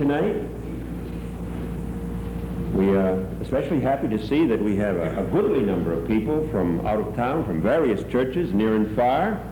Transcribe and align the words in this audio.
tonight. 0.00 0.34
We 2.72 2.88
are 2.96 3.20
especially 3.42 3.80
happy 3.80 4.08
to 4.08 4.26
see 4.26 4.46
that 4.46 4.58
we 4.58 4.74
have 4.76 4.96
a, 4.96 5.20
a 5.20 5.24
goodly 5.24 5.60
number 5.60 5.92
of 5.92 6.08
people 6.08 6.48
from 6.48 6.86
out 6.86 7.00
of 7.00 7.14
town, 7.14 7.44
from 7.44 7.60
various 7.60 8.02
churches, 8.10 8.54
near 8.54 8.76
and 8.76 8.96
far. 8.96 9.44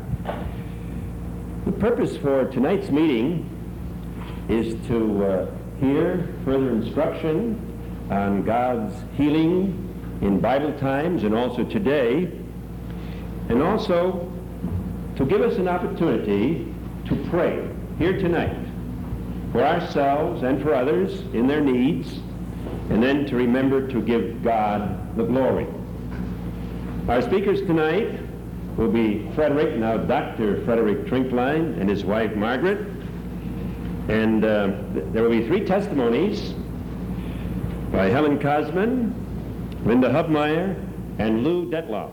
The 1.66 1.72
purpose 1.72 2.16
for 2.16 2.46
tonight's 2.46 2.88
meeting 2.88 3.44
is 4.48 4.74
to 4.86 5.22
uh, 5.22 5.50
hear 5.80 6.34
further 6.46 6.70
instruction 6.70 8.08
on 8.10 8.42
God's 8.42 8.94
healing 9.18 10.18
in 10.22 10.40
Bible 10.40 10.72
times 10.78 11.24
and 11.24 11.34
also 11.34 11.62
today, 11.62 12.32
and 13.50 13.62
also 13.62 14.32
to 15.16 15.26
give 15.26 15.42
us 15.42 15.58
an 15.58 15.68
opportunity 15.68 16.74
to 17.04 17.16
pray 17.28 17.68
here 17.98 18.16
tonight 18.16 18.57
for 19.52 19.64
ourselves 19.64 20.42
and 20.42 20.62
for 20.62 20.74
others 20.74 21.20
in 21.32 21.46
their 21.46 21.60
needs, 21.60 22.20
and 22.90 23.02
then 23.02 23.26
to 23.26 23.36
remember 23.36 23.86
to 23.88 24.02
give 24.02 24.42
God 24.42 25.16
the 25.16 25.24
glory. 25.24 25.66
Our 27.08 27.22
speakers 27.22 27.60
tonight 27.62 28.20
will 28.76 28.90
be 28.90 29.30
Frederick, 29.34 29.76
now 29.76 29.96
Dr. 29.96 30.64
Frederick 30.64 31.06
Trinklein, 31.06 31.80
and 31.80 31.88
his 31.88 32.04
wife 32.04 32.34
Margaret. 32.36 32.86
And 34.08 34.44
uh, 34.44 34.68
th- 34.94 35.04
there 35.12 35.22
will 35.22 35.30
be 35.30 35.46
three 35.46 35.64
testimonies 35.64 36.54
by 37.90 38.08
Helen 38.08 38.38
Cosman, 38.38 39.14
Linda 39.84 40.08
Hubmeyer, 40.08 40.76
and 41.18 41.44
Lou 41.44 41.70
Detloff. 41.70 42.12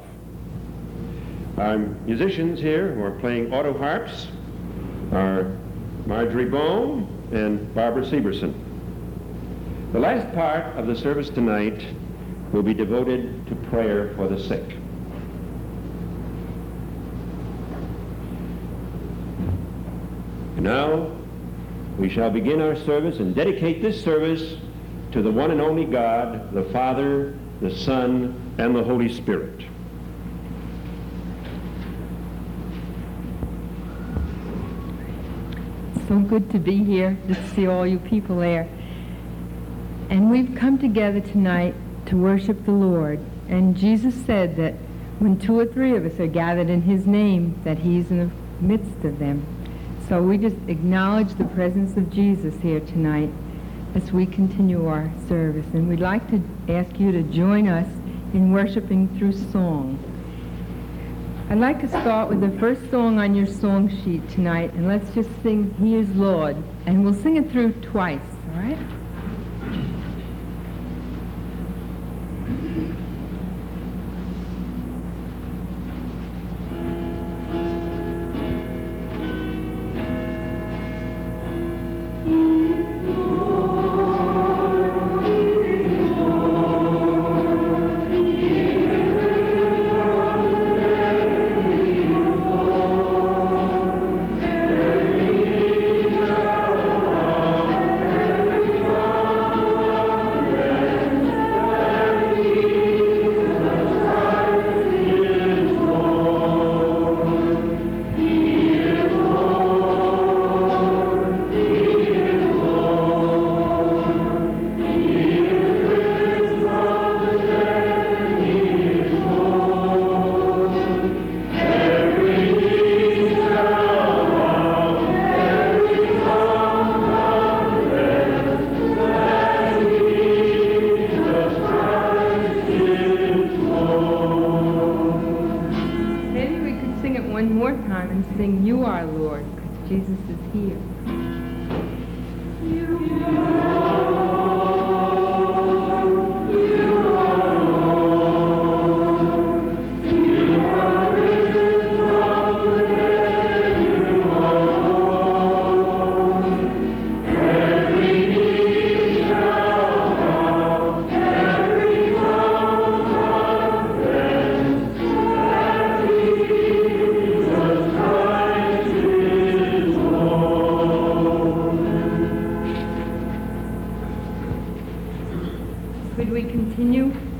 Our 1.58 1.78
musicians 1.78 2.60
here 2.60 2.94
who 2.94 3.04
are 3.04 3.12
playing 3.12 3.54
auto 3.54 3.78
harps 3.78 4.28
are 5.12 5.56
Marjorie 6.06 6.46
Bohm 6.46 7.15
and 7.32 7.74
Barbara 7.74 8.04
Sieberson. 8.04 8.54
The 9.92 10.00
last 10.00 10.34
part 10.36 10.76
of 10.78 10.88
the 10.88 10.96
service 10.96 11.30
tonight 11.30 11.86
will 12.52 12.64
be 12.64 12.74
devoted 12.74 13.48
to 13.48 13.56
prayer 13.70 14.14
for 14.16 14.28
the 14.28 14.40
sick. 14.40 14.64
And 20.56 20.64
now 20.64 21.12
we 21.98 22.10
shall 22.10 22.30
begin 22.30 22.62
our 22.62 22.76
service 22.76 23.20
and 23.20 23.34
dedicate 23.34 23.82
this 23.82 24.04
service 24.04 24.58
to 25.12 25.22
the 25.22 25.32
one 25.32 25.52
and 25.52 25.62
only 25.62 25.86
God, 25.86 26.54
the 26.54 26.64
Father, 26.66 27.38
the 27.62 27.74
Son, 27.74 28.54
and 28.58 28.76
the 28.76 28.84
Holy 28.84 29.14
Spirit. 29.14 29.66
So 36.08 36.20
good 36.20 36.52
to 36.52 36.60
be 36.60 36.84
here, 36.84 37.18
to 37.28 37.50
see 37.50 37.68
all 37.68 37.86
you 37.86 38.00
people 38.00 38.38
there. 38.38 38.68
And 40.10 40.30
we've 40.30 40.56
come 40.56 40.78
together 40.78 41.20
tonight 41.20 41.74
to 42.08 42.18
worship 42.18 42.66
the 42.66 42.72
Lord. 42.72 43.20
And 43.50 43.76
Jesus 43.76 44.14
said 44.26 44.56
that 44.58 44.74
when 45.20 45.40
two 45.40 45.58
or 45.58 45.66
three 45.66 45.96
of 45.96 46.06
us 46.06 46.20
are 46.20 46.28
gathered 46.28 46.70
in 46.70 46.84
his 46.84 47.08
name, 47.08 47.60
that 47.64 47.80
he's 47.80 48.12
in 48.12 48.20
the 48.20 48.32
midst 48.62 49.04
of 49.04 49.18
them. 49.18 49.46
So 50.08 50.22
we 50.22 50.38
just 50.38 50.58
acknowledge 50.68 51.34
the 51.36 51.46
presence 51.46 51.98
of 51.98 52.12
Jesus 52.12 52.54
here 52.62 52.80
tonight 52.80 53.32
as 53.96 54.12
we 54.12 54.26
continue 54.26 54.86
our 54.88 55.10
service. 55.28 55.66
And 55.74 55.90
we'd 55.90 56.00
like 56.00 56.30
to 56.30 56.42
ask 56.70 57.00
you 57.00 57.12
to 57.12 57.24
join 57.24 57.68
us 57.68 57.88
in 58.34 58.52
worshiping 58.52 59.08
through 59.18 59.34
song. 59.52 59.98
I'd 61.48 61.60
like 61.60 61.80
to 61.82 61.88
start 61.88 62.28
with 62.30 62.42
the 62.42 62.50
first 62.60 62.90
song 62.90 63.20
on 63.20 63.36
your 63.36 63.46
song 63.46 63.88
sheet 64.04 64.28
tonight, 64.32 64.74
and 64.74 64.88
let's 64.88 65.14
just 65.14 65.30
sing 65.44 65.76
He 65.80 65.96
is 65.96 66.10
Lord. 66.16 66.58
And 66.88 67.06
we'll 67.06 67.14
sing 67.14 67.38
it 67.38 67.52
through 67.52 67.74
twice, 67.84 68.20
all 68.52 68.62
right? 68.62 68.80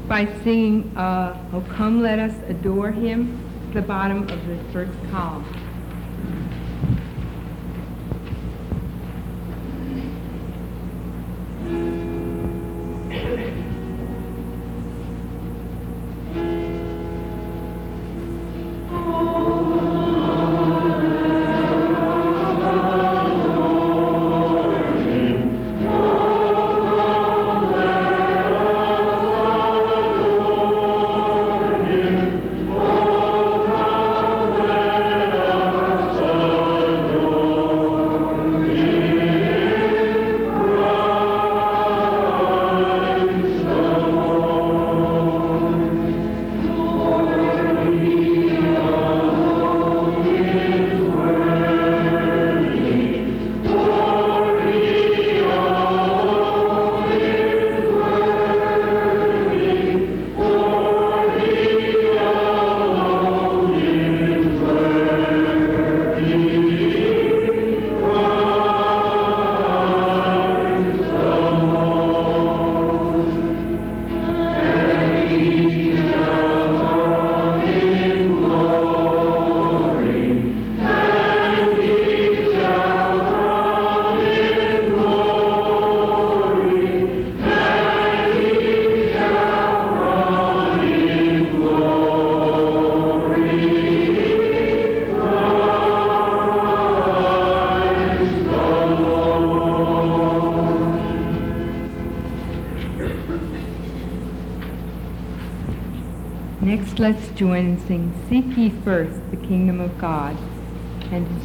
By 0.08 0.26
singing, 0.44 0.96
uh, 0.96 1.36
Oh 1.52 1.62
Come 1.76 2.02
Let 2.02 2.20
Us 2.20 2.36
Adore 2.48 2.92
Him, 2.92 3.42
the 3.74 3.82
bottom 3.82 4.24
of 4.30 4.48
the 4.48 4.58
first 4.72 4.94
column? 5.12 5.65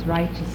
And 0.07 0.50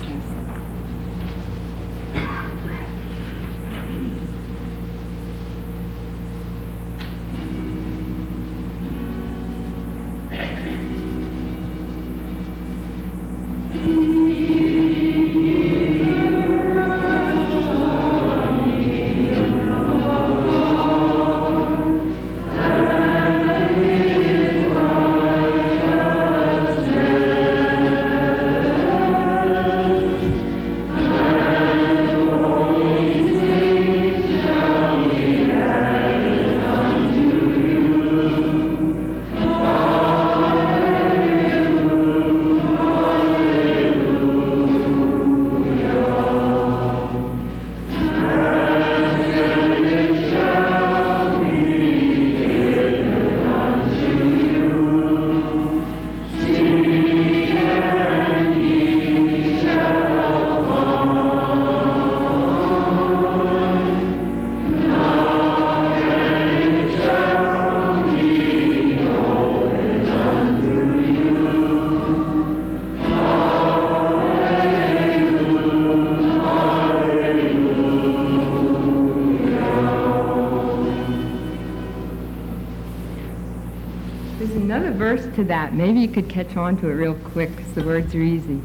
could 86.16 86.30
catch 86.30 86.56
on 86.56 86.78
to 86.78 86.88
it 86.88 86.94
real 86.94 87.14
quick 87.14 87.54
because 87.54 87.74
the 87.74 87.84
words 87.84 88.16
are 88.16 88.22
easy. 88.22 88.62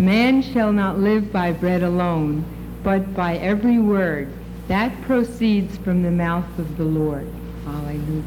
Man 0.00 0.42
shall 0.42 0.72
not 0.72 0.98
live 0.98 1.32
by 1.32 1.52
bread 1.52 1.84
alone, 1.84 2.44
but 2.82 3.14
by 3.14 3.36
every 3.36 3.78
word 3.78 4.32
that 4.66 5.00
proceeds 5.02 5.78
from 5.78 6.02
the 6.02 6.10
mouth 6.10 6.58
of 6.58 6.76
the 6.76 6.82
Lord. 6.82 7.28
Hallelujah. 7.64 8.24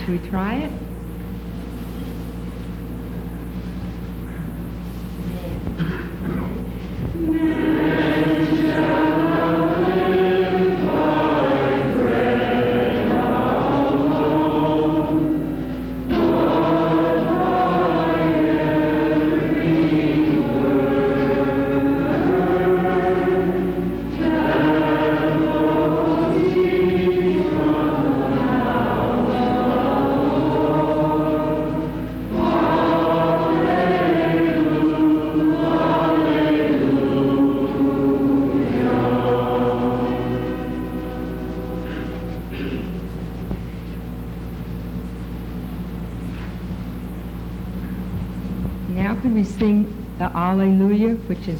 Should 0.00 0.08
we 0.08 0.30
try 0.30 0.54
it? 0.54 0.72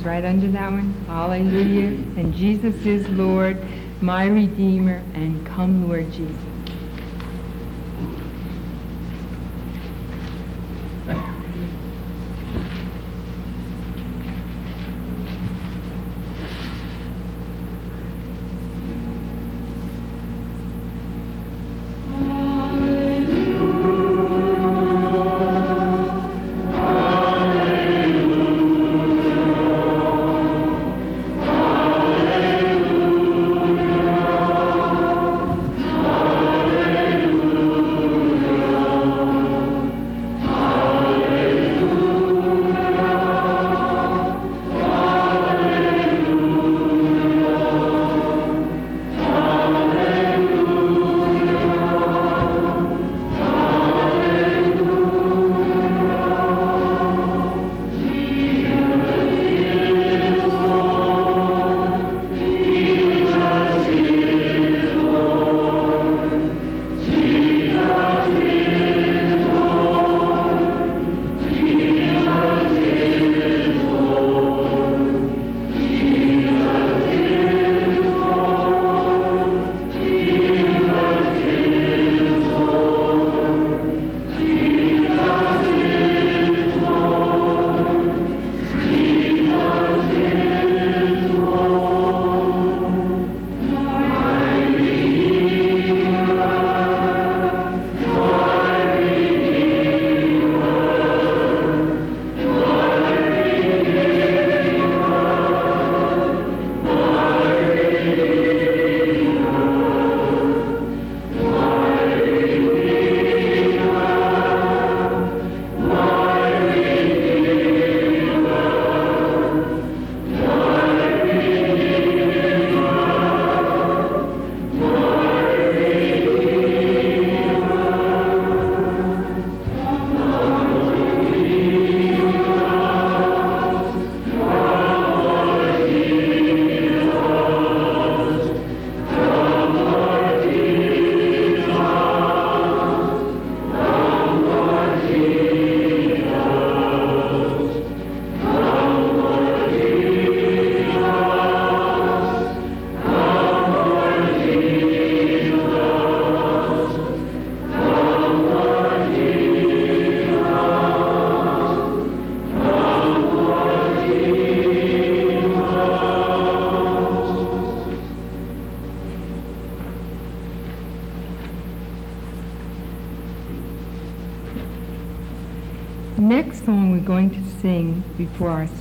Right 0.05 0.25
under 0.25 0.49
that 0.49 0.71
one? 0.71 0.93
Hallelujah. 1.07 1.89
And 2.19 2.35
Jesus 2.35 2.75
is 2.85 3.09
Lord, 3.09 3.59
my 4.01 4.27
Redeemer, 4.27 5.03
and 5.15 5.47
come, 5.47 5.89
Lord 5.89 6.13
Jesus. 6.13 6.37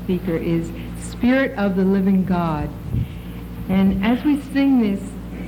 Speaker 0.03 0.35
is 0.35 0.71
Spirit 0.99 1.57
of 1.57 1.75
the 1.75 1.83
Living 1.83 2.25
God. 2.25 2.69
And 3.69 4.03
as 4.03 4.23
we 4.23 4.41
sing 4.41 4.81
this, 4.81 5.01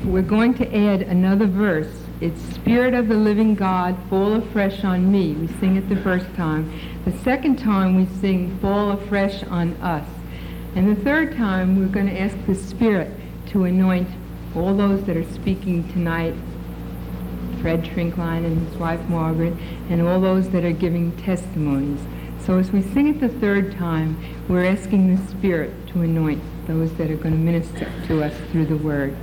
we're 0.05 0.21
going 0.21 0.53
to 0.55 0.75
add 0.75 1.01
another 1.01 1.45
verse. 1.45 1.91
It's 2.21 2.41
Spirit 2.53 2.93
of 2.93 3.07
the 3.07 3.15
Living 3.15 3.55
God, 3.55 3.97
fall 4.09 4.33
afresh 4.35 4.83
on 4.83 5.11
me. 5.11 5.33
We 5.33 5.47
sing 5.59 5.75
it 5.75 5.89
the 5.89 5.97
first 5.97 6.33
time. 6.35 6.71
The 7.03 7.17
second 7.19 7.57
time 7.59 7.95
we 7.95 8.05
sing 8.21 8.57
fall 8.59 8.91
afresh 8.91 9.43
on 9.43 9.73
us. 9.75 10.07
And 10.75 10.95
the 10.95 11.03
third 11.03 11.35
time 11.35 11.77
we're 11.77 11.87
going 11.87 12.07
to 12.07 12.19
ask 12.19 12.37
the 12.45 12.55
Spirit 12.55 13.11
to 13.47 13.65
anoint 13.65 14.07
all 14.55 14.75
those 14.75 15.03
that 15.05 15.17
are 15.17 15.31
speaking 15.33 15.91
tonight 15.91 16.33
Fred 17.65 17.83
Trinklein 17.83 18.45
and 18.45 18.67
his 18.67 18.77
wife 18.77 19.01
Margaret, 19.09 19.55
and 19.89 19.99
all 20.03 20.21
those 20.21 20.49
that 20.51 20.63
are 20.63 20.71
giving 20.71 21.11
testimonies. 21.17 21.99
So 22.45 22.59
as 22.59 22.71
we 22.71 22.83
sing 22.83 23.07
it 23.07 23.19
the 23.19 23.29
third 23.29 23.75
time, 23.75 24.23
we're 24.47 24.65
asking 24.65 25.15
the 25.15 25.31
Spirit 25.31 25.71
to 25.87 26.01
anoint 26.01 26.43
those 26.67 26.93
that 26.93 27.09
are 27.09 27.15
going 27.15 27.33
to 27.33 27.39
minister 27.39 27.91
to 28.05 28.23
us 28.23 28.35
through 28.51 28.67
the 28.67 28.77
Word. 28.77 29.17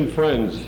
Christian 0.00 0.14
friends, 0.14 0.64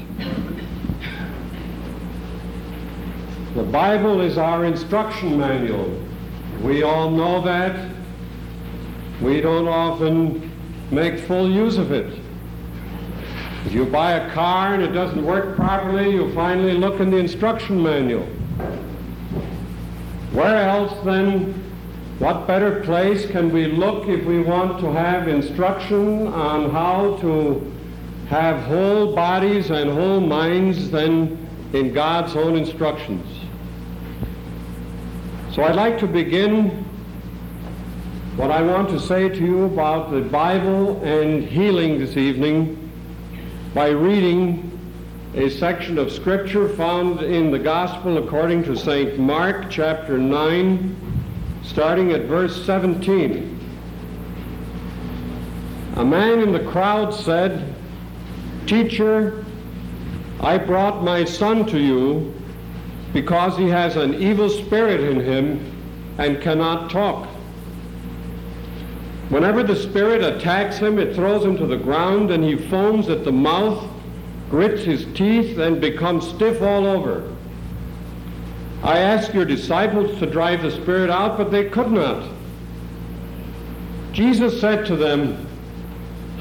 the 3.54 3.62
Bible 3.62 4.20
is 4.20 4.36
our 4.36 4.66
instruction 4.66 5.38
manual. 5.38 6.02
We 6.60 6.82
all 6.82 7.10
know 7.10 7.40
that. 7.42 7.94
We 9.22 9.40
don't 9.40 9.68
often 9.68 10.50
make 10.90 11.18
full 11.20 11.50
use 11.50 11.78
of 11.78 11.92
it. 11.92 12.18
If 13.64 13.72
you 13.72 13.86
buy 13.86 14.12
a 14.12 14.34
car 14.34 14.74
and 14.74 14.82
it 14.82 14.92
doesn't 14.92 15.24
work 15.24 15.56
properly, 15.56 16.10
you 16.10 16.32
finally 16.34 16.74
look 16.74 17.00
in 17.00 17.10
the 17.10 17.16
instruction 17.16 17.82
manual. 17.82 18.26
Where 20.32 20.68
else 20.68 20.92
then, 21.04 21.54
what 22.18 22.46
better 22.46 22.80
place 22.80 23.24
can 23.30 23.50
we 23.50 23.66
look 23.66 24.08
if 24.08 24.26
we 24.26 24.40
want 24.40 24.78
to 24.80 24.92
have 24.92 25.26
instruction 25.26 26.26
on 26.28 26.70
how 26.70 27.16
to 27.22 27.72
have 28.32 28.62
whole 28.62 29.14
bodies 29.14 29.68
and 29.68 29.90
whole 29.90 30.18
minds 30.18 30.90
than 30.90 31.36
in 31.74 31.92
God's 31.92 32.34
own 32.34 32.56
instructions. 32.56 33.26
So 35.54 35.62
I'd 35.62 35.76
like 35.76 35.98
to 35.98 36.06
begin 36.06 36.70
what 38.36 38.50
I 38.50 38.62
want 38.62 38.88
to 38.88 38.98
say 38.98 39.28
to 39.28 39.36
you 39.36 39.64
about 39.64 40.10
the 40.12 40.22
Bible 40.22 41.04
and 41.04 41.44
healing 41.44 41.98
this 41.98 42.16
evening 42.16 42.90
by 43.74 43.88
reading 43.90 44.80
a 45.34 45.50
section 45.50 45.98
of 45.98 46.10
Scripture 46.10 46.70
found 46.70 47.20
in 47.20 47.50
the 47.50 47.58
Gospel 47.58 48.16
according 48.16 48.64
to 48.64 48.74
St. 48.74 49.18
Mark, 49.18 49.68
chapter 49.68 50.16
9, 50.16 51.60
starting 51.64 52.12
at 52.12 52.22
verse 52.22 52.64
17. 52.64 53.60
A 55.96 56.04
man 56.06 56.40
in 56.40 56.52
the 56.52 56.64
crowd 56.64 57.12
said, 57.12 57.74
Teacher, 58.66 59.44
I 60.40 60.58
brought 60.58 61.02
my 61.02 61.24
son 61.24 61.66
to 61.66 61.78
you 61.78 62.34
because 63.12 63.56
he 63.56 63.68
has 63.68 63.96
an 63.96 64.14
evil 64.14 64.48
spirit 64.48 65.00
in 65.00 65.20
him 65.20 66.14
and 66.18 66.40
cannot 66.40 66.90
talk. 66.90 67.28
Whenever 69.28 69.62
the 69.62 69.76
spirit 69.76 70.22
attacks 70.22 70.78
him, 70.78 70.98
it 70.98 71.14
throws 71.14 71.44
him 71.44 71.56
to 71.56 71.66
the 71.66 71.76
ground 71.76 72.30
and 72.30 72.44
he 72.44 72.56
foams 72.56 73.08
at 73.08 73.24
the 73.24 73.32
mouth, 73.32 73.88
grits 74.50 74.82
his 74.82 75.06
teeth, 75.14 75.58
and 75.58 75.80
becomes 75.80 76.28
stiff 76.28 76.60
all 76.60 76.86
over. 76.86 77.30
I 78.82 78.98
asked 78.98 79.32
your 79.32 79.44
disciples 79.44 80.18
to 80.18 80.26
drive 80.26 80.62
the 80.62 80.70
spirit 80.70 81.08
out, 81.08 81.38
but 81.38 81.50
they 81.50 81.70
could 81.70 81.90
not. 81.90 82.28
Jesus 84.12 84.60
said 84.60 84.84
to 84.86 84.96
them, 84.96 85.46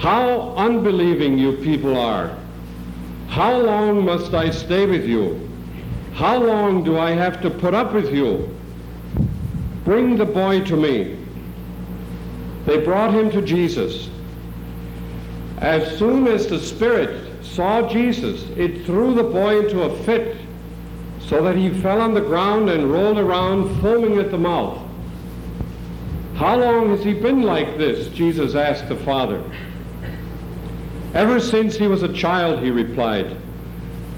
How 0.02 0.56
unbelieving 0.58 1.38
you 1.38 1.58
people 1.58 1.96
are! 1.96 2.36
How 3.28 3.56
long 3.56 4.04
must 4.04 4.34
I 4.34 4.50
stay 4.50 4.88
with 4.88 5.06
you? 5.06 5.48
How 6.16 6.42
long 6.42 6.84
do 6.84 6.98
I 6.98 7.12
have 7.12 7.40
to 7.44 7.52
put 7.52 7.76
up 7.76 7.94
with 7.94 8.12
you? 8.12 8.50
Bring 9.86 10.18
the 10.18 10.26
boy 10.26 10.62
to 10.62 10.76
me. 10.76 11.20
They 12.66 12.84
brought 12.84 13.14
him 13.14 13.30
to 13.30 13.44
Jesus. 13.44 14.10
As 15.60 16.00
soon 16.00 16.28
as 16.28 16.48
the 16.48 16.58
spirit 16.58 17.46
saw 17.46 17.88
Jesus, 17.88 18.42
it 18.58 18.84
threw 18.88 19.14
the 19.14 19.22
boy 19.22 19.60
into 19.60 19.84
a 19.84 20.04
fit 20.04 20.36
so 21.20 21.44
that 21.44 21.56
he 21.56 21.70
fell 21.80 22.02
on 22.02 22.16
the 22.16 22.22
ground 22.22 22.72
and 22.72 22.92
rolled 22.92 23.20
around, 23.20 23.80
foaming 23.82 24.18
at 24.18 24.32
the 24.32 24.38
mouth. 24.40 24.82
How 26.38 26.58
long 26.58 26.90
has 26.90 27.04
he 27.04 27.14
been 27.14 27.44
like 27.44 27.78
this? 27.78 28.08
Jesus 28.08 28.56
asked 28.56 28.90
the 28.90 28.96
father. 28.96 29.44
Ever 31.14 31.40
since 31.40 31.76
he 31.76 31.88
was 31.88 32.04
a 32.04 32.14
child, 32.14 32.64
he 32.64 32.72
replied. 32.72 33.36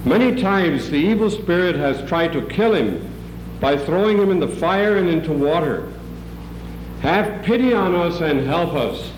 Many 0.06 0.42
times 0.42 0.90
the 0.90 0.98
evil 0.98 1.30
spirit 1.30 1.76
has 1.76 2.08
tried 2.08 2.34
to 2.34 2.46
kill 2.48 2.74
him 2.74 3.10
by 3.60 3.78
throwing 3.78 4.18
him 4.18 4.30
in 4.30 4.40
the 4.40 4.48
fire 4.48 4.98
and 4.98 5.10
into 5.10 5.32
water. 5.32 5.92
Have 7.02 7.44
pity 7.44 7.74
on 7.74 7.96
us 7.96 8.22
and 8.22 8.46
help 8.46 8.74
us, 8.74 9.12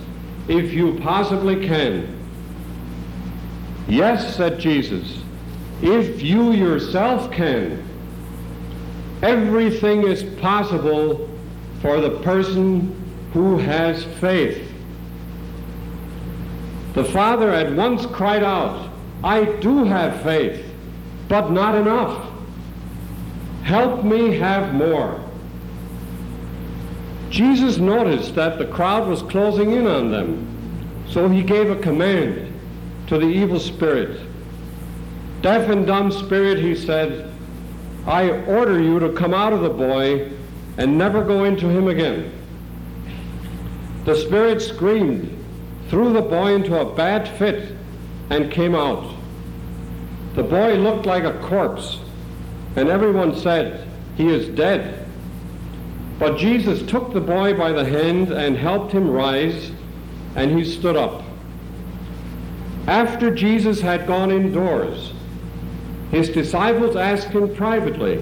if 0.48 0.74
you 0.74 1.00
possibly 1.02 1.68
can. 1.68 2.16
Yes, 3.88 4.36
said 4.36 4.60
Jesus, 4.60 5.22
if 5.82 6.22
you 6.22 6.52
yourself 6.52 7.32
can. 7.32 7.84
Everything 9.22 10.04
is 10.08 10.24
possible 10.40 11.30
for 11.82 12.00
the 12.00 12.20
person 12.22 12.96
who 13.34 13.58
has 13.58 14.04
faith. 14.20 14.65
The 16.96 17.04
father 17.04 17.52
at 17.52 17.74
once 17.74 18.06
cried 18.06 18.44
out, 18.44 18.90
I 19.24 19.44
do 19.44 19.84
have 19.84 20.24
faith 20.24 20.66
but 21.28 21.52
not 21.52 21.76
enough. 21.76 22.32
Help 23.64 24.04
me 24.04 24.38
have 24.38 24.74
more. 24.74 25.22
Jesus 27.30 27.78
noticed 27.78 28.36
that 28.36 28.58
the 28.58 28.68
crowd 28.68 29.08
was 29.08 29.24
closing 29.24 29.72
in 29.72 29.88
on 29.88 30.12
them, 30.12 31.04
so 31.10 31.28
he 31.28 31.42
gave 31.42 31.70
a 31.70 31.76
command 31.76 32.54
to 33.08 33.18
the 33.18 33.26
evil 33.26 33.60
spirit. 33.60 34.22
Deaf 35.42 35.70
and 35.70 35.86
dumb 35.86 36.12
spirit, 36.12 36.60
he 36.60 36.76
said, 36.76 37.34
I 38.08 38.30
order 38.46 38.82
you 38.82 39.00
to 39.00 39.12
come 39.14 39.34
out 39.34 39.52
of 39.52 39.62
the 39.62 39.70
boy 39.70 40.32
and 40.78 40.98
never 40.98 41.24
go 41.24 41.44
into 41.44 41.68
him 41.68 41.88
again. 41.88 42.32
The 44.06 44.16
spirit 44.16 44.62
screamed, 44.62 45.45
threw 45.90 46.14
the 46.14 46.22
boy 46.22 46.56
into 46.56 46.80
a 46.80 46.96
bad 46.96 47.28
fit, 47.38 47.76
and 48.30 48.52
came 48.52 48.76
out. 48.76 49.16
The 50.36 50.44
boy 50.44 50.76
looked 50.76 51.06
like 51.06 51.24
a 51.24 51.40
corpse, 51.48 52.00
and 52.76 52.90
everyone 52.90 53.38
said, 53.38 53.88
He 54.18 54.28
is 54.28 54.48
dead. 54.50 55.08
But 56.20 56.38
Jesus 56.38 56.82
took 56.90 57.14
the 57.14 57.22
boy 57.22 57.56
by 57.58 57.72
the 57.72 57.86
hand 57.86 58.32
and 58.32 58.58
helped 58.58 58.92
him 58.92 59.10
rise, 59.10 59.72
and 60.36 60.52
he 60.52 60.66
stood 60.66 60.96
up. 60.96 61.24
After 62.88 63.34
Jesus 63.34 63.82
had 63.82 64.08
gone 64.08 64.32
indoors, 64.32 65.14
his 66.12 66.30
disciples 66.30 66.96
asked 66.96 67.30
him 67.30 67.54
privately, 67.56 68.18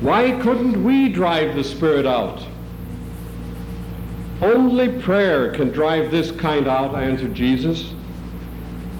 Why 0.00 0.38
couldn't 0.40 0.82
we 0.82 1.08
drive 1.08 1.54
the 1.54 1.64
spirit 1.64 2.06
out? 2.06 2.44
Only 4.42 5.00
prayer 5.00 5.52
can 5.52 5.70
drive 5.70 6.10
this 6.10 6.30
kind 6.32 6.68
out, 6.68 6.94
answered 6.94 7.34
Jesus. 7.34 7.94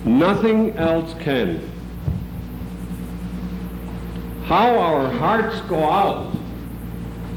Nothing 0.05 0.77
else 0.77 1.15
can 1.21 1.73
how 4.45 4.77
our 4.77 5.11
hearts 5.11 5.61
go 5.63 5.83
out 5.89 6.31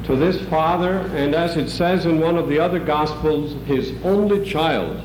to 0.04 0.16
this 0.16 0.42
father, 0.50 1.00
and 1.16 1.34
as 1.34 1.56
it 1.56 1.70
says 1.70 2.06
in 2.06 2.20
one 2.20 2.38
of 2.38 2.50
the 2.50 2.60
other 2.60 2.80
Gospels, 2.80 3.54
his 3.66 3.94
only 4.04 4.46
child. 4.46 5.02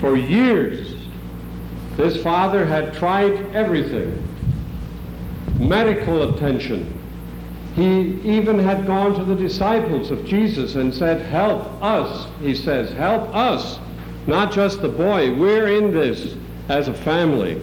For 0.00 0.16
years, 0.16 0.96
this 1.96 2.20
father 2.22 2.66
had 2.66 2.94
tried 2.94 3.54
everything 3.54 4.18
medical 5.58 6.34
attention. 6.34 7.01
He 7.74 8.20
even 8.22 8.58
had 8.58 8.86
gone 8.86 9.14
to 9.14 9.24
the 9.24 9.34
disciples 9.34 10.10
of 10.10 10.26
Jesus 10.26 10.74
and 10.74 10.92
said, 10.92 11.24
Help 11.26 11.82
us, 11.82 12.28
he 12.40 12.54
says, 12.54 12.92
help 12.92 13.34
us, 13.34 13.78
not 14.26 14.52
just 14.52 14.82
the 14.82 14.88
boy. 14.88 15.34
We're 15.34 15.68
in 15.68 15.92
this 15.92 16.36
as 16.68 16.88
a 16.88 16.94
family. 16.94 17.60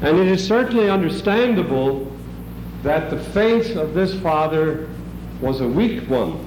And 0.00 0.16
it 0.16 0.28
is 0.28 0.46
certainly 0.46 0.88
understandable 0.88 2.16
that 2.84 3.10
the 3.10 3.18
faith 3.18 3.74
of 3.76 3.94
this 3.94 4.14
father 4.20 4.88
was 5.40 5.60
a 5.60 5.66
weak 5.66 6.08
one. 6.08 6.44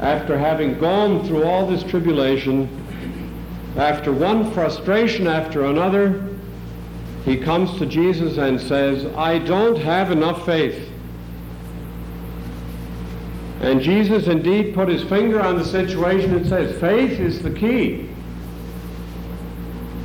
After 0.00 0.38
having 0.38 0.78
gone 0.78 1.26
through 1.26 1.44
all 1.44 1.66
this 1.66 1.82
tribulation, 1.82 2.68
after 3.76 4.12
one 4.12 4.50
frustration 4.52 5.26
after 5.26 5.66
another, 5.66 6.35
he 7.26 7.36
comes 7.36 7.76
to 7.78 7.86
Jesus 7.86 8.38
and 8.38 8.60
says, 8.60 9.04
I 9.16 9.40
don't 9.40 9.76
have 9.76 10.12
enough 10.12 10.46
faith. 10.46 10.90
And 13.60 13.80
Jesus 13.80 14.28
indeed 14.28 14.74
put 14.74 14.88
his 14.88 15.02
finger 15.02 15.42
on 15.42 15.58
the 15.58 15.64
situation 15.64 16.36
and 16.36 16.46
says, 16.46 16.80
faith 16.80 17.18
is 17.18 17.42
the 17.42 17.50
key. 17.50 18.08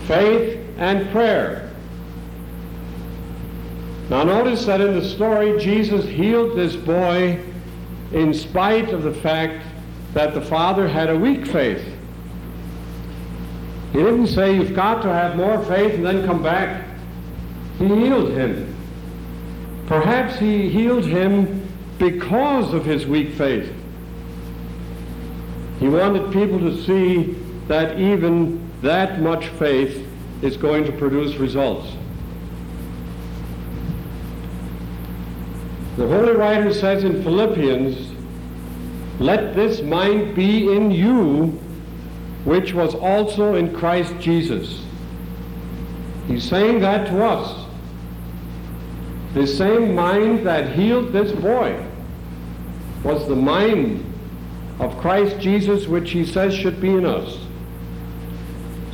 Faith 0.07 0.67
and 0.77 1.11
prayer. 1.11 1.71
Now 4.09 4.23
notice 4.23 4.65
that 4.65 4.81
in 4.81 4.99
the 4.99 5.07
story, 5.07 5.59
Jesus 5.59 6.05
healed 6.05 6.57
this 6.57 6.75
boy 6.75 7.39
in 8.11 8.33
spite 8.33 8.89
of 8.89 9.03
the 9.03 9.13
fact 9.13 9.63
that 10.15 10.33
the 10.33 10.41
father 10.41 10.87
had 10.87 11.11
a 11.11 11.17
weak 11.19 11.45
faith. 11.45 11.85
He 13.91 13.99
didn't 13.99 14.27
say, 14.27 14.55
you've 14.55 14.73
got 14.73 15.03
to 15.03 15.09
have 15.09 15.35
more 15.35 15.63
faith 15.65 15.93
and 15.93 16.05
then 16.05 16.25
come 16.25 16.41
back. 16.41 16.87
He 17.81 17.87
healed 17.87 18.29
him. 18.29 18.75
Perhaps 19.87 20.37
he 20.37 20.69
healed 20.69 21.03
him 21.03 21.67
because 21.97 22.75
of 22.75 22.85
his 22.85 23.07
weak 23.07 23.33
faith. 23.33 23.73
He 25.79 25.89
wanted 25.89 26.31
people 26.31 26.59
to 26.59 26.83
see 26.83 27.35
that 27.67 27.99
even 27.99 28.69
that 28.83 29.19
much 29.19 29.47
faith 29.47 30.07
is 30.43 30.57
going 30.57 30.85
to 30.85 30.91
produce 30.91 31.37
results. 31.37 31.87
The 35.97 36.07
Holy 36.07 36.33
Writer 36.33 36.71
says 36.75 37.03
in 37.03 37.23
Philippians, 37.23 38.11
Let 39.19 39.55
this 39.55 39.81
mind 39.81 40.35
be 40.35 40.71
in 40.71 40.91
you, 40.91 41.59
which 42.45 42.73
was 42.73 42.93
also 42.93 43.55
in 43.55 43.75
Christ 43.75 44.13
Jesus. 44.19 44.83
He's 46.27 46.47
saying 46.47 46.81
that 46.81 47.07
to 47.07 47.25
us. 47.25 47.60
The 49.33 49.47
same 49.47 49.95
mind 49.95 50.45
that 50.45 50.73
healed 50.75 51.13
this 51.13 51.31
boy 51.31 51.81
was 53.03 53.27
the 53.27 53.35
mind 53.35 54.05
of 54.79 54.97
Christ 54.97 55.39
Jesus, 55.39 55.87
which 55.87 56.11
he 56.11 56.25
says 56.25 56.53
should 56.53 56.81
be 56.81 56.89
in 56.89 57.05
us. 57.05 57.37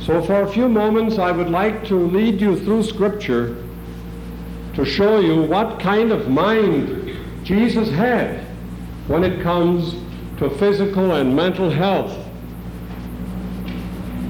So 0.00 0.22
for 0.22 0.42
a 0.42 0.52
few 0.52 0.68
moments, 0.68 1.18
I 1.18 1.32
would 1.32 1.50
like 1.50 1.84
to 1.88 1.96
lead 1.96 2.40
you 2.40 2.58
through 2.58 2.84
Scripture 2.84 3.64
to 4.74 4.84
show 4.84 5.18
you 5.18 5.42
what 5.42 5.80
kind 5.80 6.12
of 6.12 6.28
mind 6.28 7.16
Jesus 7.42 7.90
had 7.90 8.40
when 9.08 9.24
it 9.24 9.42
comes 9.42 9.96
to 10.38 10.50
physical 10.50 11.16
and 11.16 11.34
mental 11.34 11.68
health. 11.68 12.16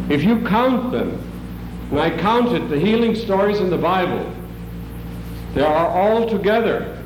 If 0.08 0.24
you 0.24 0.40
count 0.46 0.90
them, 0.90 1.22
and 1.90 2.00
I 2.00 2.16
counted 2.16 2.70
the 2.70 2.78
healing 2.78 3.14
stories 3.14 3.60
in 3.60 3.68
the 3.68 3.76
Bible, 3.76 4.34
there 5.54 5.66
are 5.66 5.88
altogether 5.88 7.02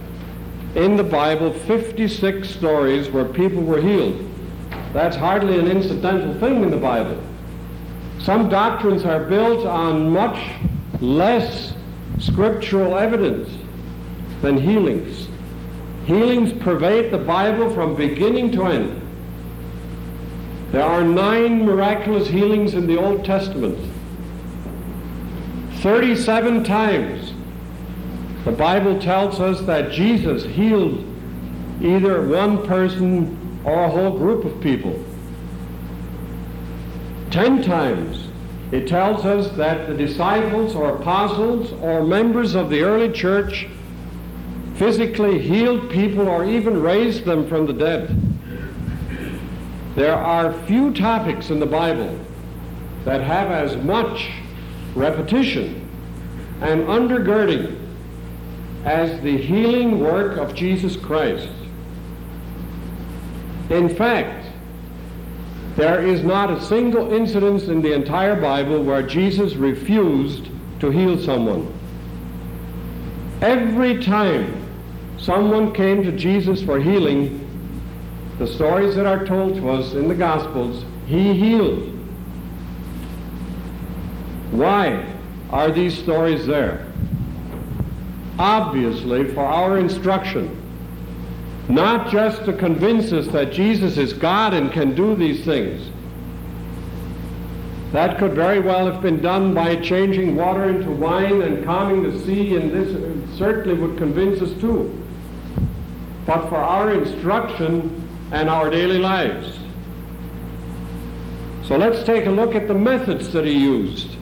in 0.75 0.97
the 0.97 1.05
Bible 1.05 1.53
56 1.53 2.49
stories 2.49 3.09
where 3.11 3.25
people 3.25 3.63
were 3.63 3.81
healed. 3.81 4.29
That's 4.93 5.17
hardly 5.17 5.59
an 5.59 5.69
incidental 5.69 6.35
thing 6.41 6.63
in 6.63 6.71
the 6.71 6.77
Bible. 6.77 7.23
Some 8.21 8.49
doctrines 8.49 9.05
are 9.05 9.25
built 9.25 9.67
on 9.67 10.11
much 10.11 10.39
less 11.01 11.75
scriptural 12.19 12.97
evidence 12.97 13.49
than 14.41 14.59
healings. 14.59 15.29
Healings 16.07 16.53
pervade 16.63 17.13
the 17.13 17.19
Bible 17.19 17.73
from 17.75 17.95
beginning 17.95 18.53
to 18.53 18.65
end. 18.67 18.99
There 20.73 20.83
are 20.83 21.05
nine 21.05 21.65
miraculous 21.65 22.29
healings 22.29 22.75
in 22.75 22.87
the 22.87 22.99
Old 22.99 23.25
Testament. 23.25 23.79
37 25.81 26.65
times 26.65 27.22
The 28.45 28.53
Bible 28.53 29.01
tells 29.01 29.39
us 29.39 29.61
that 29.63 29.93
Jesus 29.93 30.45
healed 30.45 31.05
either 31.81 32.27
one 32.27 32.67
person 32.67 33.61
or 33.65 33.85
a 33.85 33.89
whole 33.89 34.19
group 34.19 34.45
of 34.45 34.61
people. 34.61 35.05
Ten 37.31 37.63
times 37.63 38.29
it 38.73 38.89
tells 38.89 39.25
us 39.25 39.55
that 39.57 39.87
the 39.87 39.95
disciples 39.95 40.75
or 40.75 40.97
apostles 40.97 41.73
or 41.83 42.05
members 42.05 42.55
of 42.55 42.69
the 42.69 42.83
early 42.83 43.13
church 43.13 43.69
physically 44.75 45.39
healed 45.39 45.91
people 45.91 46.27
or 46.27 46.45
even 46.45 46.83
raised 46.83 47.25
them 47.25 47.47
from 47.49 47.67
the 47.67 47.73
dead. 47.73 48.19
There 49.95 50.15
are 50.15 50.53
few 50.67 50.93
topics 50.95 51.51
in 51.51 51.61
the 51.61 51.67
Bible 51.67 52.19
that 53.05 53.21
have 53.21 53.51
as 53.51 53.77
much 53.85 54.31
repetition 54.95 55.89
and 56.61 56.85
undergirding 56.85 57.79
as 58.85 59.21
the 59.23 59.37
healing 59.37 60.01
work 60.01 60.39
of 60.39 60.55
Jesus 60.55 60.97
Christ. 60.97 61.49
In 63.71 63.95
fact, 63.95 64.47
there 65.77 66.07
is 66.07 66.23
not 66.23 66.51
a 66.51 66.61
single 66.61 67.13
incident 67.13 67.63
in 67.65 67.81
the 67.81 67.93
entire 67.93 68.39
Bible 68.39 68.83
where 68.83 69.03
Jesus 69.03 69.55
refused 69.55 70.49
to 70.81 70.91
heal 70.91 71.19
someone. 71.19 71.73
Every 73.41 74.03
time 74.03 74.63
someone 75.17 75.73
came 75.73 76.03
to 76.03 76.13
Jesus 76.13 76.63
for 76.63 76.79
healing, 76.81 77.39
the 78.39 78.47
stories 78.47 78.95
that 78.97 79.07
are 79.07 79.25
told 79.25 79.55
to 79.57 79.71
us 79.71 79.95
in 79.95 80.09
the 80.09 80.15
Gospels, 80.15 80.85
he 81.07 81.33
healed. 81.33 81.89
Why 84.51 85.07
are 85.51 85.71
these 85.71 85.97
stories 85.97 86.47
there? 86.47 86.87
Obviously, 88.39 89.33
for 89.33 89.45
our 89.45 89.79
instruction 89.79 90.59
not 91.69 92.11
just 92.11 92.45
to 92.45 92.53
convince 92.53 93.13
us 93.13 93.27
that 93.29 93.53
Jesus 93.53 93.97
is 93.97 94.13
God 94.13 94.53
and 94.53 94.73
can 94.73 94.95
do 94.95 95.15
these 95.15 95.45
things. 95.45 95.89
That 97.93 98.19
could 98.19 98.33
very 98.33 98.59
well 98.59 98.91
have 98.91 99.03
been 99.03 99.21
done 99.21 99.55
by 99.55 99.77
changing 99.77 100.35
water 100.35 100.69
into 100.71 100.91
wine 100.91 101.43
and 101.43 101.65
calming 101.65 102.03
the 102.03 102.19
sea, 102.25 102.57
and 102.57 102.71
this 102.71 103.39
certainly 103.39 103.79
would 103.79 103.99
convince 103.99 104.41
us 104.41 104.53
too. 104.61 104.99
But 106.27 106.49
for 106.49 106.57
our 106.57 106.93
instruction 106.93 108.09
and 108.33 108.49
our 108.49 108.71
daily 108.71 108.99
lives. 108.99 109.59
So 111.65 111.77
let's 111.77 112.03
take 112.05 112.27
a 112.27 112.31
look 112.31 112.55
at 112.55 112.67
the 112.67 112.75
methods 112.75 113.33
that 113.33 113.45
he 113.45 113.53
used 113.53 114.15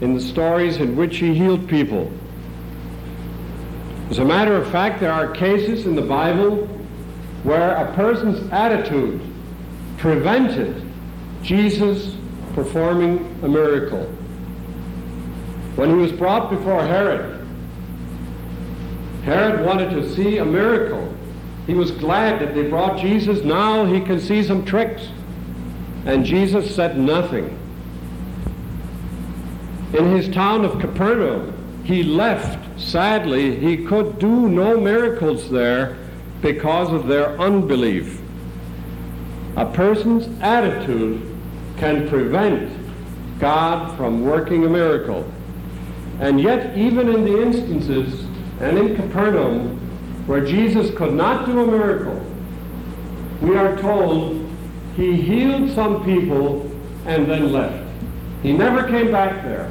in 0.00 0.14
the 0.14 0.20
stories 0.20 0.76
in 0.76 0.96
which 0.96 1.16
he 1.16 1.34
healed 1.34 1.68
people. 1.68 2.12
As 4.12 4.18
a 4.18 4.24
matter 4.26 4.54
of 4.58 4.70
fact, 4.70 5.00
there 5.00 5.10
are 5.10 5.30
cases 5.30 5.86
in 5.86 5.94
the 5.94 6.02
Bible 6.02 6.66
where 7.44 7.74
a 7.76 7.94
person's 7.94 8.46
attitude 8.52 9.22
prevented 9.96 10.84
Jesus 11.42 12.14
performing 12.52 13.20
a 13.42 13.48
miracle. 13.48 14.04
When 15.76 15.88
he 15.88 15.96
was 15.96 16.12
brought 16.12 16.50
before 16.50 16.86
Herod, 16.86 17.48
Herod 19.24 19.64
wanted 19.64 19.88
to 19.92 20.14
see 20.14 20.36
a 20.36 20.44
miracle. 20.44 21.10
He 21.66 21.72
was 21.72 21.90
glad 21.90 22.38
that 22.42 22.54
they 22.54 22.68
brought 22.68 23.00
Jesus. 23.00 23.42
Now 23.42 23.86
he 23.86 23.98
can 24.02 24.20
see 24.20 24.42
some 24.42 24.62
tricks. 24.66 25.08
And 26.04 26.22
Jesus 26.22 26.76
said 26.76 26.98
nothing. 26.98 27.46
In 29.94 30.14
his 30.14 30.28
town 30.28 30.66
of 30.66 30.78
Capernaum, 30.80 31.82
he 31.84 32.02
left 32.02 32.71
Sadly, 32.82 33.56
he 33.56 33.84
could 33.84 34.18
do 34.18 34.48
no 34.48 34.78
miracles 34.78 35.50
there 35.50 35.96
because 36.40 36.92
of 36.92 37.06
their 37.06 37.38
unbelief. 37.40 38.20
A 39.56 39.66
person's 39.66 40.28
attitude 40.40 41.22
can 41.76 42.08
prevent 42.08 42.70
God 43.38 43.96
from 43.96 44.24
working 44.24 44.64
a 44.64 44.68
miracle. 44.68 45.30
And 46.20 46.40
yet, 46.40 46.76
even 46.76 47.08
in 47.08 47.24
the 47.24 47.40
instances, 47.40 48.26
and 48.60 48.76
in 48.78 48.96
Capernaum, 48.96 49.78
where 50.26 50.44
Jesus 50.44 50.94
could 50.96 51.14
not 51.14 51.46
do 51.46 51.60
a 51.60 51.66
miracle, 51.66 52.20
we 53.40 53.56
are 53.56 53.76
told 53.78 54.48
he 54.96 55.20
healed 55.20 55.70
some 55.70 56.04
people 56.04 56.70
and 57.06 57.26
then 57.26 57.52
left. 57.52 57.88
He 58.42 58.52
never 58.52 58.86
came 58.88 59.10
back 59.10 59.42
there 59.44 59.70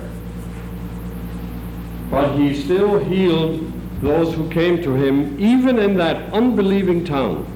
but 2.11 2.37
he 2.37 2.53
still 2.53 2.99
healed 2.99 3.71
those 4.01 4.35
who 4.35 4.49
came 4.49 4.83
to 4.83 4.93
him, 4.93 5.39
even 5.39 5.79
in 5.79 5.95
that 5.95 6.33
unbelieving 6.33 7.05
town. 7.05 7.47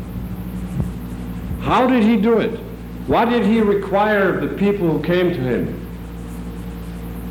How 1.61 1.85
did 1.85 2.03
he 2.03 2.15
do 2.15 2.39
it? 2.39 2.57
What 3.07 3.25
did 3.25 3.45
he 3.45 3.59
require 3.59 4.35
of 4.35 4.49
the 4.49 4.55
people 4.55 4.89
who 4.89 5.03
came 5.03 5.31
to 5.31 5.39
him? 5.39 5.81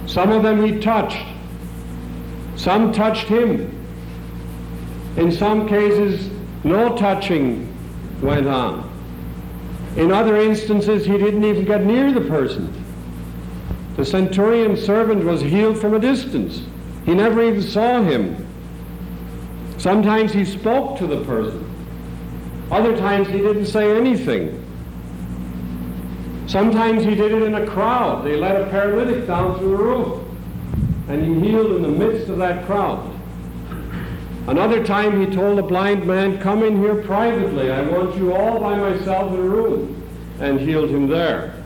Some 0.06 0.32
of 0.32 0.42
them 0.42 0.64
he 0.64 0.78
touched. 0.80 1.24
Some 2.56 2.92
touched 2.92 3.26
him. 3.26 3.70
In 5.16 5.32
some 5.32 5.66
cases, 5.66 6.30
no 6.62 6.94
touching 6.96 7.74
went 8.20 8.46
on. 8.46 8.90
In 9.96 10.12
other 10.12 10.36
instances, 10.36 11.06
he 11.06 11.16
didn't 11.16 11.44
even 11.44 11.64
get 11.64 11.84
near 11.84 12.12
the 12.12 12.20
person. 12.22 12.70
The 13.96 14.04
centurion's 14.04 14.84
servant 14.84 15.24
was 15.24 15.40
healed 15.40 15.78
from 15.78 15.94
a 15.94 16.00
distance. 16.00 16.60
He 17.04 17.14
never 17.14 17.42
even 17.42 17.62
saw 17.62 18.02
him. 18.02 18.46
Sometimes 19.78 20.32
he 20.32 20.44
spoke 20.44 20.98
to 20.98 21.06
the 21.06 21.22
person. 21.24 21.70
Other 22.70 22.96
times 22.96 23.28
he 23.28 23.38
didn't 23.38 23.66
say 23.66 23.96
anything. 23.96 24.60
Sometimes 26.46 27.04
he 27.04 27.14
did 27.14 27.32
it 27.32 27.42
in 27.42 27.54
a 27.54 27.66
crowd. 27.66 28.24
They 28.24 28.36
let 28.36 28.60
a 28.60 28.66
paralytic 28.70 29.26
down 29.26 29.58
through 29.58 29.76
the 29.76 29.76
roof. 29.76 30.22
And 31.08 31.24
he 31.24 31.48
healed 31.48 31.72
in 31.72 31.82
the 31.82 31.88
midst 31.88 32.30
of 32.30 32.38
that 32.38 32.64
crowd. 32.64 33.10
Another 34.46 34.84
time 34.84 35.20
he 35.20 35.34
told 35.34 35.58
a 35.58 35.62
blind 35.62 36.06
man, 36.06 36.38
come 36.40 36.62
in 36.62 36.78
here 36.78 36.96
privately. 37.02 37.70
I 37.70 37.82
want 37.82 38.16
you 38.16 38.34
all 38.34 38.60
by 38.60 38.76
myself 38.76 39.32
in 39.32 39.38
a 39.38 39.42
room. 39.42 40.02
And 40.40 40.60
healed 40.60 40.90
him 40.90 41.06
there. 41.08 41.62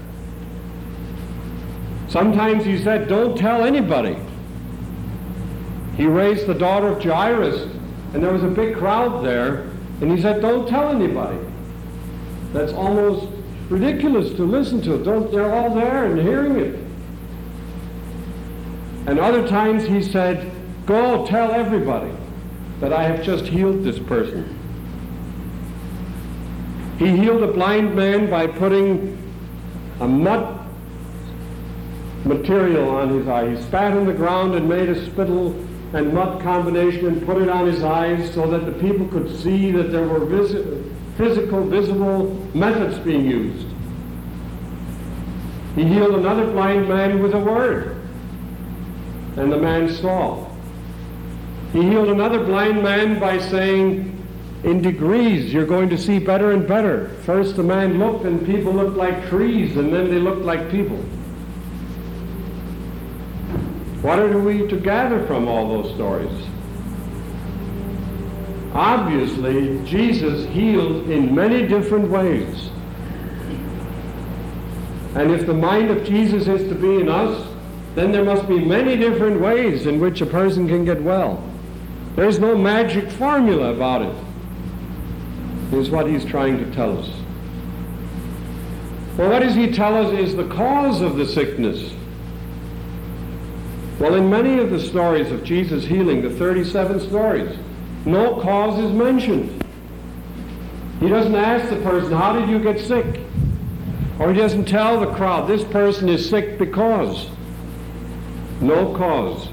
Sometimes 2.09 2.65
he 2.65 2.83
said, 2.83 3.09
don't 3.09 3.37
tell 3.37 3.65
anybody. 3.65 4.17
He 5.99 6.07
raised 6.07 6.47
the 6.47 6.55
daughter 6.55 6.87
of 6.87 7.03
Jairus, 7.03 7.61
and 8.15 8.23
there 8.23 8.33
was 8.33 8.45
a 8.45 8.49
big 8.49 8.77
crowd 8.77 9.25
there, 9.25 9.63
and 10.01 10.13
he 10.13 10.23
said, 10.23 10.41
Don't 10.41 10.69
tell 10.69 10.91
anybody. 10.91 11.39
That's 12.53 12.73
almost 12.73 13.27
ridiculous 13.69 14.33
to 14.37 14.45
listen 14.45 14.81
to. 14.83 15.03
Don't, 15.03 15.31
they're 15.33 15.53
all 15.53 15.75
there 15.75 16.05
and 16.05 16.21
hearing 16.21 16.57
it. 16.57 16.77
And 19.09 19.19
other 19.19 19.47
times 19.49 19.85
he 19.87 20.01
said, 20.01 20.53
Go 20.87 21.27
tell 21.27 21.51
everybody 21.51 22.13
that 22.79 22.93
I 22.93 23.03
have 23.03 23.25
just 23.25 23.47
healed 23.47 23.83
this 23.83 23.99
person. 23.99 24.55
He 27.01 27.17
healed 27.17 27.43
a 27.43 27.53
blind 27.53 27.97
man 27.97 28.31
by 28.31 28.47
putting 28.47 29.19
a 29.99 30.07
mud 30.07 30.65
material 32.25 32.89
on 32.89 33.09
his 33.09 33.27
eye. 33.27 33.51
He 33.57 33.63
spat 33.63 33.97
in 33.97 34.07
the 34.07 34.13
ground 34.13 34.55
and 34.55 34.69
made 34.69 34.89
a 34.89 35.05
spittle 35.05 35.68
and 35.93 36.13
mud 36.13 36.43
combination 36.43 37.07
and 37.07 37.25
put 37.25 37.41
it 37.41 37.49
on 37.49 37.67
his 37.67 37.83
eyes 37.83 38.33
so 38.35 38.47
that 38.51 38.67
the 38.67 38.73
people 38.73 39.09
could 39.09 39.35
see 39.41 39.71
that 39.73 39.91
there 39.91 40.07
were 40.07 40.27
physical, 41.17 41.65
visible 41.67 42.35
methods 42.55 42.99
being 42.99 43.25
used. 43.25 43.67
He 45.75 45.85
healed 45.85 46.15
another 46.15 46.51
blind 46.51 46.89
man 46.89 47.23
with 47.23 47.35
a 47.35 47.39
word, 47.39 47.97
and 49.37 49.53
the 49.53 49.57
man 49.57 49.89
saw. 49.95 50.47
He 51.73 51.83
healed 51.83 52.09
another 52.09 52.45
blind 52.45 52.83
man 52.83 53.19
by 53.19 53.39
saying, 53.39 54.15
in 54.65 54.83
degrees, 54.83 55.53
you're 55.53 55.67
going 55.67 55.89
to 55.91 55.97
see 55.97 56.19
better 56.19 56.51
and 56.51 56.67
better. 56.67 57.11
First, 57.25 57.55
the 57.57 57.63
man 57.63 57.99
looked, 57.99 58.25
and 58.25 58.45
people 58.45 58.73
looked 58.73 58.97
like 58.97 59.29
trees, 59.29 59.77
and 59.77 59.93
then 59.93 60.11
they 60.11 60.19
looked 60.19 60.43
like 60.43 60.71
people. 60.71 60.99
What 64.09 64.21
are 64.21 64.39
we 64.39 64.67
to 64.69 64.81
gather 64.81 65.27
from 65.27 65.47
all 65.47 65.83
those 65.83 65.95
stories? 65.95 66.33
Obviously, 68.73 69.85
Jesus 69.85 70.49
healed 70.49 71.11
in 71.11 71.35
many 71.35 71.69
different 71.69 72.09
ways. 72.09 72.71
And 75.15 75.31
if 75.31 75.45
the 75.45 75.53
mind 75.53 75.91
of 75.91 76.07
Jesus 76.07 76.49
is 76.49 76.67
to 76.71 76.75
be 76.75 77.03
in 77.03 77.11
us, 77.11 77.47
then 77.97 78.11
there 78.11 78.25
must 78.25 78.49
be 78.49 78.59
many 78.59 78.97
different 78.97 79.43
ways 79.43 79.85
in 79.85 80.01
which 80.01 80.23
a 80.23 80.27
person 80.27 80.67
can 80.67 80.87
get 80.87 81.03
well. 81.03 81.47
There's 82.17 82.39
no 82.39 82.57
magic 82.57 83.11
formula 83.11 83.75
about 83.75 84.01
it, 84.01 85.75
is 85.75 85.91
what 85.91 86.09
he's 86.09 86.25
trying 86.25 86.57
to 86.57 86.75
tell 86.75 86.99
us. 86.99 87.11
Well, 89.19 89.29
what 89.29 89.41
does 89.41 89.55
he 89.55 89.71
tell 89.71 89.95
us 90.03 90.19
is 90.19 90.35
the 90.35 90.49
cause 90.49 91.03
of 91.03 91.17
the 91.19 91.27
sickness? 91.27 91.93
Well, 93.99 94.15
in 94.15 94.31
many 94.31 94.59
of 94.59 94.71
the 94.71 94.81
stories 94.81 95.33
of 95.33 95.43
Jesus 95.43 95.85
healing, 95.85 96.23
the 96.23 96.31
37 96.31 97.01
stories, 97.01 97.59
no 98.05 98.41
cause 98.41 98.79
is 98.79 98.93
mentioned. 98.93 99.65
He 101.01 101.09
doesn't 101.09 101.35
ask 101.35 101.69
the 101.69 101.81
person, 101.83 102.13
how 102.13 102.33
did 102.33 102.49
you 102.49 102.61
get 102.61 102.79
sick? 102.79 103.21
Or 104.19 104.33
he 104.33 104.39
doesn't 104.39 104.67
tell 104.67 105.01
the 105.01 105.13
crowd, 105.15 105.49
this 105.49 105.65
person 105.65 106.09
is 106.09 106.29
sick 106.29 106.59
because. 106.59 107.29
No 108.61 108.95
cause. 108.97 109.49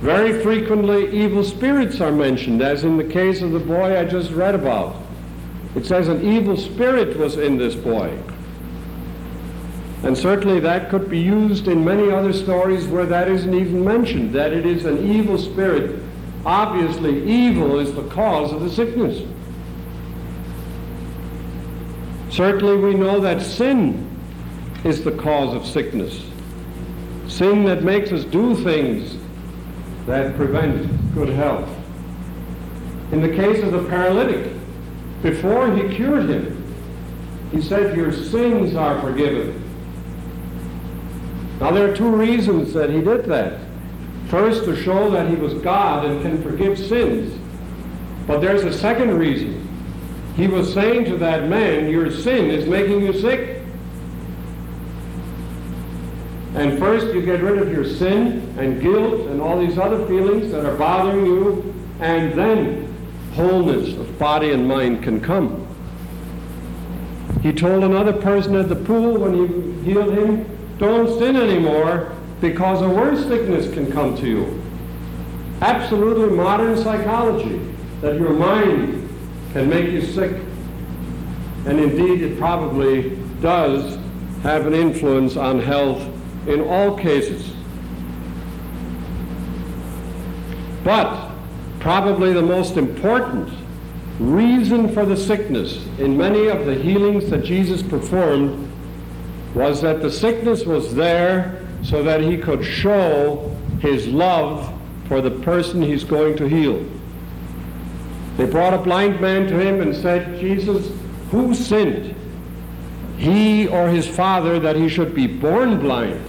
Very 0.00 0.40
frequently, 0.42 1.10
evil 1.10 1.42
spirits 1.42 2.00
are 2.00 2.12
mentioned, 2.12 2.62
as 2.62 2.84
in 2.84 2.96
the 2.96 3.04
case 3.04 3.42
of 3.42 3.50
the 3.50 3.58
boy 3.58 3.98
I 3.98 4.04
just 4.04 4.30
read 4.30 4.54
about. 4.54 4.96
It 5.74 5.86
says 5.86 6.06
an 6.06 6.24
evil 6.24 6.56
spirit 6.56 7.16
was 7.16 7.36
in 7.36 7.58
this 7.58 7.74
boy. 7.74 8.16
And 10.04 10.16
certainly 10.16 10.60
that 10.60 10.90
could 10.90 11.10
be 11.10 11.18
used 11.18 11.66
in 11.66 11.84
many 11.84 12.10
other 12.10 12.32
stories 12.32 12.86
where 12.86 13.06
that 13.06 13.28
isn't 13.28 13.52
even 13.52 13.84
mentioned, 13.84 14.32
that 14.34 14.52
it 14.52 14.64
is 14.64 14.84
an 14.84 15.10
evil 15.10 15.36
spirit. 15.36 16.00
Obviously, 16.46 17.28
evil 17.28 17.80
is 17.80 17.92
the 17.94 18.06
cause 18.08 18.52
of 18.52 18.60
the 18.60 18.70
sickness. 18.70 19.26
Certainly, 22.30 22.76
we 22.76 22.94
know 22.94 23.20
that 23.20 23.42
sin 23.42 24.08
is 24.84 25.02
the 25.02 25.12
cause 25.12 25.54
of 25.54 25.66
sickness. 25.66 26.24
Sin 27.26 27.64
that 27.64 27.82
makes 27.82 28.12
us 28.12 28.24
do 28.24 28.54
things 28.62 29.16
that 30.06 30.36
prevent 30.36 31.14
good 31.14 31.28
health. 31.30 31.68
In 33.10 33.20
the 33.20 33.28
case 33.28 33.62
of 33.64 33.72
the 33.72 33.84
paralytic, 33.88 34.52
before 35.22 35.74
he 35.74 35.94
cured 35.94 36.28
him, 36.30 36.64
he 37.50 37.60
said, 37.60 37.96
Your 37.96 38.12
sins 38.12 38.76
are 38.76 39.00
forgiven. 39.00 39.67
Now, 41.60 41.72
there 41.72 41.90
are 41.90 41.96
two 41.96 42.10
reasons 42.10 42.72
that 42.74 42.90
he 42.90 43.00
did 43.00 43.24
that. 43.24 43.60
First, 44.28 44.64
to 44.64 44.76
show 44.76 45.10
that 45.10 45.28
he 45.28 45.36
was 45.36 45.54
God 45.54 46.04
and 46.04 46.22
can 46.22 46.42
forgive 46.42 46.78
sins. 46.78 47.34
But 48.26 48.40
there's 48.40 48.62
a 48.62 48.72
second 48.72 49.18
reason. 49.18 49.66
He 50.36 50.46
was 50.46 50.72
saying 50.72 51.06
to 51.06 51.16
that 51.16 51.48
man, 51.48 51.90
Your 51.90 52.10
sin 52.10 52.50
is 52.50 52.66
making 52.66 53.00
you 53.02 53.12
sick. 53.12 53.62
And 56.54 56.78
first, 56.78 57.06
you 57.14 57.22
get 57.22 57.42
rid 57.42 57.58
of 57.58 57.72
your 57.72 57.84
sin 57.84 58.54
and 58.58 58.80
guilt 58.80 59.28
and 59.28 59.40
all 59.40 59.58
these 59.58 59.78
other 59.78 60.06
feelings 60.06 60.52
that 60.52 60.64
are 60.64 60.76
bothering 60.76 61.26
you, 61.26 61.74
and 62.00 62.32
then 62.38 62.94
wholeness 63.32 63.94
of 63.94 64.18
body 64.18 64.52
and 64.52 64.66
mind 64.66 65.02
can 65.02 65.20
come. 65.20 65.66
He 67.42 67.52
told 67.52 67.84
another 67.84 68.12
person 68.12 68.56
at 68.56 68.68
the 68.68 68.76
pool 68.76 69.18
when 69.18 69.34
he 69.34 69.84
healed 69.84 70.12
him, 70.12 70.57
don't 70.78 71.18
sin 71.18 71.36
anymore 71.36 72.12
because 72.40 72.82
a 72.82 72.88
worse 72.88 73.26
sickness 73.26 73.72
can 73.72 73.90
come 73.90 74.16
to 74.16 74.26
you. 74.26 74.62
Absolutely 75.60 76.36
modern 76.36 76.76
psychology 76.76 77.60
that 78.00 78.14
your 78.14 78.32
mind 78.32 79.08
can 79.52 79.68
make 79.68 79.90
you 79.90 80.00
sick. 80.00 80.30
And 81.66 81.80
indeed, 81.80 82.22
it 82.22 82.38
probably 82.38 83.16
does 83.40 83.98
have 84.42 84.66
an 84.66 84.74
influence 84.74 85.36
on 85.36 85.58
health 85.58 86.00
in 86.46 86.60
all 86.60 86.96
cases. 86.96 87.52
But 90.84 91.32
probably 91.80 92.32
the 92.32 92.42
most 92.42 92.76
important 92.76 93.52
reason 94.20 94.92
for 94.94 95.04
the 95.04 95.16
sickness 95.16 95.84
in 95.98 96.16
many 96.16 96.46
of 96.46 96.66
the 96.66 96.74
healings 96.74 97.30
that 97.30 97.44
Jesus 97.44 97.82
performed 97.82 98.67
was 99.58 99.82
that 99.82 100.00
the 100.00 100.10
sickness 100.10 100.64
was 100.64 100.94
there 100.94 101.60
so 101.82 102.00
that 102.04 102.20
he 102.20 102.38
could 102.38 102.64
show 102.64 103.52
his 103.80 104.06
love 104.06 104.72
for 105.08 105.20
the 105.20 105.32
person 105.32 105.82
he's 105.82 106.04
going 106.04 106.36
to 106.36 106.48
heal. 106.48 106.86
They 108.36 108.46
brought 108.46 108.72
a 108.72 108.78
blind 108.78 109.20
man 109.20 109.48
to 109.48 109.58
him 109.58 109.80
and 109.80 109.96
said, 109.96 110.38
Jesus, 110.38 110.92
who 111.32 111.56
sinned? 111.56 112.14
He 113.18 113.66
or 113.66 113.88
his 113.88 114.06
father 114.06 114.60
that 114.60 114.76
he 114.76 114.88
should 114.88 115.12
be 115.12 115.26
born 115.26 115.80
blind? 115.80 116.24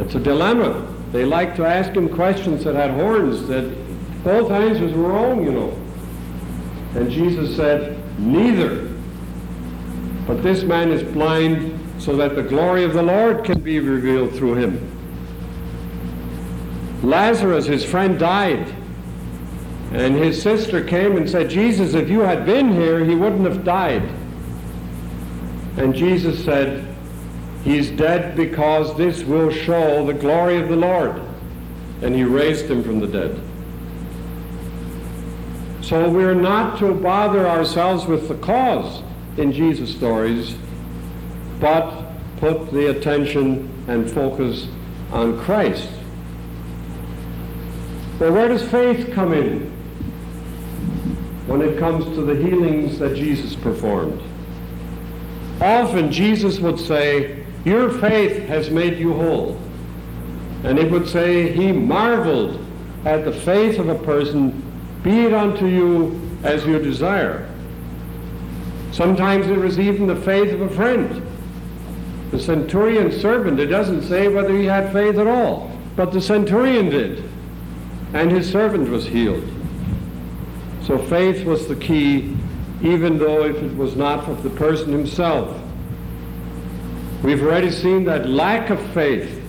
It's 0.00 0.14
a 0.14 0.20
dilemma. 0.20 0.86
They 1.12 1.24
like 1.24 1.56
to 1.56 1.64
ask 1.64 1.92
him 1.92 2.10
questions 2.10 2.62
that 2.64 2.74
had 2.74 2.90
horns, 2.90 3.48
that 3.48 3.74
both 4.22 4.50
answers 4.50 4.92
were 4.92 5.08
wrong, 5.08 5.42
you 5.42 5.52
know. 5.52 5.70
And 6.94 7.10
Jesus 7.10 7.56
said, 7.56 7.96
Neither. 8.18 8.87
But 10.28 10.42
this 10.42 10.62
man 10.62 10.90
is 10.90 11.02
blind 11.02 11.80
so 11.98 12.14
that 12.16 12.36
the 12.36 12.42
glory 12.42 12.84
of 12.84 12.92
the 12.92 13.02
Lord 13.02 13.44
can 13.44 13.60
be 13.60 13.80
revealed 13.80 14.34
through 14.34 14.56
him. 14.56 14.94
Lazarus, 17.02 17.64
his 17.64 17.82
friend, 17.82 18.18
died. 18.18 18.74
And 19.92 20.14
his 20.14 20.40
sister 20.40 20.84
came 20.84 21.16
and 21.16 21.28
said, 21.28 21.48
Jesus, 21.48 21.94
if 21.94 22.10
you 22.10 22.20
had 22.20 22.44
been 22.44 22.74
here, 22.74 23.02
he 23.06 23.14
wouldn't 23.14 23.46
have 23.46 23.64
died. 23.64 24.02
And 25.78 25.94
Jesus 25.94 26.44
said, 26.44 26.94
He's 27.64 27.90
dead 27.90 28.36
because 28.36 28.94
this 28.98 29.24
will 29.24 29.50
show 29.50 30.04
the 30.04 30.12
glory 30.12 30.60
of 30.60 30.68
the 30.68 30.76
Lord. 30.76 31.22
And 32.02 32.14
he 32.14 32.24
raised 32.24 32.66
him 32.66 32.84
from 32.84 33.00
the 33.00 33.06
dead. 33.06 33.40
So 35.82 36.10
we're 36.10 36.34
not 36.34 36.78
to 36.80 36.92
bother 36.92 37.48
ourselves 37.48 38.04
with 38.04 38.28
the 38.28 38.36
cause 38.36 39.02
in 39.38 39.52
Jesus' 39.52 39.94
stories, 39.94 40.54
but 41.60 42.12
put 42.38 42.70
the 42.72 42.90
attention 42.90 43.68
and 43.88 44.10
focus 44.10 44.68
on 45.12 45.38
Christ. 45.40 45.88
Well, 48.18 48.32
where 48.32 48.48
does 48.48 48.68
faith 48.68 49.12
come 49.12 49.32
in 49.32 49.70
when 51.46 51.62
it 51.62 51.78
comes 51.78 52.04
to 52.16 52.22
the 52.22 52.34
healings 52.34 52.98
that 52.98 53.14
Jesus 53.14 53.54
performed? 53.54 54.20
Often 55.60 56.12
Jesus 56.12 56.58
would 56.58 56.78
say, 56.78 57.44
Your 57.64 57.90
faith 58.00 58.46
has 58.48 58.70
made 58.70 58.98
you 58.98 59.14
whole. 59.14 59.60
And 60.64 60.78
it 60.78 60.90
would 60.90 61.08
say, 61.08 61.52
He 61.52 61.72
marveled 61.72 62.64
at 63.04 63.24
the 63.24 63.32
faith 63.32 63.78
of 63.78 63.88
a 63.88 63.94
person, 63.94 64.62
be 65.02 65.24
it 65.24 65.32
unto 65.32 65.66
you 65.66 66.20
as 66.42 66.66
you 66.66 66.78
desire. 66.78 67.47
Sometimes 68.98 69.46
it 69.46 69.56
was 69.56 69.78
even 69.78 70.08
the 70.08 70.16
faith 70.16 70.52
of 70.52 70.60
a 70.60 70.68
friend. 70.70 71.24
The 72.32 72.40
centurion's 72.40 73.16
servant, 73.20 73.60
it 73.60 73.66
doesn't 73.66 74.02
say 74.02 74.26
whether 74.26 74.52
he 74.58 74.64
had 74.64 74.92
faith 74.92 75.18
at 75.18 75.28
all, 75.28 75.70
but 75.94 76.10
the 76.10 76.20
centurion 76.20 76.90
did, 76.90 77.22
and 78.12 78.28
his 78.28 78.50
servant 78.50 78.90
was 78.90 79.06
healed. 79.06 79.48
So 80.82 80.98
faith 80.98 81.44
was 81.44 81.68
the 81.68 81.76
key, 81.76 82.36
even 82.82 83.18
though 83.18 83.44
if 83.44 83.54
it 83.62 83.76
was 83.76 83.94
not 83.94 84.28
of 84.28 84.42
the 84.42 84.50
person 84.50 84.90
himself. 84.90 85.56
We've 87.22 87.40
already 87.40 87.70
seen 87.70 88.02
that 88.06 88.28
lack 88.28 88.70
of 88.70 88.84
faith 88.94 89.40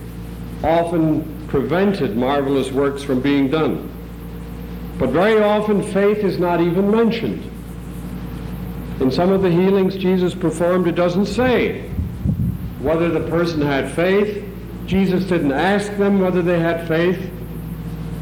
often 0.62 1.48
prevented 1.48 2.16
marvelous 2.16 2.70
works 2.70 3.02
from 3.02 3.20
being 3.20 3.50
done. 3.50 3.90
But 4.96 5.08
very 5.08 5.42
often 5.42 5.82
faith 5.82 6.18
is 6.18 6.38
not 6.38 6.60
even 6.60 6.88
mentioned. 6.88 7.49
In 9.00 9.10
some 9.10 9.32
of 9.32 9.40
the 9.40 9.50
healings 9.50 9.96
Jesus 9.96 10.34
performed, 10.34 10.86
it 10.86 10.94
doesn't 10.94 11.26
say 11.26 11.88
whether 12.80 13.08
the 13.08 13.26
person 13.28 13.60
had 13.60 13.90
faith. 13.92 14.44
Jesus 14.86 15.24
didn't 15.24 15.52
ask 15.52 15.96
them 15.96 16.20
whether 16.20 16.42
they 16.42 16.60
had 16.60 16.86
faith. 16.86 17.18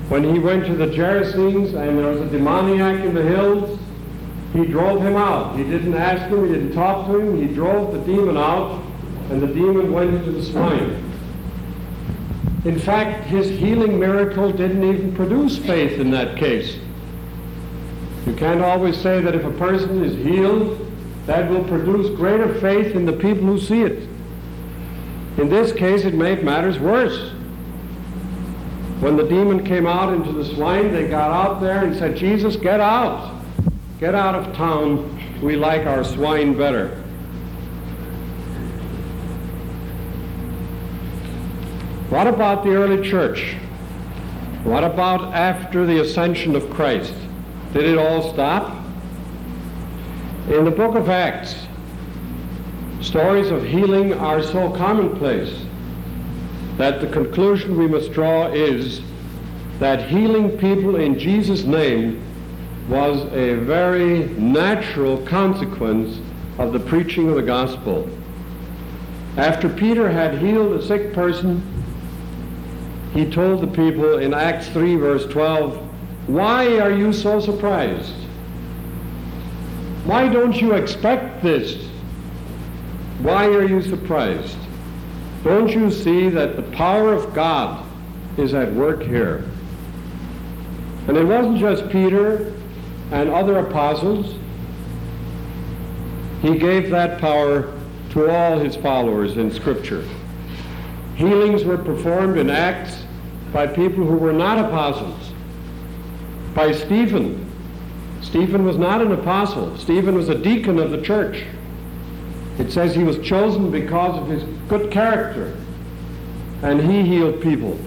When 0.09 0.23
he 0.23 0.38
went 0.38 0.67
to 0.67 0.75
the 0.75 0.87
Gerasenes 0.87 1.75
and 1.75 1.99
there 1.99 2.07
was 2.07 2.21
a 2.21 2.27
demoniac 2.27 3.05
in 3.05 3.14
the 3.14 3.23
hills, 3.23 3.79
he 4.53 4.64
drove 4.67 5.03
him 5.03 5.17
out. 5.17 5.57
He 5.57 5.64
didn't 5.64 5.95
ask 5.95 6.23
him, 6.31 6.47
he 6.47 6.53
didn't 6.55 6.73
talk 6.73 7.07
to 7.09 7.19
him, 7.19 7.41
he 7.47 7.53
drove 7.53 7.93
the 7.93 8.01
demon 8.01 8.37
out, 8.37 8.83
and 9.31 9.43
the 9.43 9.47
demon 9.49 9.93
went 9.93 10.14
into 10.14 10.31
the 10.31 10.45
swine. 10.45 11.05
In 12.64 12.79
fact, 12.79 13.25
his 13.25 13.49
healing 13.51 13.99
miracle 13.99 14.51
didn't 14.53 14.83
even 14.83 15.14
produce 15.14 15.59
faith 15.59 16.01
in 16.01 16.11
that 16.12 16.37
case. 16.37 16.79
You 18.29 18.37
can't 18.37 18.61
always 18.61 19.01
say 19.01 19.23
that 19.23 19.35
if 19.35 19.43
a 19.43 19.51
person 19.53 20.05
is 20.05 20.14
healed, 20.14 20.87
that 21.25 21.49
will 21.49 21.64
produce 21.64 22.14
greater 22.14 22.61
faith 22.61 22.95
in 22.95 23.07
the 23.07 23.12
people 23.14 23.47
who 23.47 23.59
see 23.59 23.81
it. 23.81 24.07
In 25.38 25.49
this 25.49 25.73
case, 25.73 26.05
it 26.05 26.12
made 26.12 26.45
matters 26.45 26.79
worse. 26.79 27.31
When 29.01 29.17
the 29.17 29.23
demon 29.23 29.64
came 29.64 29.87
out 29.87 30.12
into 30.12 30.33
the 30.33 30.45
swine, 30.45 30.93
they 30.93 31.09
got 31.09 31.31
out 31.31 31.62
there 31.62 31.85
and 31.85 31.97
said, 31.97 32.19
Jesus, 32.19 32.57
get 32.57 32.81
out. 32.81 33.43
Get 33.99 34.14
out 34.14 34.35
of 34.35 34.55
town. 34.55 35.41
We 35.41 35.57
like 35.57 35.87
our 35.87 36.05
swine 36.05 36.55
better. 36.55 36.88
What 42.11 42.27
about 42.27 42.62
the 42.62 42.75
early 42.75 43.09
church? 43.09 43.55
What 44.64 44.85
about 44.85 45.33
after 45.33 45.87
the 45.87 46.03
ascension 46.03 46.55
of 46.55 46.69
Christ? 46.69 47.14
Did 47.73 47.85
it 47.85 47.99
all 47.99 48.33
stop? 48.33 48.75
In 50.49 50.65
the 50.65 50.71
book 50.71 50.95
of 50.95 51.09
Acts, 51.11 51.55
stories 53.01 53.51
of 53.51 53.65
healing 53.65 54.15
are 54.15 54.43
so 54.43 54.71
commonplace. 54.71 55.55
that 56.79 57.01
the 57.01 57.09
conclusion 57.09 57.77
we 57.77 57.89
must 57.89 58.13
draw 58.13 58.47
is 58.53 59.03
that 59.81 60.09
healing 60.09 60.57
people 60.59 60.97
in 60.97 61.19
Jesus' 61.19 61.65
name 61.65 62.23
was 62.89 63.21
a 63.33 63.55
very 63.65 64.29
natural 64.39 65.19
consequence 65.27 66.21
of 66.59 66.73
the 66.73 66.79
preaching 66.79 67.29
of 67.29 67.35
the 67.35 67.43
gospel. 67.43 68.09
After 69.37 69.69
Peter 69.69 70.09
had 70.09 70.39
healed 70.39 70.73
a 70.73 70.87
sick 70.87 71.13
person, 71.13 71.63
he 73.13 73.29
told 73.29 73.61
the 73.61 73.67
people 73.67 74.19
in 74.19 74.33
Acts 74.33 74.69
3, 74.69 74.97
verse 74.97 75.27
12, 75.27 75.88
Why 76.29 76.79
are 76.79 76.93
you 76.93 77.14
so 77.14 77.41
surprised? 77.41 78.12
Why 80.05 80.29
don't 80.29 80.61
you 80.61 80.75
expect 80.75 81.43
this? 81.43 81.88
Why 83.21 83.47
are 83.47 83.67
you 83.67 83.81
surprised? 83.81 84.59
Don't 85.43 85.71
you 85.71 85.91
see 85.91 86.29
that 86.29 86.57
the 86.57 86.62
power 86.77 87.14
of 87.14 87.33
God 87.33 87.83
is 88.37 88.53
at 88.53 88.71
work 88.75 89.03
here? 89.03 89.43
And 91.07 91.17
it 91.17 91.25
wasn't 91.25 91.61
just 91.61 91.88
Peter 91.88 92.53
and 93.11 93.31
other 93.31 93.61
apostles. 93.61 94.38
He 96.43 96.59
gave 96.59 96.91
that 96.91 97.19
power 97.23 97.73
to 98.11 98.31
all 98.31 98.59
his 98.59 98.77
followers 98.77 99.38
in 99.38 99.51
Scripture. 99.51 100.07
Healings 101.17 101.64
were 101.64 101.79
performed 101.79 102.37
in 102.37 102.51
Acts 102.51 103.03
by 103.51 103.67
people 103.67 104.05
who 104.05 104.19
were 104.19 104.35
not 104.35 104.59
apostles. 104.59 105.28
By 106.59 106.73
Stephen. 106.73 107.49
Stephen 108.21 108.64
was 108.64 108.77
not 108.77 109.01
an 109.01 109.12
apostle. 109.12 109.79
Stephen 109.79 110.16
was 110.16 110.29
a 110.29 110.35
deacon 110.35 110.81
of 110.81 110.90
the 110.90 111.01
church. 111.01 111.44
It 112.59 112.73
says 112.73 112.97
he 112.97 113.05
was 113.05 113.16
chosen 113.21 113.71
because 113.71 114.21
of 114.21 114.27
his 114.27 114.42
good 114.66 114.90
character, 114.90 115.57
and 116.62 116.81
he 116.81 117.03
healed 117.03 117.40
people. 117.40 117.79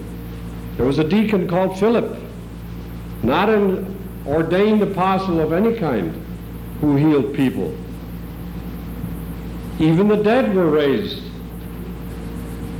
There 0.78 0.86
was 0.86 0.98
a 0.98 1.04
deacon 1.04 1.46
called 1.48 1.78
Philip, 1.78 2.18
not 3.22 3.50
an 3.50 3.94
ordained 4.26 4.80
apostle 4.80 5.40
of 5.40 5.52
any 5.52 5.78
kind, 5.78 6.14
who 6.80 6.96
healed 6.96 7.34
people. 7.34 7.76
Even 9.80 10.08
the 10.08 10.16
dead 10.16 10.54
were 10.54 10.70
raised 10.70 11.22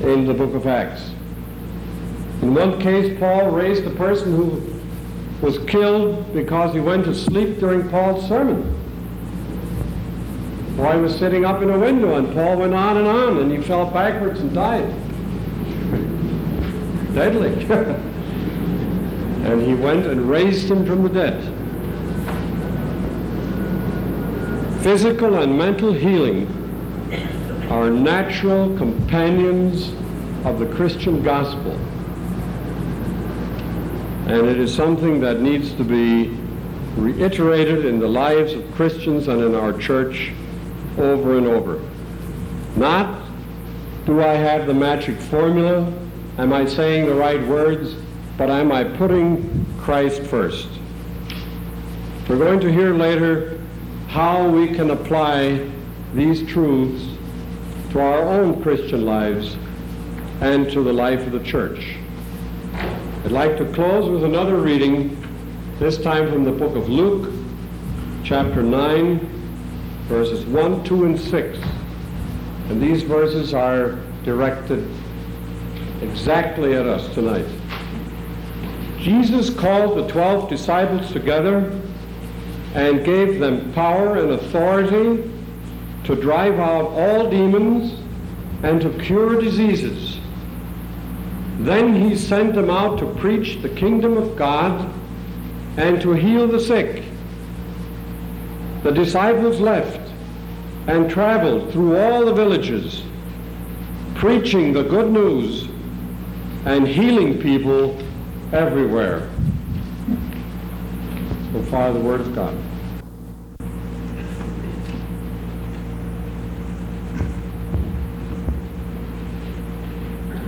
in 0.00 0.24
the 0.24 0.32
book 0.32 0.54
of 0.54 0.66
Acts. 0.66 1.02
In 2.40 2.54
one 2.54 2.80
case, 2.80 3.18
Paul 3.18 3.50
raised 3.50 3.84
a 3.84 3.90
person 3.90 4.34
who 4.34 4.71
was 5.42 5.58
killed 5.66 6.32
because 6.32 6.72
he 6.72 6.80
went 6.80 7.04
to 7.04 7.14
sleep 7.14 7.58
during 7.58 7.88
Paul's 7.90 8.26
sermon. 8.28 8.62
Boy 10.76 10.98
was 10.98 11.18
sitting 11.18 11.44
up 11.44 11.60
in 11.60 11.68
a 11.68 11.78
window 11.78 12.16
and 12.16 12.32
Paul 12.32 12.58
went 12.58 12.72
on 12.72 12.96
and 12.96 13.08
on 13.08 13.38
and 13.38 13.50
he 13.50 13.58
fell 13.58 13.90
backwards 13.90 14.40
and 14.40 14.54
died. 14.54 14.88
Deadly. 17.14 17.64
and 19.44 19.60
he 19.60 19.74
went 19.74 20.06
and 20.06 20.30
raised 20.30 20.70
him 20.70 20.86
from 20.86 21.02
the 21.02 21.08
dead. 21.08 21.42
Physical 24.82 25.42
and 25.42 25.58
mental 25.58 25.92
healing 25.92 26.46
are 27.68 27.90
natural 27.90 28.76
companions 28.78 29.92
of 30.46 30.60
the 30.60 30.66
Christian 30.66 31.22
gospel. 31.22 31.76
And 34.32 34.46
it 34.46 34.58
is 34.58 34.74
something 34.74 35.20
that 35.20 35.42
needs 35.42 35.74
to 35.74 35.84
be 35.84 36.34
reiterated 36.96 37.84
in 37.84 37.98
the 37.98 38.08
lives 38.08 38.54
of 38.54 38.74
Christians 38.74 39.28
and 39.28 39.42
in 39.42 39.54
our 39.54 39.74
church 39.74 40.32
over 40.96 41.36
and 41.36 41.46
over. 41.46 41.82
Not 42.74 43.26
do 44.06 44.22
I 44.22 44.32
have 44.32 44.66
the 44.66 44.72
magic 44.72 45.20
formula, 45.20 45.92
am 46.38 46.50
I 46.54 46.64
saying 46.64 47.04
the 47.04 47.14
right 47.14 47.46
words, 47.46 47.94
but 48.38 48.48
am 48.48 48.72
I 48.72 48.84
putting 48.84 49.66
Christ 49.78 50.22
first? 50.22 50.68
We're 52.26 52.38
going 52.38 52.60
to 52.60 52.72
hear 52.72 52.94
later 52.94 53.60
how 54.08 54.48
we 54.48 54.68
can 54.68 54.92
apply 54.92 55.70
these 56.14 56.42
truths 56.50 57.04
to 57.90 58.00
our 58.00 58.22
own 58.22 58.62
Christian 58.62 59.04
lives 59.04 59.58
and 60.40 60.70
to 60.72 60.82
the 60.82 60.92
life 60.94 61.20
of 61.26 61.32
the 61.32 61.44
church. 61.44 61.96
I'd 63.24 63.30
like 63.30 63.56
to 63.58 63.64
close 63.66 64.10
with 64.10 64.24
another 64.24 64.56
reading, 64.56 65.16
this 65.78 65.96
time 65.96 66.28
from 66.28 66.42
the 66.42 66.50
book 66.50 66.74
of 66.74 66.88
Luke, 66.88 67.32
chapter 68.24 68.64
9, 68.64 69.20
verses 70.08 70.44
1, 70.44 70.82
2, 70.82 71.04
and 71.04 71.20
6. 71.20 71.58
And 72.68 72.82
these 72.82 73.04
verses 73.04 73.54
are 73.54 73.92
directed 74.24 74.84
exactly 76.00 76.74
at 76.74 76.84
us 76.84 77.14
tonight. 77.14 77.46
Jesus 78.98 79.50
called 79.50 79.98
the 79.98 80.08
twelve 80.08 80.48
disciples 80.48 81.12
together 81.12 81.80
and 82.74 83.04
gave 83.04 83.38
them 83.38 83.72
power 83.72 84.16
and 84.16 84.32
authority 84.32 85.30
to 86.02 86.16
drive 86.16 86.58
out 86.58 86.86
all 86.86 87.30
demons 87.30 88.00
and 88.64 88.80
to 88.80 88.90
cure 88.98 89.40
diseases. 89.40 90.18
Then 91.62 91.94
he 91.94 92.16
sent 92.16 92.54
them 92.54 92.70
out 92.70 92.98
to 92.98 93.06
preach 93.06 93.62
the 93.62 93.68
kingdom 93.68 94.16
of 94.16 94.36
God 94.36 94.92
and 95.76 96.00
to 96.02 96.12
heal 96.12 96.48
the 96.48 96.58
sick. 96.58 97.04
The 98.82 98.90
disciples 98.90 99.60
left 99.60 100.10
and 100.88 101.08
traveled 101.08 101.72
through 101.72 101.98
all 101.98 102.24
the 102.24 102.34
villages, 102.34 103.04
preaching 104.16 104.72
the 104.72 104.82
good 104.82 105.12
news 105.12 105.68
and 106.64 106.86
healing 106.86 107.40
people 107.40 107.96
everywhere. 108.52 109.30
So 111.52 111.62
far, 111.70 111.92
the 111.92 112.00
Word 112.00 112.22
of 112.22 112.34
God. 112.34 112.56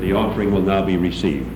The 0.05 0.13
offering 0.13 0.53
will 0.53 0.61
now 0.61 0.85
be 0.85 0.99
received. 0.99 1.54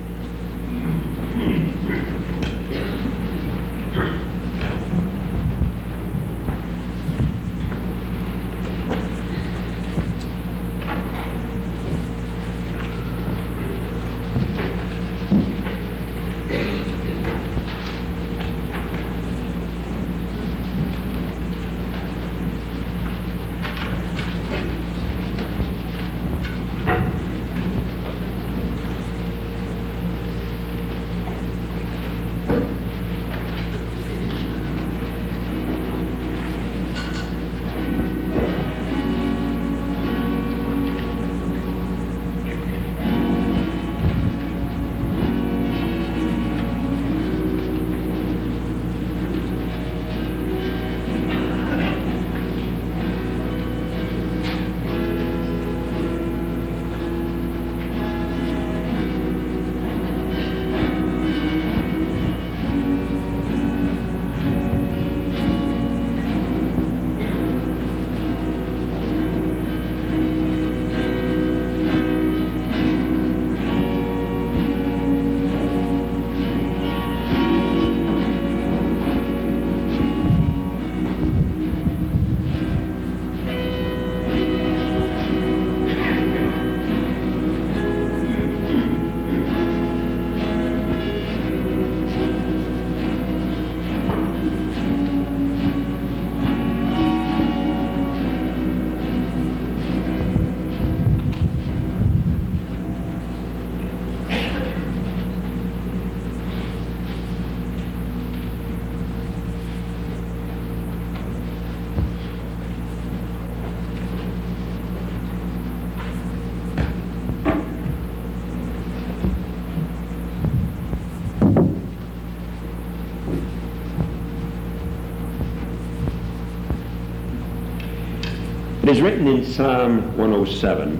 It 128.88 128.96
is 128.96 129.02
written 129.02 129.26
in 129.26 129.44
Psalm 129.44 130.16
107, 130.16 130.98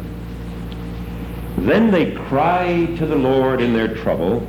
Then 1.57 1.91
they 1.91 2.13
cried 2.13 2.99
to 2.99 3.07
the 3.07 3.17
Lord 3.17 3.63
in 3.63 3.73
their 3.73 3.97
trouble, 3.97 4.47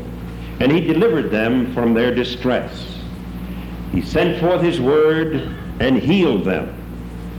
and 0.59 0.69
he 0.69 0.81
delivered 0.81 1.31
them 1.31 1.73
from 1.73 1.93
their 1.93 2.13
distress. 2.13 2.97
He 3.93 4.01
sent 4.01 4.41
forth 4.41 4.61
his 4.61 4.81
word 4.81 5.55
and 5.79 5.97
healed 5.97 6.43
them 6.43 6.75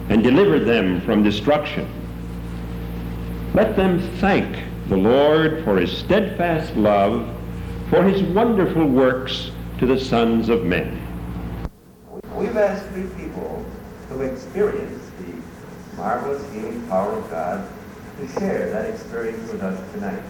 and 0.08 0.22
delivered 0.22 0.64
them 0.64 1.02
from 1.02 1.22
destruction. 1.22 1.86
Let 3.52 3.76
them 3.76 4.00
thank 4.20 4.56
the 4.88 4.96
Lord 4.96 5.62
for 5.64 5.76
his 5.76 5.94
steadfast 5.94 6.74
love, 6.76 7.28
for 7.90 8.02
his 8.04 8.22
wonderful 8.22 8.86
works 8.86 9.50
to 9.76 9.84
the 9.84 10.00
sons 10.00 10.48
of 10.48 10.64
men. 10.64 10.98
We've 12.36 12.56
asked 12.56 12.86
three 12.86 13.06
people 13.22 13.66
who 14.08 14.22
experience 14.22 14.99
marvelous 16.00 16.42
healing 16.54 16.80
power 16.88 17.12
of 17.12 17.30
God 17.30 17.68
to 18.18 18.28
share 18.40 18.70
that 18.70 18.88
experience 18.88 19.52
with 19.52 19.62
us 19.62 19.78
tonight. 19.92 20.22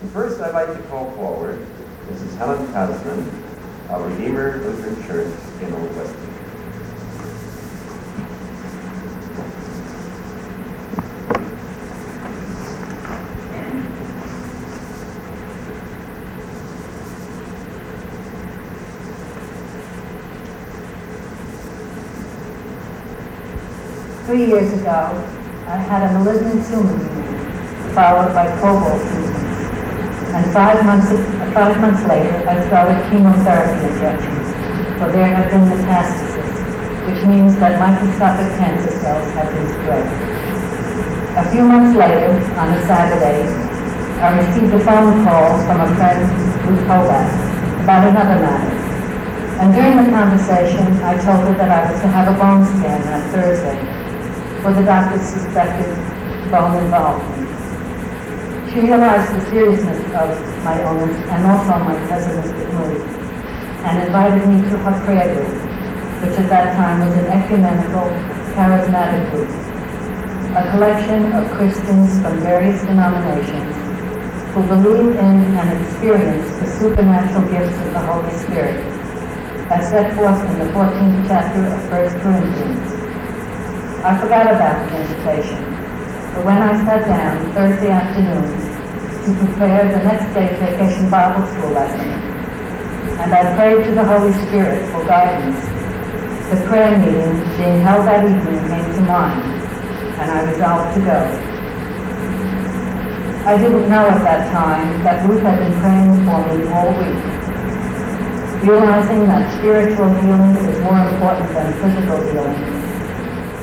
And 0.00 0.10
first, 0.12 0.40
I'd 0.40 0.54
like 0.54 0.74
to 0.74 0.82
call 0.88 1.10
forward 1.12 1.64
Mrs. 2.06 2.36
Helen 2.38 2.66
Cosman 2.72 3.28
of 3.90 4.18
Redeemer 4.18 4.56
Lutheran 4.64 4.96
Church 5.06 5.34
in 5.60 5.74
Old 5.74 5.94
Westminster. 5.94 6.27
Three 24.38 24.54
years 24.54 24.70
ago, 24.70 25.18
I 25.66 25.82
had 25.82 26.06
a 26.06 26.14
malignant 26.14 26.62
tumor 26.70 26.94
followed 27.90 28.30
by 28.38 28.46
cobalt 28.62 29.02
treatment. 29.02 29.34
And 30.30 30.46
five 30.54 30.78
months, 30.86 31.10
five 31.50 31.74
months 31.82 32.06
later, 32.06 32.46
I 32.46 32.62
started 32.70 33.02
chemotherapy 33.10 33.82
injections, 33.82 34.46
for 34.94 35.10
there 35.10 35.26
had 35.26 35.50
been 35.50 35.66
metastasis, 35.66 36.54
which 37.10 37.26
means 37.26 37.58
that 37.58 37.82
microscopic 37.82 38.46
cancer 38.62 38.94
cells 39.02 39.26
had 39.34 39.50
been 39.50 39.66
spread. 39.74 40.06
A 41.34 41.44
few 41.50 41.66
months 41.66 41.98
later, 41.98 42.30
on 42.62 42.78
a 42.78 42.80
Saturday, 42.86 43.42
I 44.22 44.38
received 44.38 44.70
a 44.70 44.78
phone 44.86 45.18
call 45.26 45.58
from 45.66 45.82
a 45.82 45.90
friend, 45.98 46.22
Ruth 46.62 46.86
Hobart, 46.86 47.26
about 47.82 48.06
another 48.06 48.38
matter. 48.38 48.70
And 49.58 49.74
during 49.74 49.98
the 49.98 50.08
conversation, 50.14 50.86
I 51.02 51.18
told 51.26 51.42
her 51.50 51.58
that 51.58 51.74
I 51.74 51.90
was 51.90 52.00
to 52.02 52.06
have 52.06 52.30
a 52.30 52.38
bone 52.38 52.62
scan 52.78 53.02
on 53.10 53.20
Thursday, 53.34 53.97
for 54.68 54.74
the 54.74 54.84
doctor 54.84 55.18
suspected 55.18 55.96
bone 56.52 56.76
involvement. 56.84 57.48
She 58.68 58.80
realized 58.80 59.32
the 59.32 59.40
seriousness 59.48 59.96
of 60.12 60.28
my 60.62 60.76
illness 60.82 61.16
and 61.32 61.40
also 61.48 61.72
my 61.88 61.96
pessimistic 62.04 62.68
mood, 62.76 63.00
and 63.88 64.04
invited 64.04 64.44
me 64.46 64.60
to 64.68 64.76
her 64.84 64.92
prayer 65.06 65.32
group, 65.32 65.56
which 66.20 66.36
at 66.36 66.50
that 66.50 66.76
time 66.76 67.00
was 67.00 67.16
an 67.16 67.32
ecumenical, 67.32 68.12
charismatic 68.52 69.30
group, 69.32 69.48
a 70.52 70.70
collection 70.72 71.32
of 71.32 71.50
Christians 71.56 72.20
from 72.20 72.38
various 72.40 72.82
denominations 72.82 73.72
who 74.52 74.60
believe 74.68 75.16
in 75.16 75.36
and 75.56 75.80
experience 75.80 76.46
the 76.60 76.66
supernatural 76.78 77.48
gifts 77.48 77.78
of 77.86 77.92
the 77.94 78.00
Holy 78.00 78.36
Spirit, 78.44 78.84
as 79.72 79.88
set 79.88 80.14
forth 80.14 80.44
in 80.44 80.58
the 80.58 80.68
14th 80.76 81.26
chapter 81.26 81.64
of 81.64 81.90
1 81.90 82.20
Corinthians. 82.20 82.97
I 83.98 84.16
forgot 84.16 84.46
about 84.46 84.88
the 84.88 85.02
invitation, 85.02 85.58
but 86.30 86.46
when 86.46 86.62
I 86.62 86.70
sat 86.86 87.02
down 87.10 87.50
Thursday 87.50 87.90
afternoon 87.90 88.46
to 88.46 89.30
prepare 89.42 89.90
the 89.90 89.98
next 90.06 90.32
day's 90.38 90.54
vacation 90.54 91.10
Bible 91.10 91.42
school 91.50 91.74
lesson, 91.74 92.06
and 93.18 93.34
I 93.34 93.42
prayed 93.58 93.84
to 93.86 93.94
the 93.98 94.04
Holy 94.06 94.30
Spirit 94.46 94.86
for 94.94 95.02
guidance, 95.04 95.58
the 96.46 96.62
prayer 96.70 96.94
meeting 96.94 97.42
being 97.58 97.82
held 97.82 98.06
that 98.06 98.22
evening 98.22 98.62
came 98.70 98.86
to 98.86 99.00
mind, 99.02 99.42
and 100.14 100.30
I 100.30 100.46
resolved 100.46 100.94
to 100.94 101.00
go. 101.02 101.18
I 103.50 103.58
didn't 103.58 103.90
know 103.90 104.06
at 104.06 104.22
that 104.22 104.46
time 104.54 105.02
that 105.02 105.28
Ruth 105.28 105.42
had 105.42 105.58
been 105.58 105.74
praying 105.82 106.22
for 106.22 106.38
me 106.46 106.70
all 106.70 106.94
week, 106.94 107.18
realizing 108.62 109.26
that 109.26 109.58
spiritual 109.58 110.14
healing 110.22 110.54
is 110.54 110.78
more 110.86 111.02
important 111.02 111.50
than 111.50 111.72
physical 111.82 112.22
healing 112.30 112.77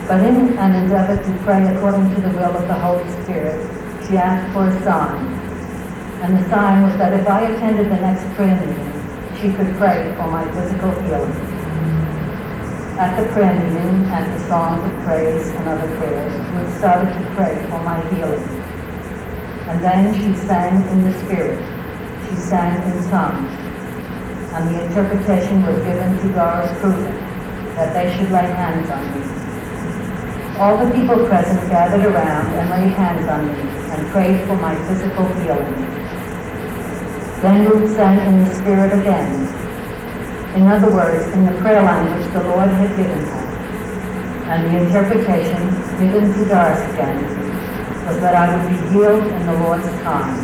but 0.08 0.22
in 0.22 0.58
an 0.58 0.76
endeavor 0.76 1.18
to 1.18 1.43
pray 1.43 1.66
according 1.76 2.14
to 2.14 2.22
the 2.22 2.30
will 2.30 2.56
of 2.56 2.68
the 2.68 2.74
Holy 2.76 3.10
Spirit, 3.24 3.58
she 4.06 4.18
asked 4.18 4.53
for 4.53 4.70
a 4.70 4.84
sign. 4.84 5.34
And 6.22 6.38
the 6.38 6.49
sign 6.49 6.84
was 6.84 6.95
that 6.97 7.14
if 7.14 7.28
I 7.28 7.41
attended 7.41 7.88
the 7.88 7.97
next 7.97 8.24
prayer 8.36 8.56
meeting, 8.62 8.95
she 9.41 9.51
could 9.58 9.76
pray 9.78 10.14
for 10.16 10.28
my 10.30 10.45
physical 10.53 10.91
healing. 11.01 11.34
At 13.01 13.20
the 13.20 13.28
prayer 13.34 13.53
meeting, 13.53 14.06
at 14.10 14.26
the 14.32 14.47
songs 14.47 14.86
of 14.86 15.03
praise 15.03 15.47
and 15.49 15.68
other 15.68 15.88
prayers, 15.97 16.34
we 16.34 16.78
started 16.78 17.12
to 17.12 17.36
pray 17.36 17.58
for 17.70 17.82
my 17.82 17.99
healing. 18.14 18.45
And 19.68 19.84
then 19.84 20.14
she 20.14 20.38
sang 20.45 20.88
in 20.89 21.03
the 21.03 21.14
Spirit. 21.26 21.60
She 22.30 22.36
sang 22.36 22.78
in 22.93 23.10
tongues. 23.10 23.51
And 24.53 24.74
the 24.74 24.86
interpretation 24.86 25.66
was 25.66 25.78
given 25.84 26.18
to 26.20 26.34
Doris 26.34 26.72
Cruiser 26.80 27.12
that 27.76 27.93
they 27.93 28.16
should 28.16 28.32
lay 28.32 28.47
hands 28.53 28.89
on 28.89 29.03
me. 29.12 29.35
All 30.58 30.78
the 30.78 30.89
people 30.95 31.28
present 31.28 31.70
gathered 31.70 32.06
around 32.06 32.53
and 32.53 32.70
laid 32.70 32.93
hands 32.93 33.28
on 33.28 33.47
me 33.47 33.60
and 33.91 34.08
prayed 34.12 34.47
for 34.47 34.56
my 34.56 34.74
physical 34.88 35.28
healing. 35.36 35.76
Then 37.41 37.68
Ruth 37.68 37.93
sang 37.93 38.26
in 38.26 38.45
the 38.45 38.56
Spirit 38.56 38.97
again. 38.97 39.51
In 40.56 40.68
other 40.68 40.89
words, 40.95 41.28
in 41.34 41.45
the 41.45 41.60
prayer 41.60 41.84
language 41.84 42.32
the 42.32 42.41
Lord 42.43 42.70
had 42.70 42.95
given 42.95 43.20
her. 43.20 43.45
And 44.47 44.72
the 44.72 44.86
interpretation 44.86 45.60
given 45.99 46.32
to 46.32 46.45
Doris 46.47 46.80
again 46.93 47.20
was 48.06 48.22
that 48.22 48.34
I 48.34 48.56
would 48.56 48.70
be 48.70 48.78
healed 48.93 49.28
in 49.28 49.45
the 49.45 49.53
Lord's 49.60 49.88
time. 50.03 50.39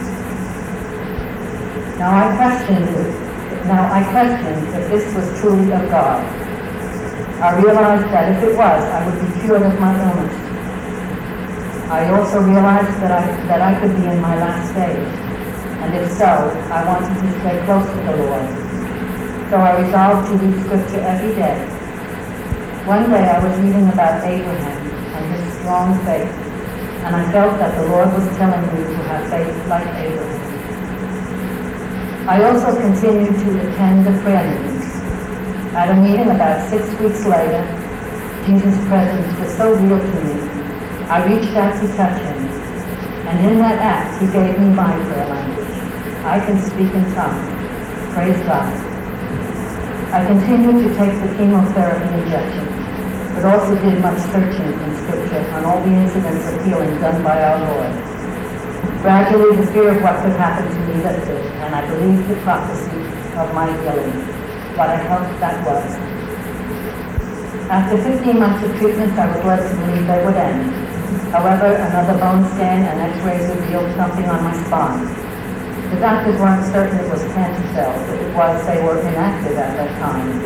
Now 1.98 2.12
I 2.12 2.36
questioned 2.36 3.32
now 3.66 3.94
I 3.94 4.04
questioned 4.12 4.68
if 4.76 4.90
this 4.90 5.16
was 5.16 5.40
truly 5.40 5.72
of 5.72 5.88
God. 5.90 6.51
I 7.42 7.58
realized 7.58 8.06
that 8.14 8.38
if 8.38 8.44
it 8.44 8.56
was, 8.56 8.84
I 8.86 9.02
would 9.02 9.18
be 9.18 9.42
cured 9.42 9.64
of 9.64 9.74
my 9.82 9.98
illness. 9.98 10.36
I 11.90 12.08
also 12.14 12.40
realized 12.40 13.02
that 13.02 13.12
I, 13.12 13.26
that 13.50 13.62
I 13.66 13.80
could 13.82 13.96
be 13.98 14.06
in 14.06 14.22
my 14.22 14.38
last 14.38 14.70
days, 14.78 15.10
and 15.82 15.90
if 15.98 16.12
so, 16.14 16.54
I 16.70 16.86
wanted 16.86 17.18
to 17.18 17.40
stay 17.42 17.58
close 17.66 17.90
to 17.90 17.98
the 17.98 18.16
Lord. 18.22 18.46
So 19.50 19.58
I 19.58 19.82
resolved 19.82 20.30
to 20.30 20.38
read 20.38 20.54
Scripture 20.64 21.02
every 21.02 21.34
day. 21.34 21.58
One 22.86 23.10
day 23.10 23.26
I 23.26 23.42
was 23.42 23.58
reading 23.58 23.90
about 23.90 24.24
Abraham 24.24 24.78
and 25.18 25.26
his 25.34 25.54
strong 25.58 25.98
faith, 26.06 26.30
and 27.02 27.16
I 27.16 27.26
felt 27.32 27.58
that 27.58 27.74
the 27.74 27.90
Lord 27.90 28.14
was 28.14 28.30
telling 28.38 28.62
me 28.70 28.86
to 28.86 29.02
have 29.10 29.26
faith 29.34 29.58
like 29.66 29.90
Abraham. 29.98 30.42
I 32.30 32.44
also 32.44 32.80
continued 32.80 33.34
to 33.34 33.50
attend 33.68 34.06
the 34.06 34.14
prayer 34.22 34.46
meetings. 34.46 34.71
At 35.72 35.88
a 35.88 35.96
meeting 35.96 36.28
about 36.28 36.68
six 36.68 36.84
weeks 37.00 37.24
later, 37.24 37.64
Jesus' 38.44 38.76
presence 38.92 39.24
was 39.40 39.56
so 39.56 39.72
real 39.72 40.04
to 40.04 40.20
me. 40.20 40.36
I 41.08 41.24
reached 41.24 41.56
out 41.56 41.80
to 41.80 41.88
touch 41.96 42.20
him, 42.20 42.44
and 43.24 43.40
in 43.40 43.58
that 43.60 43.80
act, 43.80 44.20
he 44.20 44.28
gave 44.36 44.60
me 44.60 44.68
my 44.68 44.92
prayer 45.08 45.32
language. 45.32 45.72
I 46.28 46.44
can 46.44 46.60
speak 46.60 46.92
in 46.92 47.08
tongues. 47.16 47.48
Praise 48.12 48.36
God. 48.44 48.68
I 50.12 50.28
continued 50.28 50.84
to 50.84 50.90
take 51.00 51.16
the 51.24 51.32
chemotherapy 51.40 52.20
injection, 52.20 52.68
but 53.32 53.48
also 53.48 53.72
did 53.80 54.02
much 54.04 54.20
searching 54.28 54.76
in 54.76 54.92
Scripture 55.08 55.40
on 55.56 55.64
all 55.64 55.80
the 55.88 55.96
incidents 55.96 56.52
of 56.52 56.66
healing 56.68 57.00
done 57.00 57.24
by 57.24 57.42
our 57.48 57.64
Lord. 57.64 57.96
Gradually, 59.08 59.56
the 59.56 59.72
fear 59.72 59.96
of 59.96 60.04
what 60.04 60.20
could 60.20 60.36
happen 60.36 60.68
to 60.68 60.80
me 60.84 61.02
lifted, 61.02 61.40
and 61.64 61.74
I 61.74 61.88
believed 61.88 62.28
the 62.28 62.36
prophecy 62.44 63.08
of 63.40 63.56
my 63.56 63.72
healing 63.72 64.31
what 64.78 64.90
I 64.90 64.98
hoped 64.98 65.40
that 65.40 65.60
was. 65.66 66.12
After 67.72 67.96
15 68.04 68.40
months 68.40 68.64
of 68.68 68.76
treatments, 68.80 69.18
I 69.18 69.32
was 69.32 69.44
led 69.46 69.64
to 69.64 69.76
believe 69.80 70.08
they 70.08 70.26
would 70.26 70.36
end. 70.36 70.72
However, 71.32 71.72
another 71.72 72.20
bone 72.20 72.44
scan 72.56 72.84
and 72.84 73.00
x-rays 73.00 73.48
revealed 73.48 73.96
something 73.96 74.28
on 74.28 74.44
my 74.44 74.56
spine. 74.68 75.08
The 75.92 76.00
doctors 76.00 76.40
weren't 76.40 76.68
certain 76.72 77.00
it 77.00 77.10
was 77.12 77.24
cancer 77.32 77.68
cells. 77.72 78.00
But 78.08 78.20
it 78.20 78.36
was 78.36 78.66
they 78.68 78.84
were 78.84 79.00
inactive 79.00 79.56
at 79.56 79.76
that 79.76 79.92
time, 80.00 80.40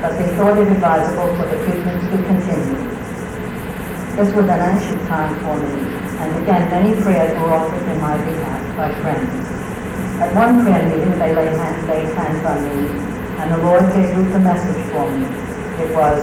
but 0.00 0.16
they 0.16 0.28
thought 0.36 0.56
it 0.56 0.72
advisable 0.72 1.36
for 1.36 1.44
the 1.48 1.56
treatments 1.64 2.04
to 2.08 2.16
continue. 2.16 2.88
This 4.16 4.32
was 4.32 4.44
an 4.48 4.60
anxious 4.60 5.00
time 5.08 5.36
for 5.40 5.56
me, 5.56 5.84
and 6.20 6.42
again, 6.42 6.68
many 6.68 7.00
prayers 7.00 7.32
were 7.40 7.52
offered 7.52 7.84
in 7.88 8.00
my 8.00 8.16
behalf 8.16 8.76
by 8.76 8.92
friends. 9.00 9.28
At 10.20 10.34
one 10.34 10.64
prayer 10.64 10.84
meeting, 10.84 11.18
they 11.18 11.34
laid 11.34 11.56
hands, 11.56 11.88
laid 11.88 12.08
hands 12.16 12.44
on 12.44 12.60
me 12.64 13.19
and 13.40 13.52
the 13.52 13.58
Lord 13.64 13.80
gave 13.96 14.14
Ruth 14.16 14.34
a 14.34 14.38
message 14.38 14.80
for 14.92 15.08
me. 15.10 15.24
It 15.80 15.90
was, 15.96 16.20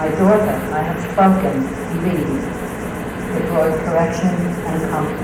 My 0.00 0.08
daughter, 0.08 0.56
I 0.72 0.80
have 0.88 1.00
spoken, 1.12 1.68
believe. 2.00 2.40
that 3.36 3.44
brought 3.52 3.76
correction 3.84 4.32
and 4.64 4.80
comfort. 4.88 5.20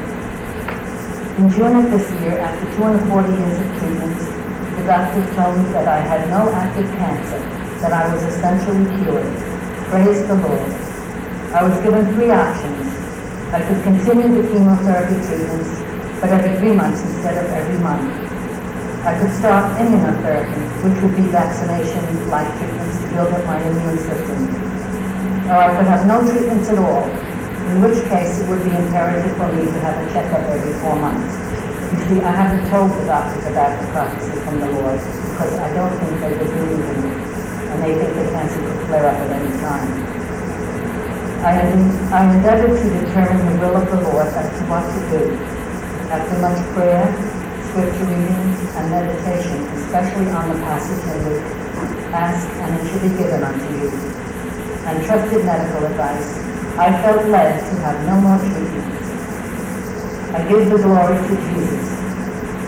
In 1.41 1.49
June 1.49 1.76
of 1.80 1.91
this 1.91 2.05
year, 2.20 2.37
after 2.37 2.68
240 2.76 3.33
years 3.33 3.57
of 3.57 3.68
treatment, 3.80 4.18
the 4.76 4.85
doctor 4.85 5.24
told 5.33 5.57
me 5.57 5.72
that 5.72 5.89
I 5.89 6.01
had 6.05 6.28
no 6.28 6.53
active 6.53 6.89
cancer, 7.01 7.41
that 7.80 7.93
I 7.93 8.12
was 8.12 8.22
essentially 8.24 8.85
cured. 9.01 9.24
Praise 9.89 10.20
the 10.28 10.37
Lord. 10.37 10.68
I 11.57 11.64
was 11.64 11.72
given 11.80 12.05
three 12.12 12.30
options. 12.30 12.93
I 13.57 13.61
could 13.64 13.83
continue 13.83 14.43
the 14.43 14.49
chemotherapy 14.53 15.16
treatments, 15.26 15.80
but 16.20 16.28
every 16.28 16.59
three 16.61 16.76
months 16.76 17.01
instead 17.01 17.43
of 17.43 17.51
every 17.53 17.78
month. 17.78 18.21
I 19.03 19.18
could 19.18 19.34
start 19.34 19.66
any 19.82 19.98
immunotherapy, 19.98 20.62
which 20.86 20.94
would 21.03 21.16
be 21.18 21.26
vaccination-like 21.34 22.46
treatments 22.55 23.03
to 23.03 23.07
build 23.11 23.34
up 23.34 23.42
my 23.50 23.59
immune 23.59 23.98
system. 23.98 24.46
Or 25.50 25.59
I 25.59 25.74
could 25.74 25.90
have 25.90 26.07
no 26.07 26.22
treatments 26.22 26.70
at 26.70 26.78
all, 26.78 27.11
in 27.11 27.82
which 27.82 27.98
case 28.07 28.38
it 28.38 28.46
would 28.46 28.62
be 28.62 28.70
imperative 28.70 29.34
for 29.34 29.50
me 29.50 29.66
to 29.66 29.78
have 29.82 29.98
a 29.98 30.07
checkup 30.14 30.46
every 30.46 30.70
four 30.78 30.94
months. 30.94 31.34
You 31.34 31.98
see, 32.07 32.18
I 32.22 32.30
haven't 32.30 32.62
told 32.70 32.94
the 32.94 33.03
doctors 33.11 33.42
about 33.50 33.74
the 33.82 33.90
prophecy 33.90 34.38
from 34.46 34.62
the 34.62 34.70
Lord 34.70 35.03
because 35.03 35.50
I 35.59 35.68
don't 35.74 35.94
think 35.98 36.22
they 36.22 36.38
believe 36.38 36.86
in 36.86 37.03
it, 37.03 37.18
and 37.74 37.82
they 37.82 37.98
think 37.98 38.14
the 38.14 38.30
cancer 38.30 38.62
could 38.62 38.86
flare 38.86 39.11
up 39.11 39.18
at 39.18 39.30
any 39.34 39.50
time. 39.59 39.90
I, 41.42 41.59
I 42.14 42.38
endeavored 42.38 42.78
to 42.78 42.86
determine 43.03 43.50
the 43.50 43.66
will 43.66 43.82
of 43.82 43.90
the 43.90 43.98
Lord 43.98 44.30
as 44.30 44.46
to 44.46 44.62
what 44.70 44.86
to 44.86 45.00
do. 45.11 45.34
After 46.07 46.38
much 46.38 46.62
prayer, 46.70 47.11
scripture 47.72 48.04
reading, 48.04 48.52
and 48.76 48.90
meditation, 48.92 49.64
especially 49.80 50.28
on 50.28 50.44
the 50.52 50.60
passage 50.60 51.00
Luke, 51.24 51.40
ask 52.12 52.44
and 52.60 52.76
it 52.76 52.84
shall 52.84 53.00
be 53.00 53.08
given 53.16 53.42
unto 53.42 53.64
you, 53.80 53.88
and 54.84 55.00
trusted 55.06 55.42
medical 55.46 55.86
advice, 55.86 56.36
I 56.76 56.92
felt 57.00 57.24
led 57.28 57.60
to 57.64 57.74
have 57.80 57.96
no 58.04 58.20
more 58.20 58.36
treatments. 58.44 59.08
I 60.36 60.44
give 60.52 60.68
the 60.68 60.84
glory 60.84 61.16
to 61.16 61.34
Jesus, 61.48 61.88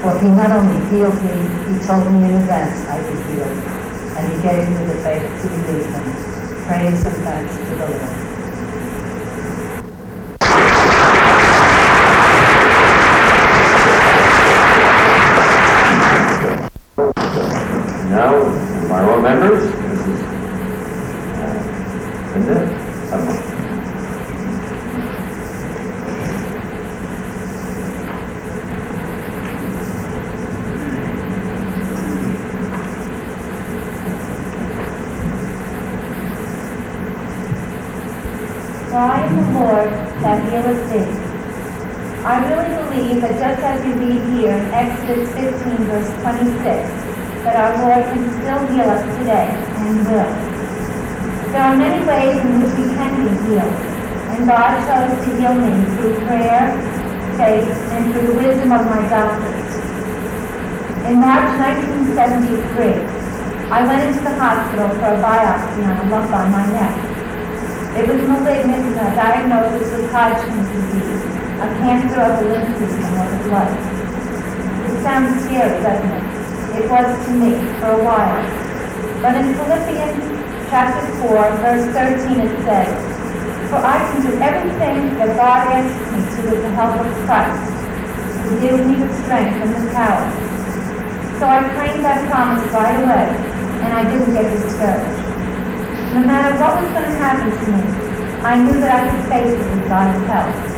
for 0.00 0.16
he 0.24 0.28
not 0.32 0.50
only 0.56 0.80
healed 0.88 1.20
me, 1.20 1.36
he 1.68 1.84
told 1.84 2.08
me 2.08 2.24
in 2.24 2.40
advance 2.40 2.80
I'd 2.88 3.04
heal, 3.28 3.44
and 4.16 4.24
he 4.32 4.40
gave 4.40 4.64
me 4.72 4.86
the 4.88 4.96
faith 5.04 5.28
to 5.42 5.48
believe 5.52 5.84
him. 5.84 6.64
Praise 6.64 7.04
and 7.04 7.16
thanks 7.28 7.56
to 7.56 7.76
the 7.76 7.88
Lord. 7.92 8.23
Now, 16.96 18.44
my 18.88 19.02
own 19.02 19.22
members, 19.22 19.64
this 19.64 20.00
is 20.06 20.20
uh, 20.22 21.50
Linda. 22.34 22.84
Am 38.94 39.36
the 39.36 39.58
Lord 39.58 39.90
that 40.22 40.38
healeth 40.48 40.90
thee. 40.92 41.33
I 42.24 42.40
really 42.40 42.72
believe 42.88 43.20
that 43.20 43.36
just 43.36 43.60
as 43.60 43.84
you 43.84 44.00
read 44.00 44.16
here 44.32 44.56
in 44.56 44.64
Exodus 44.72 45.28
15, 45.36 45.76
verse 45.92 46.08
26, 46.24 46.56
that 47.44 47.52
our 47.52 47.76
Lord 47.84 48.00
can 48.16 48.24
still 48.40 48.64
heal 48.72 48.88
us 48.88 49.04
today 49.20 49.52
and 49.52 50.08
will. 50.08 50.32
There 51.52 51.60
are 51.60 51.76
many 51.76 52.00
ways 52.08 52.40
in 52.40 52.64
which 52.64 52.72
we 52.80 52.88
can 52.96 53.12
be 53.20 53.28
healed, 53.44 53.76
and 54.32 54.48
God 54.48 54.72
chose 54.88 55.20
to 55.20 55.30
heal 55.36 55.52
me 55.52 55.68
through 56.00 56.24
prayer, 56.24 56.72
faith, 57.36 57.68
and 57.92 58.08
through 58.16 58.32
the 58.32 58.36
wisdom 58.40 58.72
of 58.72 58.88
my 58.88 59.04
doctors. 59.12 59.68
In 61.04 61.20
March 61.20 61.60
1973, 62.16 63.68
I 63.68 63.84
went 63.84 64.00
into 64.00 64.24
the 64.24 64.32
hospital 64.40 64.88
for 64.96 65.12
a 65.12 65.20
biopsy 65.20 65.84
on 65.84 66.00
a 66.00 66.08
lump 66.08 66.32
on 66.32 66.48
my 66.48 66.64
neck. 66.72 66.96
It 68.00 68.08
was 68.08 68.16
malignant 68.24 68.96
and 68.96 68.96
a 68.96 69.12
diagnosis 69.12 69.92
with 69.92 70.08
Hodgkin's 70.08 70.72
disease, 70.72 71.33
a 71.62 71.68
cancer 71.78 72.20
of 72.20 72.42
the 72.42 72.50
lymph 72.50 72.76
system 72.78 73.14
or 73.14 73.30
the 73.30 73.40
blood. 73.46 73.70
It 74.90 75.02
sounds 75.06 75.44
scary, 75.44 75.78
doesn't 75.82 76.10
it? 76.10 76.24
It 76.82 76.90
was 76.90 77.06
to 77.26 77.30
me 77.30 77.54
for 77.78 77.94
a 77.94 78.02
while. 78.02 78.42
But 79.22 79.38
in 79.38 79.54
Philippians 79.54 80.34
chapter 80.68 81.06
4, 81.22 81.62
verse 81.62 81.86
13, 81.94 82.40
it 82.42 82.54
says, 82.66 82.90
For 83.70 83.78
I 83.78 84.02
can 84.02 84.26
do 84.26 84.32
everything 84.42 85.14
that 85.22 85.36
God 85.38 85.70
asks 85.70 86.02
me 86.10 86.18
to 86.26 86.50
with 86.50 86.62
the 86.66 86.70
help 86.74 86.98
of 86.98 87.06
Christ, 87.22 87.62
who 88.42 88.60
gives 88.60 88.82
me 88.82 88.98
the 88.98 89.14
strength 89.22 89.54
and 89.62 89.70
the 89.70 89.92
power. 89.94 90.26
So 91.38 91.46
I 91.46 91.62
claimed 91.78 92.04
that 92.04 92.26
promise 92.28 92.66
right 92.74 92.98
away, 92.98 93.30
and 93.86 93.92
I 93.94 94.02
didn't 94.10 94.34
get 94.34 94.50
discouraged. 94.50 95.22
No 96.14 96.26
matter 96.26 96.58
what 96.58 96.82
was 96.82 96.90
going 96.90 97.06
to 97.06 97.16
happen 97.22 97.50
to 97.54 97.66
me, 97.70 97.82
I 98.42 98.58
knew 98.58 98.80
that 98.80 98.90
I 98.90 99.02
could 99.08 99.28
face 99.30 99.54
it 99.54 99.58
with 99.58 99.88
God's 99.88 100.26
help. 100.26 100.73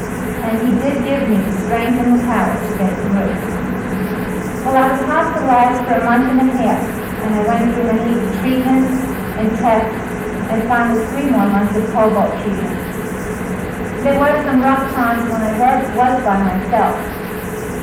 And 0.47 0.63
He 0.63 0.71
did 0.79 1.03
give 1.03 1.29
me 1.29 1.37
the 1.43 1.53
strength 1.67 1.99
and 1.99 2.15
the 2.15 2.23
power 2.23 2.55
to 2.55 2.71
get 2.79 2.95
through. 3.03 3.57
Well, 4.63 4.79
I 4.79 4.95
was 4.95 5.03
hospitalized 5.07 5.83
for 5.87 5.95
a 5.99 6.05
month 6.07 6.27
and 6.27 6.39
a 6.39 6.49
half, 6.55 6.83
and 7.23 7.35
I 7.35 7.43
went 7.47 7.75
through 7.75 7.87
many 7.87 8.15
treatments 8.39 8.95
and 9.39 9.51
tests, 9.59 9.95
and 10.51 10.63
finally 10.71 11.03
three 11.11 11.31
more 11.31 11.47
months 11.51 11.75
of 11.75 11.87
cobalt 11.91 12.31
treatment. 12.43 12.79
There 14.07 14.19
were 14.19 14.35
some 14.47 14.63
rough 14.63 14.87
times 14.95 15.27
when 15.31 15.43
I 15.43 15.55
was, 15.59 15.83
was 15.99 16.15
by 16.23 16.39
myself, 16.39 16.95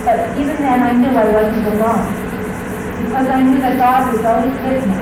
but 0.08 0.40
even 0.40 0.56
then 0.60 0.80
I 0.84 0.92
knew 0.96 1.12
I 1.12 1.28
wasn't 1.36 1.68
alone, 1.68 2.08
because 3.04 3.28
I 3.28 3.44
knew 3.44 3.60
that 3.60 3.76
God 3.76 4.12
was 4.12 4.24
always 4.24 4.56
with 4.64 4.88
me, 4.88 5.00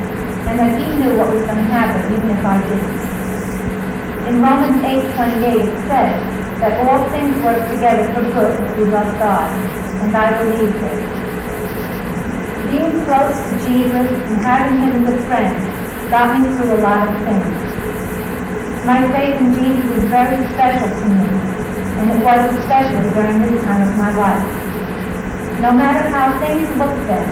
and 0.49 0.57
that 0.57 0.82
he 0.82 0.86
knew 0.97 1.14
what 1.18 1.30
was 1.30 1.45
going 1.45 1.62
to 1.62 1.70
happen, 1.70 2.09
even 2.09 2.30
if 2.30 2.41
I 2.41 2.57
didn't. 2.62 3.01
In 4.30 4.41
Romans 4.41 4.82
8:28 4.82 5.66
it 5.66 5.88
says 5.89 6.40
that 6.62 6.78
all 6.86 7.09
things 7.09 7.34
work 7.41 7.57
together 7.74 8.05
for 8.14 8.22
good 8.22 8.78
we 8.78 8.86
love 8.86 9.09
God, 9.18 9.49
and 10.05 10.16
I 10.16 10.30
believe 10.38 10.70
it. 10.70 11.01
Being 12.70 13.01
close 13.09 13.34
to 13.34 13.53
Jesus 13.66 14.07
and 14.30 14.38
having 14.45 14.78
him 14.78 15.01
as 15.01 15.18
a 15.18 15.26
friend 15.26 15.57
got 16.14 16.38
me 16.38 16.45
through 16.53 16.78
a 16.78 16.82
lot 16.86 17.09
of 17.09 17.18
things. 17.26 17.57
My 18.86 19.01
faith 19.09 19.41
in 19.41 19.57
Jesus 19.57 19.89
is 19.89 20.05
very 20.05 20.38
special 20.53 20.86
to 20.86 21.05
me, 21.09 21.26
and 21.97 22.12
it 22.14 22.22
was 22.22 22.53
especially 22.53 23.09
during 23.09 23.41
this 23.41 23.64
time 23.66 23.82
of 23.82 23.97
my 23.97 24.14
life. 24.14 24.45
No 25.66 25.74
matter 25.74 26.09
how 26.14 26.38
things 26.45 26.70
looked 26.78 27.07
then, 27.09 27.26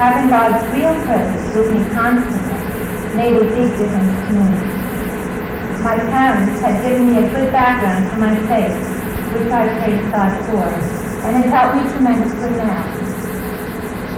having 0.00 0.30
God's 0.32 0.64
real 0.72 0.96
presence 1.04 1.54
with 1.54 1.72
me 1.76 1.84
constantly 1.92 2.56
made 3.16 3.36
a 3.36 3.44
big 3.44 3.68
difference 3.76 4.28
to 4.28 4.32
me. 4.32 4.75
My 5.86 5.94
parents 5.94 6.58
had 6.66 6.82
given 6.82 7.14
me 7.14 7.22
a 7.22 7.30
good 7.30 7.52
background 7.54 8.10
for 8.10 8.18
my 8.18 8.34
faith, 8.50 8.74
which 9.30 9.46
I 9.54 9.70
praise 9.78 10.02
God 10.10 10.34
for, 10.50 10.66
and 10.66 11.38
it 11.38 11.46
helped 11.46 11.78
me 11.78 11.86
tremendously 11.94 12.58
now. 12.58 12.82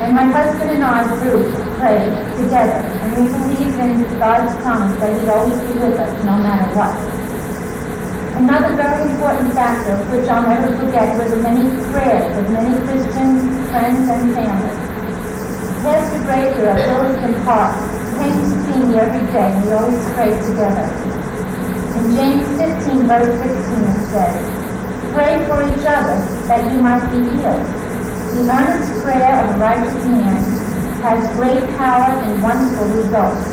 And 0.00 0.16
my 0.16 0.24
husband 0.32 0.70
and 0.70 0.82
I, 0.82 1.04
Bruce, 1.20 1.52
prayed 1.76 2.08
together, 2.40 2.80
and 3.04 3.08
we 3.20 3.28
believed 3.28 3.76
in 3.84 4.00
God's 4.16 4.56
promise 4.64 4.96
that 4.96 5.12
He'd 5.12 5.28
always 5.28 5.60
be 5.68 5.76
with 5.76 6.00
us 6.00 6.08
no 6.24 6.40
matter 6.40 6.72
what. 6.72 6.96
Another 8.40 8.72
very 8.72 9.12
important 9.12 9.52
factor, 9.52 10.00
which 10.08 10.24
I'll 10.24 10.48
never 10.48 10.72
forget, 10.72 11.20
were 11.20 11.28
the 11.28 11.36
many 11.36 11.68
prayers 11.92 12.32
of 12.32 12.48
many 12.48 12.80
Christians, 12.88 13.44
friends, 13.68 14.08
and 14.08 14.32
family. 14.32 14.72
Pastor 15.84 16.24
Brazier 16.24 16.72
of 16.72 16.80
Williston 16.80 17.44
Park 17.44 17.76
came 18.16 18.40
to 18.40 18.56
see 18.56 18.88
me 18.88 18.96
every 18.96 19.20
day, 19.36 19.52
and 19.52 19.64
we 19.68 19.72
always 19.76 20.00
prayed 20.16 20.40
together. 20.48 21.27
In 21.98 22.14
James 22.14 22.46
15, 22.86 23.08
verse 23.10 23.34
16, 23.42 23.50
it 23.50 24.06
says, 24.14 24.38
Pray 25.12 25.34
for 25.50 25.66
each 25.66 25.82
other 25.82 26.14
that 26.46 26.62
you 26.70 26.78
might 26.78 27.02
be 27.10 27.26
healed. 27.26 27.66
The 28.38 28.46
earnest 28.46 29.02
prayer 29.02 29.42
of 29.42 29.56
a 29.56 29.58
righteous 29.58 30.04
man 30.06 30.38
has 31.02 31.26
great 31.34 31.66
power 31.74 32.22
and 32.22 32.40
wonderful 32.40 32.86
results. 32.94 33.50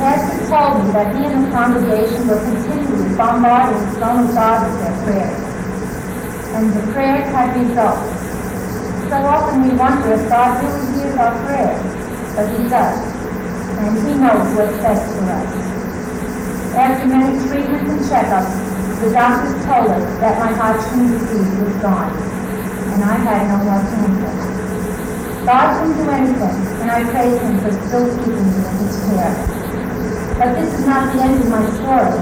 Pastor 0.00 0.48
told 0.48 0.86
me 0.86 0.92
that 0.96 1.14
he 1.14 1.24
and 1.28 1.44
the 1.44 1.50
congregation 1.52 2.26
were 2.26 2.40
continually 2.40 3.14
bombarded 3.20 3.84
throne 4.00 4.28
of 4.28 4.34
God 4.34 4.64
with 4.64 4.80
their 4.80 4.96
prayers. 5.04 5.40
And 6.56 6.72
the 6.72 6.92
prayers 6.94 7.28
had 7.36 7.52
results. 7.52 8.16
So 9.12 9.16
often 9.28 9.60
we 9.60 9.76
wonder 9.76 10.14
if 10.14 10.26
God 10.30 10.64
really 10.64 11.04
hears 11.04 11.16
our 11.20 11.36
prayers, 11.44 11.84
but 12.32 12.48
he 12.56 12.64
does. 12.66 12.96
And 13.76 13.92
he 14.08 14.14
knows 14.16 14.56
what's 14.56 14.76
best 14.80 15.04
for 15.12 15.24
us. 15.28 15.75
After 16.76 17.08
many 17.08 17.40
treatments 17.48 17.88
and 17.88 18.04
checkups, 18.04 18.52
the 19.00 19.08
doctors 19.08 19.64
told 19.64 19.88
us 19.96 20.04
that 20.20 20.36
my 20.36 20.52
Hodgkin's 20.52 21.24
disease 21.24 21.56
was 21.56 21.72
gone, 21.80 22.12
and 22.92 23.00
I 23.00 23.16
had 23.16 23.48
no 23.48 23.64
more 23.64 23.80
cancer. 23.80 24.28
God 25.48 25.72
can 25.72 25.96
do 25.96 26.04
anything, 26.12 26.56
and 26.84 26.90
I 26.92 27.00
praise 27.08 27.40
him 27.40 27.56
for 27.64 27.72
still 27.72 28.04
keeping 28.20 28.44
me 28.44 28.60
in 28.60 28.76
his 28.84 28.92
care. 29.08 29.32
But 30.36 30.52
this 30.60 30.68
is 30.76 30.84
not 30.84 31.16
the 31.16 31.22
end 31.24 31.40
of 31.40 31.48
my 31.48 31.64
story. 31.80 32.20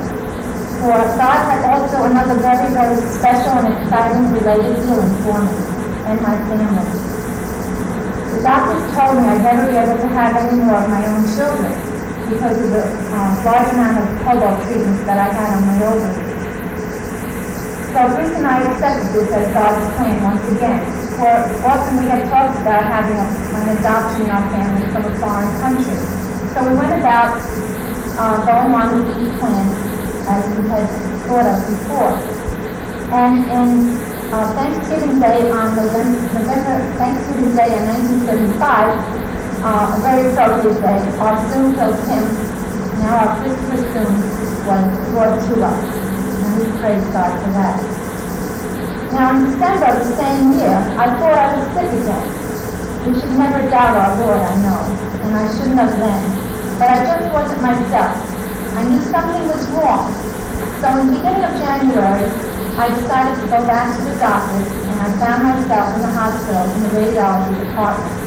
for 0.79 1.03
God 1.19 1.39
had 1.51 1.75
also 1.75 2.07
another 2.07 2.39
very, 2.39 2.71
very 2.71 2.95
special 3.11 3.59
and 3.59 3.75
exciting 3.75 4.39
related 4.39 4.79
healing 4.87 5.15
for 5.27 5.43
me 5.43 5.55
and 6.07 6.23
my 6.23 6.39
family. 6.47 6.87
The 8.31 8.43
doctors 8.47 8.87
told 8.95 9.19
me 9.19 9.27
I'd 9.35 9.43
never 9.43 9.67
be 9.67 9.83
able 9.83 9.99
to 9.99 10.09
have 10.15 10.37
any 10.39 10.63
more 10.63 10.79
of 10.79 10.89
my 10.89 11.03
own 11.11 11.27
children 11.35 11.94
because 12.35 12.59
of 12.59 12.71
the 12.75 12.83
uh, 12.83 13.31
large 13.47 13.71
amount 13.71 13.95
of 14.03 14.07
cobalt 14.27 14.59
treatments 14.67 15.07
that 15.07 15.19
I 15.23 15.31
had 15.31 15.55
on 15.55 15.63
my 15.71 15.79
ovaries. 15.87 16.35
So 17.95 18.01
Bruce 18.11 18.35
and 18.35 18.43
I 18.43 18.59
accepted 18.67 19.07
this 19.15 19.31
as 19.31 19.47
God's 19.55 19.87
plan 19.95 20.19
once 20.19 20.43
again. 20.51 20.83
For 21.15 21.31
often 21.63 22.03
we 22.03 22.11
had 22.11 22.27
talked 22.27 22.59
about 22.59 22.83
having 22.91 23.15
a, 23.15 23.27
an 23.55 23.79
adoption 23.79 24.27
in 24.27 24.31
our 24.35 24.43
family 24.51 24.83
from 24.91 25.07
a 25.07 25.15
foreign 25.23 25.53
country. 25.63 25.95
So 26.51 26.59
we 26.67 26.75
went 26.75 26.99
about 26.99 27.39
uh, 28.19 28.43
going 28.43 28.75
on 28.75 28.87
with 28.99 29.15
these 29.15 29.31
plan 29.39 29.67
as 30.27 30.43
we 30.59 30.67
had 30.75 30.91
thought 31.31 31.47
of 31.47 31.59
before. 31.71 32.19
And 33.15 33.47
in 33.47 33.95
uh, 34.35 34.51
Thanksgiving 34.59 35.21
Day 35.23 35.51
on 35.55 35.77
November, 35.79 36.19
November 36.35 36.83
Thanksgiving 36.99 37.55
Day 37.55 37.79
in 37.79 37.87
1975, 38.27 39.24
uh, 39.65 39.97
very 40.05 40.29
appropriate 40.29 40.77
our 41.17 41.41
soon 41.49 41.73
killed 41.73 41.97
Tim, 42.05 42.25
now 43.01 43.17
our 43.17 43.33
Christmas 43.41 43.81
soon, 43.97 44.13
was 44.69 44.85
brought 45.09 45.41
to 45.41 45.55
us. 45.65 45.81
And 46.45 46.53
we 46.61 46.65
praise 46.85 47.05
God 47.17 47.33
for 47.41 47.51
that. 47.57 47.81
Now 49.17 49.33
in 49.33 49.49
December 49.49 49.89
of 49.89 50.05
the 50.05 50.17
same 50.21 50.53
year, 50.61 50.77
I 51.01 51.17
thought 51.17 51.33
I 51.33 51.57
was 51.57 51.65
sick 51.73 51.89
again. 51.97 52.29
We 53.09 53.17
should 53.17 53.37
never 53.41 53.65
doubt 53.73 53.97
our 53.97 54.13
Lord, 54.21 54.37
I 54.37 54.55
know, 54.61 54.85
and 55.25 55.33
I 55.33 55.49
shouldn't 55.57 55.81
have 55.81 55.97
then. 55.97 56.23
But 56.77 56.89
I 56.93 56.97
just 57.09 57.33
wasn't 57.33 57.63
myself. 57.65 58.21
I 58.77 58.85
knew 58.85 59.01
something 59.09 59.49
was 59.49 59.65
wrong. 59.73 60.13
So 60.85 60.93
in 61.01 61.09
the 61.09 61.13
beginning 61.17 61.45
of 61.45 61.57
January, 61.57 62.29
I 62.77 62.93
decided 62.93 63.41
to 63.41 63.47
go 63.49 63.65
back 63.65 63.97
to 63.97 64.05
the 64.05 64.17
doctor, 64.21 64.61
and 64.61 65.01
I 65.01 65.09
found 65.17 65.41
myself 65.41 65.95
in 65.97 66.01
the 66.03 66.13
hospital 66.13 66.69
in 66.69 66.83
the 66.85 66.89
radiology 67.01 67.65
department. 67.65 68.24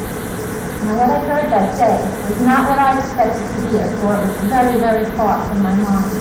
Now 0.86 0.94
what 0.94 1.10
I 1.10 1.20
heard 1.26 1.50
that 1.50 1.74
day 1.74 1.98
was 2.30 2.42
not 2.46 2.70
what 2.70 2.78
I 2.78 3.00
expected 3.02 3.42
to 3.42 3.60
hear, 3.74 3.88
for 3.98 4.14
it 4.14 4.30
was 4.30 4.38
very, 4.46 4.78
very 4.80 5.06
far 5.18 5.42
from 5.50 5.64
my 5.64 5.74
mind. 5.74 6.14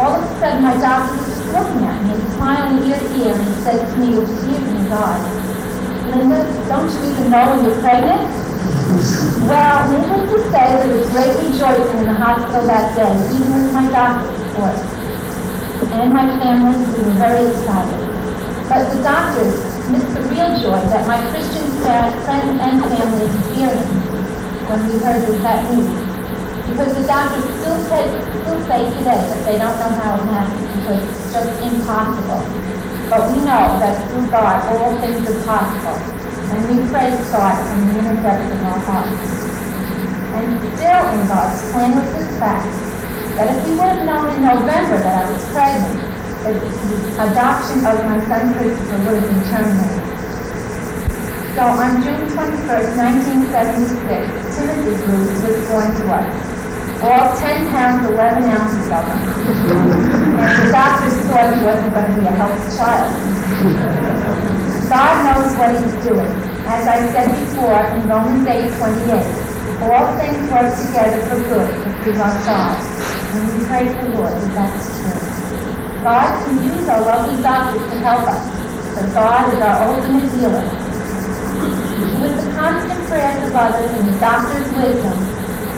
All 0.00 0.16
of 0.16 0.24
a 0.24 0.30
sudden, 0.40 0.62
my 0.64 0.76
doctor 0.80 1.18
was 1.18 1.44
looking 1.52 1.84
at 1.84 1.98
me, 2.08 2.14
smiling 2.34 2.88
ear 2.88 2.98
to 2.98 3.08
ear, 3.20 3.34
and 3.36 3.44
he 3.44 3.54
said 3.60 3.80
to 3.84 3.94
me 4.00 4.16
in 4.16 4.24
his 4.24 4.90
eyes, 4.90 5.22
Linda, 6.08 6.40
don't 6.66 6.88
you 6.88 7.10
even 7.10 7.30
know 7.30 7.44
when 7.52 7.64
you're 7.64 7.80
pregnant? 7.84 8.26
Well, 9.46 9.76
needless 9.92 10.30
to 10.30 10.38
say, 10.50 10.66
there 10.80 10.96
was 10.96 11.10
great 11.10 11.34
rejoicing 11.38 11.98
in 12.00 12.06
the 12.06 12.14
hospital 12.14 12.66
that 12.66 12.96
day, 12.96 13.12
even 13.34 13.50
with 13.54 13.72
my 13.72 13.86
doctor, 13.90 14.30
of 14.30 14.54
course. 14.56 14.82
And 15.94 16.12
my 16.12 16.26
family, 16.38 16.74
we 16.80 17.04
were 17.04 17.18
very 17.18 17.46
excited. 17.50 18.02
But 18.68 18.94
the 18.94 19.02
doctors 19.02 19.69
missed 19.90 20.14
the 20.14 20.22
real 20.30 20.54
joy 20.62 20.78
that 20.88 21.06
my 21.06 21.18
Christian 21.30 21.66
friends 21.82 22.22
and 22.62 22.78
family 22.78 23.26
experienced 23.26 23.90
when 24.70 24.80
we 24.86 24.94
heard 25.02 25.22
this 25.26 25.42
that 25.42 25.66
news. 25.66 25.90
Because 26.70 26.94
the 26.94 27.06
doctors 27.06 27.42
still 27.58 27.78
say, 27.90 28.06
still 28.40 28.60
say 28.70 28.80
today 28.94 29.18
that 29.18 29.42
they 29.44 29.58
don't 29.58 29.74
know 29.82 29.90
how 29.98 30.14
it 30.14 30.26
happened 30.30 30.70
because 30.78 31.02
it's 31.02 31.32
just 31.34 31.50
impossible. 31.66 32.46
But 33.10 33.26
we 33.34 33.42
know 33.42 33.74
that 33.82 33.98
through 34.06 34.30
God 34.30 34.62
all 34.70 34.94
things 35.02 35.26
are 35.26 35.42
possible. 35.42 35.98
And 36.54 36.58
we 36.70 36.86
praise 36.86 37.18
God 37.34 37.58
from 37.58 37.90
the 37.90 37.98
inner 37.98 38.22
depths 38.22 38.54
of 38.54 38.62
our 38.62 38.78
hearts. 38.86 39.50
And 40.38 40.46
still 40.78 41.02
in 41.18 41.26
God's 41.26 41.58
plan 41.74 41.90
was 41.98 42.06
this 42.14 42.30
fact, 42.38 42.70
that 43.34 43.50
if 43.50 43.66
he 43.66 43.72
would 43.74 43.90
have 43.90 44.06
known 44.06 44.30
in 44.34 44.42
November 44.42 44.98
that 45.02 45.26
I 45.26 45.30
was 45.30 45.42
pregnant, 45.50 45.98
the 45.98 46.09
adoption 46.40 47.84
of 47.84 48.00
my 48.08 48.16
son 48.24 48.54
Christopher 48.54 48.96
have 48.96 49.28
been. 49.28 50.10
So 51.52 51.66
on 51.66 52.00
June 52.00 52.24
21st, 52.32 52.96
1976, 52.96 54.56
Timothy 54.56 54.96
Bruce 55.04 55.36
was 55.44 55.60
born 55.68 55.92
to 56.00 56.04
us. 56.16 56.24
All 57.02 57.36
10 57.36 57.68
pounds, 57.68 58.08
11 58.08 58.44
ounces 58.44 58.88
of 58.88 59.04
him. 59.04 59.20
And 60.40 60.68
the 60.68 60.72
doctors 60.72 61.20
thought 61.28 61.52
he 61.52 61.60
wasn't 61.64 61.92
going 61.92 62.08
to 62.08 62.20
be 62.20 62.26
a 62.26 62.32
healthy 62.32 62.76
child. 62.76 63.12
God 64.88 65.14
knows 65.28 65.52
what 65.60 65.76
he's 65.76 65.96
doing. 66.04 66.32
As 66.64 66.88
I 66.88 67.04
said 67.12 67.28
before 67.36 67.84
in 67.96 68.08
Romans 68.08 68.46
8, 68.46 68.72
28, 68.80 69.50
all 69.82 70.16
things 70.16 70.40
work 70.50 70.72
together 70.86 71.20
for 71.28 71.36
good 71.52 71.68
to 72.04 72.10
our 72.20 72.36
God. 72.48 72.76
And 73.34 73.44
we 73.58 73.66
praise 73.66 73.92
the 73.92 74.08
Lord 74.16 74.32
that 74.32 74.52
that's 74.54 74.88
true. 75.00 75.29
God 76.02 76.44
can 76.46 76.56
use 76.64 76.88
our 76.88 77.02
lovely 77.02 77.42
doctors 77.42 77.84
to 77.92 77.98
help 78.00 78.24
us, 78.24 78.40
but 78.96 79.12
God 79.12 79.52
is 79.52 79.60
our 79.60 79.84
ultimate 79.84 80.32
healer. 80.32 80.64
With 82.24 82.40
the 82.40 82.48
constant 82.56 83.06
prayers 83.06 83.48
of 83.48 83.54
others 83.54 83.90
and 84.00 84.08
the 84.08 84.18
doctor's 84.18 84.64
wisdom, 84.72 85.18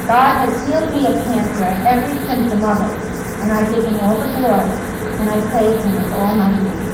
God 0.07 0.47
has 0.47 0.68
healed 0.68 0.95
me 0.95 1.07
of 1.07 1.18
cancer 1.27 1.64
and 1.64 1.87
every 1.89 2.18
symptom 2.27 2.62
of 2.62 2.79
it, 2.87 2.99
and 3.43 3.51
I 3.51 3.75
give 3.75 3.85
him 3.85 3.99
all 3.99 4.14
the 4.14 4.31
glory, 4.39 4.70
and 5.18 5.29
I 5.29 5.41
praise 5.51 5.83
him 5.83 5.95
with 5.95 6.12
all 6.12 6.37
my 6.37 6.55
being. 6.55 6.91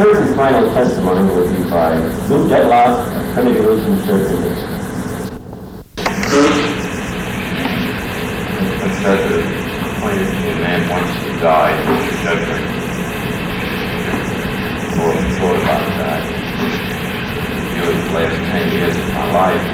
Third 0.00 0.16
and 0.16 0.34
final 0.34 0.72
testimony 0.72 1.28
will 1.28 1.44
be 1.52 1.62
by 1.68 1.92
of 1.92 3.34
Trinity 3.34 3.60
Lutheran 3.60 4.00
Church 4.06 4.32
in 4.32 4.40
Dixon. 4.40 4.72
It 8.80 8.92
said 8.96 9.20
that 9.28 9.44
a 10.00 10.56
man 10.56 10.88
wants 10.88 11.12
to 11.20 11.30
die, 11.44 11.76
Mr. 11.84 12.16
Shepard 12.22 12.64
thought, 14.96 15.20
thought 15.36 15.58
about 15.60 15.86
that. 16.00 16.22
During 17.76 18.00
the 18.00 18.10
last 18.16 18.36
ten 18.48 18.72
years 18.72 18.96
of 18.96 19.08
my 19.12 19.26
life, 19.36 19.64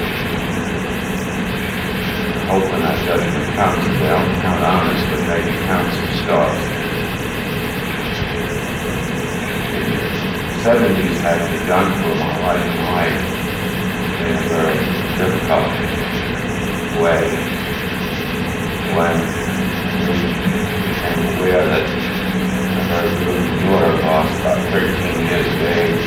hoping 2.50 2.82
that 2.82 2.98
judgment 3.06 3.46
comes, 3.54 3.78
they 4.00 4.08
don't 4.10 4.42
count 4.42 4.64
on 4.64 4.86
us, 4.90 5.02
but 5.06 5.20
maybe 5.28 5.54
count 5.66 5.86
some 5.94 6.10
stars. 6.24 6.75
Seventies 10.66 11.20
had 11.20 11.38
begun 11.60 11.86
for 12.02 12.14
my 12.18 12.34
wife 12.42 12.58
and 12.58 12.80
I 12.90 13.06
in 14.18 14.34
a 14.34 14.42
very 14.50 14.82
difficult 15.14 15.70
way 16.98 17.22
when 18.98 19.16
we 20.10 20.26
became 20.90 21.22
aware 21.38 21.62
that 21.70 21.86
very 22.90 23.14
good 23.14 23.46
daughter 23.62 23.94
ours, 24.10 24.40
about 24.40 24.58
13 24.72 25.26
years 25.30 25.46
of 25.46 25.62
age, 25.70 26.02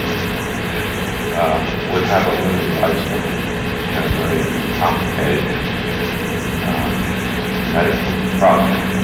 uh, 1.40 1.56
would 1.94 2.04
have 2.04 2.28
a 2.28 2.32
limited 2.36 2.84
lifespan 2.84 3.24
and 3.96 4.04
a 4.04 4.12
very 4.20 4.44
complicated 4.76 5.56
uh, 6.68 6.88
medical 7.72 8.40
problem. 8.40 8.99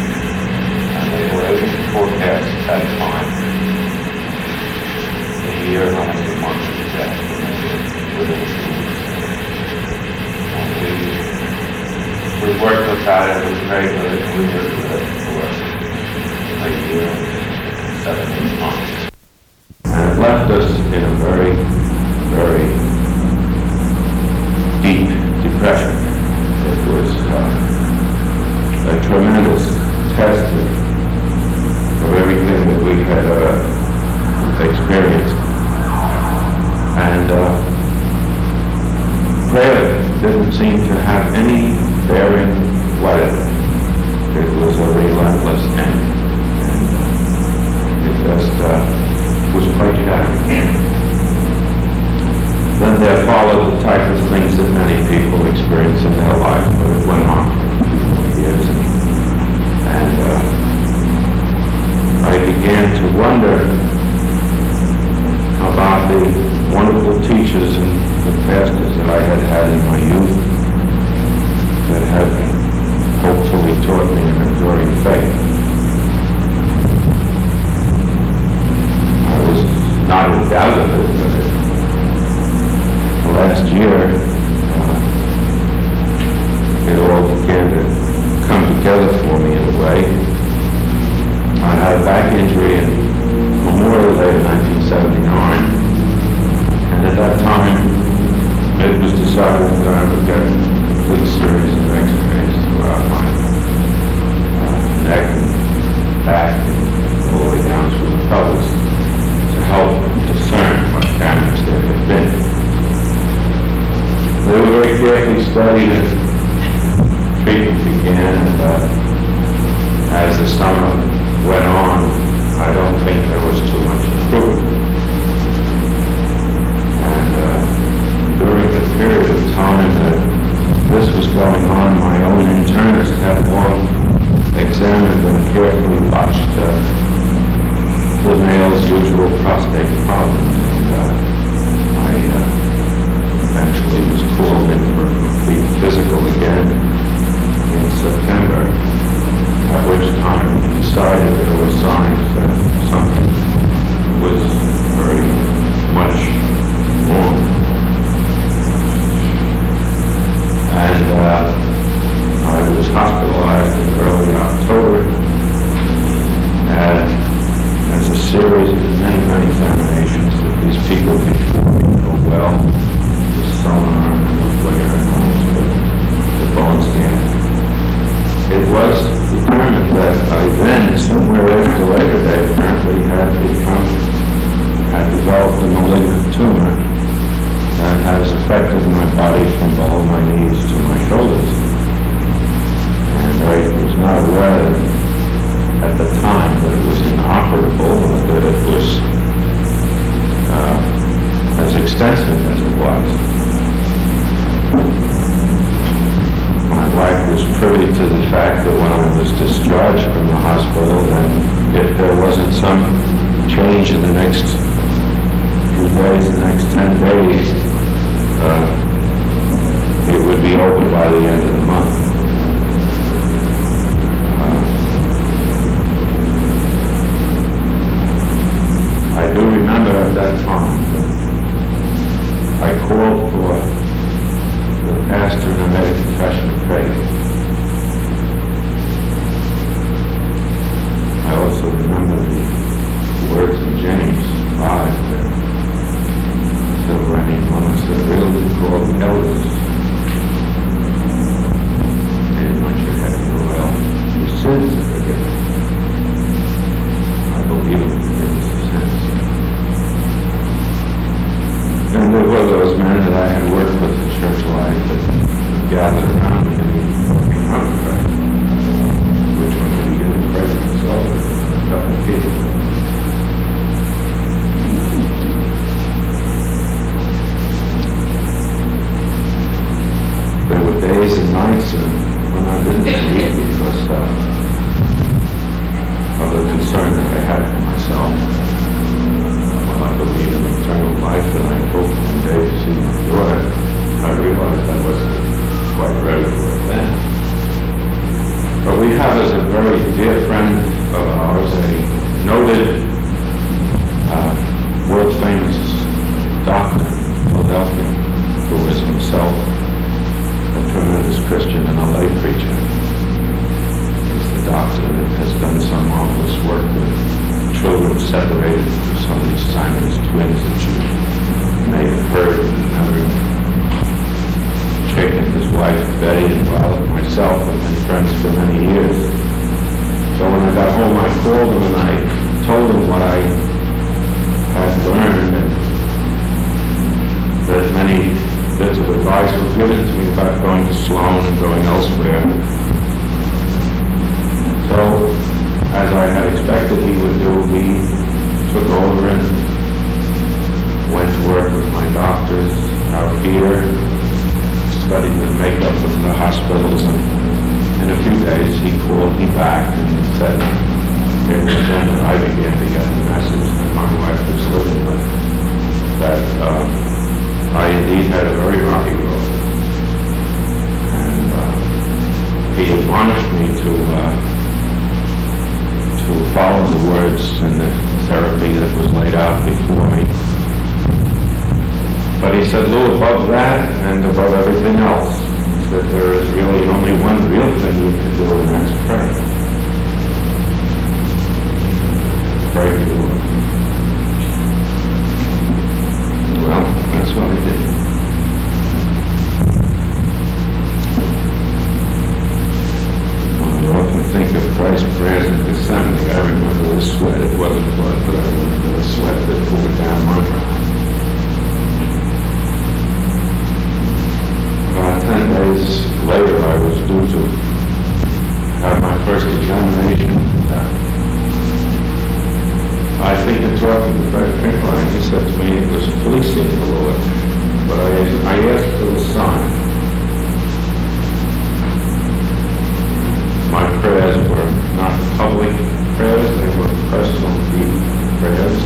public 435.25 435.55
prayers, 435.97 436.29
they 436.37 436.51
were 436.55 436.73
personal 436.93 437.33
deep 437.49 437.73
prayers 438.19 438.57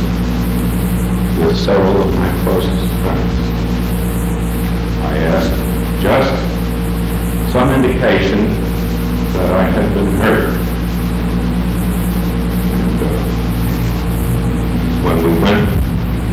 with 1.38 1.56
several 1.56 2.02
of 2.02 2.10
my 2.14 2.30
closest 2.42 2.92
friends. 3.00 3.34
I 5.08 5.12
asked 5.32 5.56
just 6.02 6.34
some 7.50 7.68
indication 7.72 8.40
that 9.32 9.50
I 9.52 9.64
had 9.74 9.88
been 9.94 10.12
hurt. 10.20 10.50
And, 12.76 12.98
uh, 13.08 13.20
when 15.04 15.16
we 15.24 15.32
went 15.40 15.66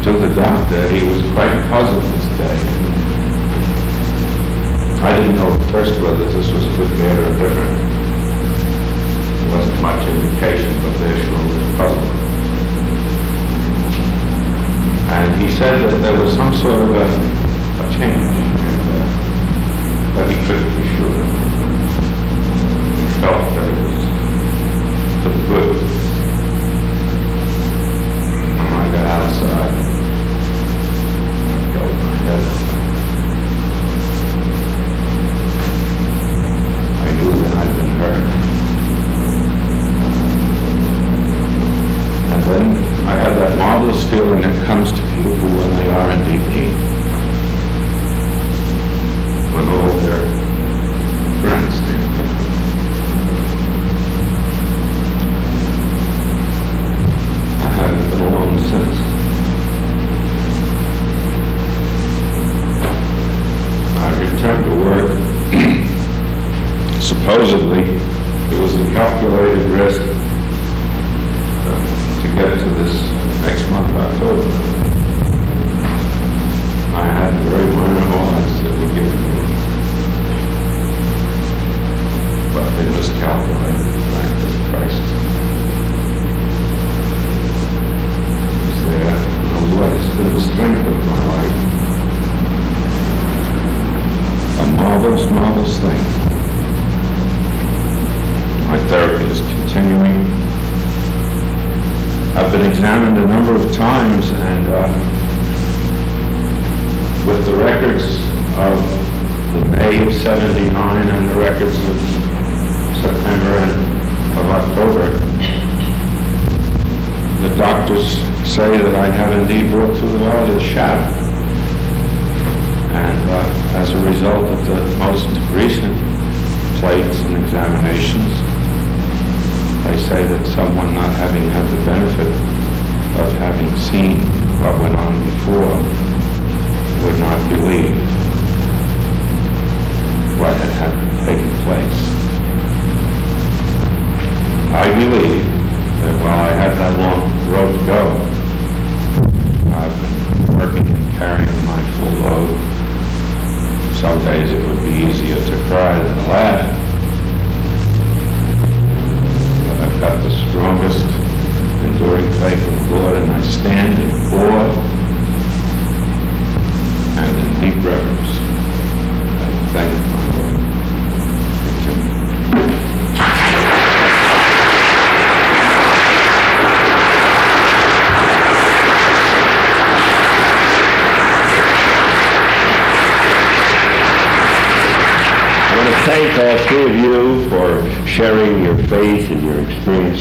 to 0.03 0.11
the 0.11 0.29
doctor, 0.35 0.89
he 0.89 1.07
was 1.07 1.21
quite 1.31 1.55
puzzled 1.69 2.03
this 2.03 2.27
day. 2.37 2.59
I 5.07 5.15
didn't 5.15 5.35
know 5.37 5.57
first 5.71 6.01
whether 6.01 6.25
this 6.25 6.51
was 6.51 6.65
a 6.65 6.69
good, 6.75 6.91
bad, 6.97 7.17
or 7.17 7.47
different 7.47 8.06
wasn't 9.57 9.81
much 9.81 10.07
indication 10.07 10.85
of 10.85 10.99
the 10.99 11.17
issue 11.17 11.33
of 11.33 11.75
problem. 11.77 12.07
And 15.09 15.41
he 15.41 15.49
said 15.49 15.89
that 15.89 15.97
there 16.01 16.19
was 16.21 16.33
some 16.35 16.53
sort 16.53 16.81
of 16.81 16.89
a, 16.91 17.05
a 17.81 17.89
change 17.97 18.21
in 18.21 18.81
there 18.87 19.09
that 20.13 20.29
he 20.29 20.35
couldn't 20.45 20.73
be 20.77 20.85
sure. 20.95 21.23
He 22.97 23.05
felt 23.19 23.43
that 23.55 23.67
it 23.67 23.77
was 23.83 24.03
the 25.23 25.31
good. 25.47 25.77
I 28.59 28.91
got 28.91 29.05
outside. 29.07 29.86
always 43.87 44.03
feel 44.09 44.29
when 44.29 44.43
it 44.43 44.65
comes 44.65 44.91
to 44.91 44.97
people 44.97 45.31
when 45.31 45.75
they 45.77 45.89
are 45.89 46.11
indeed. 46.11 46.76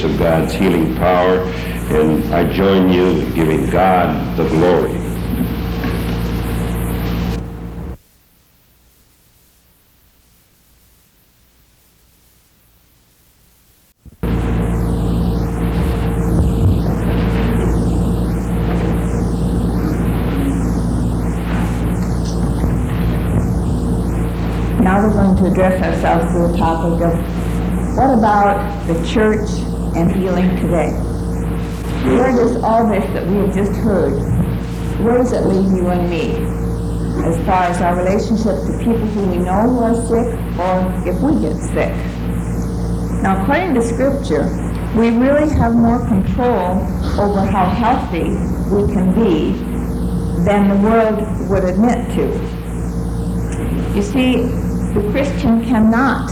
of 0.05 0.19
God's 0.19 0.53
healing 0.53 0.95
power, 0.97 1.39
and 1.91 2.35
I 2.35 2.53
join 2.53 2.93
you 2.93 3.07
in 3.07 3.35
giving 3.35 3.71
God 3.71 4.37
the 4.37 4.49
glory. 4.49 4.93
Now 24.81 25.03
we're 25.03 25.13
going 25.13 25.37
to 25.37 25.47
address 25.47 25.83
ourselves 25.83 26.33
to 26.33 26.53
the 26.53 26.59
topic 26.59 27.01
of 27.07 27.97
what 27.97 28.11
about 28.19 28.87
the 28.87 28.95
church 29.07 29.49
and 29.97 30.13
healing 30.13 30.55
today. 30.57 30.93
Where 32.05 32.37
does 32.37 32.57
all 32.63 32.87
this 32.87 33.05
that 33.15 33.27
we 33.27 33.37
have 33.37 33.55
just 33.55 33.73
heard, 33.81 34.13
where 35.03 35.19
does 35.19 35.33
it 35.33 35.47
leave 35.47 35.73
you 35.77 35.89
and 35.89 36.09
me? 36.11 36.33
As 37.25 37.37
far 37.47 37.65
as 37.65 37.81
our 37.81 37.97
relationship 37.97 38.61
to 38.67 38.79
people 38.79 39.07
who 39.09 39.27
we 39.31 39.39
know 39.39 39.63
who 39.63 39.79
are 39.81 39.95
sick 40.07 40.29
or 40.61 41.09
if 41.09 41.19
we 41.23 41.41
get 41.41 41.57
sick. 41.73 41.97
Now, 43.23 43.43
according 43.43 43.75
to 43.75 43.83
Scripture, 43.83 44.45
we 44.95 45.11
really 45.11 45.49
have 45.55 45.75
more 45.75 45.99
control 46.07 46.79
over 47.19 47.41
how 47.51 47.65
healthy 47.71 48.29
we 48.71 48.93
can 48.93 49.15
be 49.15 49.53
than 50.45 50.69
the 50.69 50.77
world 50.87 51.49
would 51.49 51.65
admit 51.65 52.07
to. 52.15 52.27
You 53.97 54.03
see, 54.03 54.43
the 54.93 55.09
Christian 55.11 55.65
cannot 55.65 56.29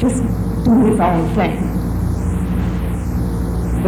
just 0.00 0.22
do 0.64 0.86
his 0.86 0.98
own 0.98 1.34
thing. 1.34 1.67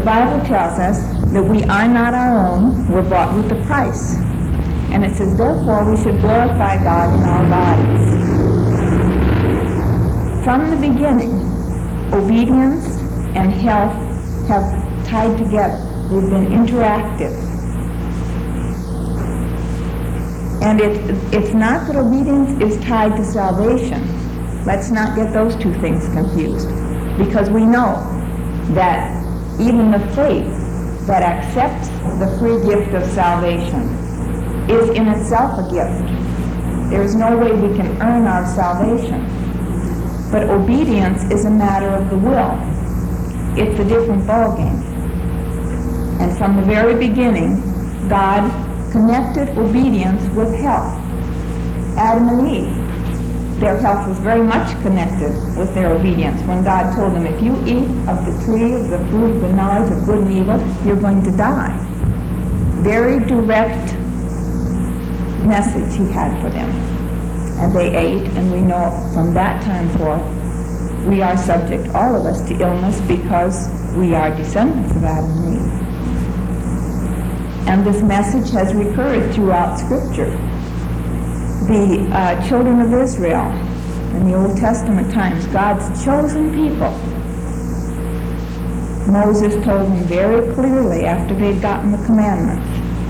The 0.01 0.07
Bible 0.07 0.43
tells 0.47 0.79
us 0.79 0.99
that 1.31 1.43
we 1.45 1.63
are 1.65 1.87
not 1.87 2.15
our 2.15 2.49
own, 2.49 2.89
we're 2.89 3.07
bought 3.07 3.37
with 3.37 3.53
a 3.53 3.63
price. 3.67 4.17
And 4.93 5.05
it 5.05 5.15
says, 5.15 5.37
therefore, 5.37 5.91
we 5.91 5.95
should 5.99 6.19
glorify 6.23 6.83
God 6.83 7.15
in 7.15 7.23
our 7.29 7.45
bodies. 7.51 8.09
From 10.43 10.71
the 10.71 10.77
beginning, 10.77 11.35
obedience 12.15 12.97
and 13.37 13.53
health 13.53 13.93
have 14.49 14.65
tied 15.07 15.37
together. 15.37 15.77
They've 16.09 16.31
been 16.31 16.47
interactive. 16.47 17.37
And 20.63 20.81
it, 20.81 21.35
it's 21.35 21.53
not 21.53 21.87
that 21.89 21.97
obedience 21.97 22.59
is 22.63 22.83
tied 22.83 23.17
to 23.19 23.25
salvation. 23.27 24.65
Let's 24.65 24.91
not 24.91 25.15
get 25.15 25.35
those 25.35 25.57
two 25.57 25.75
things 25.75 26.07
confused. 26.15 26.71
Because 27.19 27.51
we 27.51 27.67
know 27.67 28.03
that 28.71 29.20
even 29.61 29.91
the 29.91 30.01
faith 30.17 30.49
that 31.07 31.23
accepts 31.23 31.89
the 32.19 32.37
free 32.39 32.59
gift 32.65 32.95
of 32.95 33.05
salvation 33.13 33.83
is 34.71 34.89
in 34.91 35.09
itself 35.09 35.59
a 35.59 35.71
gift. 35.71 36.91
There 36.91 37.03
is 37.03 37.15
no 37.15 37.37
way 37.37 37.53
we 37.53 37.77
can 37.77 38.01
earn 38.01 38.27
our 38.27 38.47
salvation. 38.55 39.27
But 40.31 40.49
obedience 40.49 41.23
is 41.33 41.45
a 41.45 41.51
matter 41.51 41.89
of 41.89 42.09
the 42.09 42.17
will. 42.17 42.57
It's 43.57 43.79
a 43.81 43.85
different 43.85 44.25
ballgame. 44.25 44.81
And 46.21 46.37
from 46.39 46.57
the 46.57 46.63
very 46.63 46.95
beginning, 46.95 47.61
God 48.09 48.51
connected 48.93 49.57
obedience 49.59 50.23
with 50.35 50.55
health. 50.55 50.97
Adam 51.97 52.29
and 52.29 52.49
Eve, 52.49 52.89
their 53.61 53.77
health 53.79 54.09
was 54.09 54.19
very 54.19 54.43
much 54.43 54.73
connected 54.81 55.33
with 55.57 55.75
their 55.75 55.93
obedience. 55.93 56.41
When 56.43 56.65
God 56.65 56.97
told 56.97 57.15
them, 57.15 57.27
if 57.27 57.43
you 57.43 57.53
eat 57.67 57.87
of 58.09 58.25
the 58.25 58.33
tree 58.45 58.73
of 58.73 58.89
the 58.89 58.99
fruit 59.11 59.37
of 59.37 59.43
the 59.43 59.53
knowledge 59.53 59.93
of 59.93 60.07
good 60.07 60.25
and 60.25 60.33
evil, 60.33 60.59
you're 60.87 60.97
going 60.97 61.23
to 61.25 61.31
die. 61.37 61.77
Very 62.83 63.21
direct 63.21 63.93
message 65.45 65.95
he 65.99 66.11
had 66.11 66.41
for 66.41 66.49
them. 66.49 66.71
And 67.61 67.77
they 67.77 67.95
ate, 67.95 68.29
and 68.31 68.51
we 68.51 68.63
know 68.63 68.91
from 69.13 69.35
that 69.35 69.63
time 69.63 69.91
forth, 69.99 70.25
we 71.07 71.21
are 71.21 71.37
subject, 71.37 71.95
all 71.95 72.17
of 72.17 72.25
us, 72.25 72.41
to 72.49 72.55
illness 72.59 72.99
because 73.03 73.69
we 73.95 74.15
are 74.15 74.35
descendants 74.35 74.97
of 74.97 75.05
Adam 75.05 75.31
and 75.31 75.55
Eve. 75.57 75.81
And 77.69 77.87
this 77.87 78.03
message 78.03 78.51
has 78.53 78.73
recurred 78.75 79.35
throughout 79.35 79.79
Scripture. 79.79 80.31
The 81.71 82.11
uh, 82.11 82.49
children 82.49 82.81
of 82.81 82.93
Israel 82.93 83.47
in 84.16 84.29
the 84.29 84.35
Old 84.35 84.57
Testament 84.57 85.14
times, 85.14 85.47
God's 85.47 86.05
chosen 86.05 86.51
people, 86.51 86.91
Moses 89.07 89.55
told 89.64 89.87
them 89.87 90.03
very 90.11 90.53
clearly 90.55 91.05
after 91.05 91.33
they'd 91.33 91.62
gotten 91.62 91.93
the 91.93 92.05
commandments, 92.07 92.66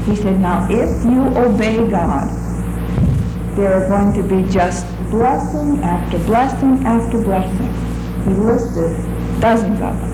he 0.07 0.15
said, 0.15 0.39
now 0.41 0.69
if 0.71 1.05
you 1.07 1.23
obey 1.39 1.89
God, 1.89 2.29
there 3.57 3.73
are 3.73 3.89
going 3.89 4.13
to 4.13 4.29
be 4.29 4.47
just 4.53 4.87
blessing 5.09 5.83
after 5.83 6.19
blessing 6.19 6.85
after 6.85 7.23
blessing. 7.23 7.73
He 8.25 8.35
listed 8.35 8.95
dozens 9.41 9.81
of 9.81 9.97
them. 9.97 10.13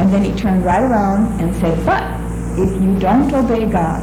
And 0.00 0.12
then 0.12 0.24
he 0.24 0.32
turned 0.32 0.64
right 0.64 0.82
around 0.82 1.40
and 1.40 1.54
said, 1.54 1.86
but 1.86 2.02
if 2.58 2.70
you 2.82 2.98
don't 2.98 3.32
obey 3.32 3.66
God, 3.70 4.02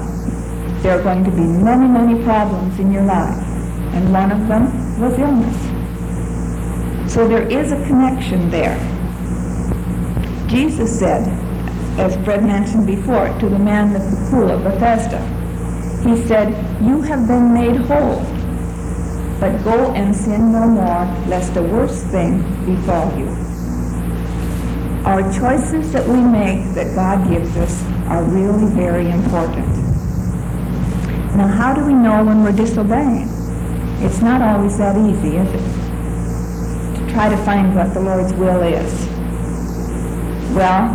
there 0.82 0.98
are 0.98 1.04
going 1.04 1.26
to 1.26 1.32
be 1.32 1.42
many, 1.42 1.90
many 1.90 2.24
problems 2.24 2.80
in 2.80 2.94
your 2.94 3.04
life. 3.04 3.55
And 3.96 4.12
one 4.12 4.32
of 4.32 4.48
them 4.48 5.00
was 5.00 5.18
illness. 5.18 7.12
So 7.12 7.28
there 7.28 7.48
is 7.48 7.72
a 7.72 7.78
connection 7.88 8.50
there. 8.50 8.78
Jesus 10.48 11.00
said, 11.00 11.28
as 11.98 12.16
Fred 12.26 12.44
mentioned 12.44 12.86
before, 12.86 13.30
to 13.40 13.50
the 13.50 13.58
man 13.58 13.96
at 13.96 14.02
the 14.02 14.30
pool 14.30 14.52
of 14.52 14.64
Bethesda, 14.64 15.20
he 16.04 16.16
said, 16.28 16.50
you 16.84 17.02
have 17.02 17.26
been 17.26 17.54
made 17.54 17.78
whole, 17.78 18.22
but 19.40 19.64
go 19.64 19.94
and 19.94 20.14
sin 20.16 20.52
no 20.52 20.68
more, 20.68 21.06
lest 21.28 21.56
a 21.56 21.64
worse 21.64 22.04
thing 22.04 22.44
befall 22.66 23.18
you. 23.18 23.28
Our 25.06 25.22
choices 25.32 25.94
that 25.94 26.06
we 26.08 26.20
make 26.20 26.74
that 26.76 26.96
God 26.96 27.30
gives 27.30 27.56
us 27.56 27.84
are 28.08 28.24
really 28.24 28.74
very 28.74 29.10
important. 29.10 29.68
Now, 31.38 31.48
how 31.48 31.74
do 31.74 31.86
we 31.86 31.94
know 31.94 32.24
when 32.24 32.44
we're 32.44 32.52
disobeying? 32.52 33.35
It's 34.04 34.22
not 34.22 34.42
always 34.42 34.78
that 34.78 34.98
easy, 34.98 35.38
is 35.38 35.50
it? 35.50 36.98
To 36.98 37.14
try 37.14 37.30
to 37.30 37.38
find 37.38 37.76
what 37.76 37.94
the 37.94 38.00
Lord's 38.00 38.34
will 38.34 38.62
is. 38.62 39.08
Well, 40.54 40.90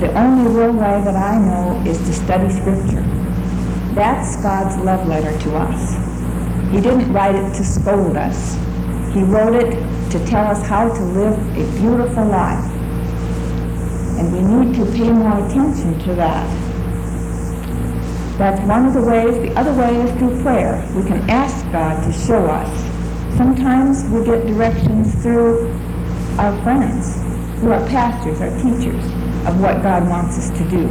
the 0.00 0.12
only 0.12 0.50
real 0.52 0.72
way 0.72 1.00
that 1.04 1.16
I 1.16 1.38
know 1.38 1.82
is 1.90 1.98
to 1.98 2.12
study 2.12 2.50
Scripture. 2.50 3.02
That's 3.94 4.36
God's 4.42 4.76
love 4.84 5.06
letter 5.06 5.38
to 5.38 5.56
us. 5.56 5.94
He 6.70 6.80
didn't 6.80 7.12
write 7.12 7.34
it 7.34 7.54
to 7.54 7.64
scold 7.64 8.16
us. 8.16 8.54
He 9.14 9.22
wrote 9.22 9.54
it 9.54 9.70
to 10.10 10.26
tell 10.26 10.44
us 10.46 10.66
how 10.66 10.88
to 10.92 11.02
live 11.02 11.38
a 11.56 11.80
beautiful 11.80 12.26
life. 12.26 12.70
And 14.18 14.32
we 14.32 14.42
need 14.42 14.76
to 14.76 14.84
pay 14.92 15.10
more 15.10 15.46
attention 15.46 15.98
to 16.00 16.14
that. 16.16 16.65
That's 18.38 18.60
one 18.68 18.84
of 18.84 18.92
the 18.92 19.00
ways. 19.00 19.34
The 19.40 19.58
other 19.58 19.72
way 19.72 19.96
is 19.96 20.10
through 20.18 20.42
prayer. 20.42 20.86
We 20.94 21.02
can 21.04 21.28
ask 21.30 21.64
God 21.72 22.04
to 22.04 22.12
show 22.12 22.44
us. 22.44 22.68
Sometimes 23.38 24.04
we 24.04 24.24
get 24.26 24.46
directions 24.46 25.14
through 25.22 25.72
our 26.38 26.52
friends, 26.62 27.14
through 27.60 27.72
our 27.72 27.88
pastors, 27.88 28.40
our 28.42 28.50
teachers, 28.60 29.04
of 29.46 29.58
what 29.60 29.82
God 29.82 30.06
wants 30.08 30.36
us 30.36 30.50
to 30.58 30.68
do. 30.68 30.86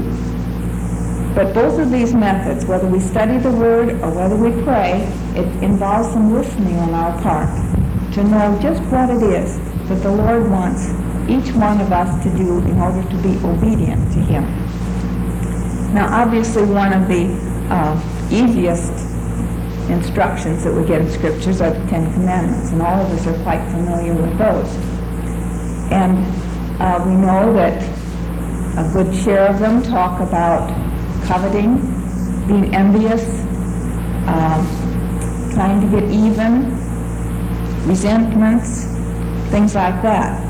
But 1.36 1.54
both 1.54 1.80
of 1.80 1.92
these 1.92 2.16
methods, 2.16 2.66
whether 2.66 2.88
we 2.88 3.00
study 3.00 3.38
the 3.38 3.52
Word 3.52 3.92
or 4.02 4.10
whether 4.10 4.36
we 4.36 4.50
pray, 4.64 5.04
it 5.36 5.64
involves 5.64 6.14
some 6.14 6.34
listening 6.34 6.78
on 6.78 6.96
our 6.96 7.22
part 7.22 7.50
to 8.14 8.24
know 8.24 8.58
just 8.60 8.82
what 8.92 9.12
it 9.12 9.22
is 9.22 9.60
that 9.88 10.02
the 10.02 10.12
Lord 10.12 10.50
wants 10.50 10.88
each 11.30 11.54
one 11.54 11.80
of 11.80 11.92
us 11.92 12.24
to 12.24 12.36
do 12.38 12.58
in 12.60 12.80
order 12.80 13.04
to 13.08 13.18
be 13.22 13.38
obedient 13.46 14.12
to 14.14 14.20
Him. 14.20 14.65
Now, 15.96 16.12
obviously, 16.12 16.66
one 16.66 16.92
of 16.92 17.08
the 17.08 17.32
uh, 17.72 18.28
easiest 18.30 18.92
instructions 19.90 20.66
that 20.66 20.74
we 20.74 20.86
get 20.86 21.00
in 21.00 21.10
Scriptures 21.10 21.62
are 21.62 21.70
the 21.70 21.88
Ten 21.88 22.12
Commandments, 22.12 22.72
and 22.72 22.82
all 22.82 23.00
of 23.00 23.10
us 23.14 23.26
are 23.26 23.44
quite 23.44 23.66
familiar 23.72 24.14
with 24.14 24.38
those. 24.38 24.68
And 25.94 26.18
uh, 26.82 27.02
we 27.08 27.14
know 27.16 27.54
that 27.54 27.82
a 28.78 28.92
good 28.92 29.16
share 29.24 29.48
of 29.48 29.60
them 29.60 29.82
talk 29.84 30.20
about 30.20 30.68
coveting, 31.28 31.78
being 32.46 32.76
envious, 32.76 33.24
um, 34.28 34.68
trying 35.54 35.80
to 35.80 35.88
get 35.88 36.12
even, 36.12 36.76
resentments, 37.88 38.84
things 39.50 39.76
like 39.76 40.02
that. 40.02 40.42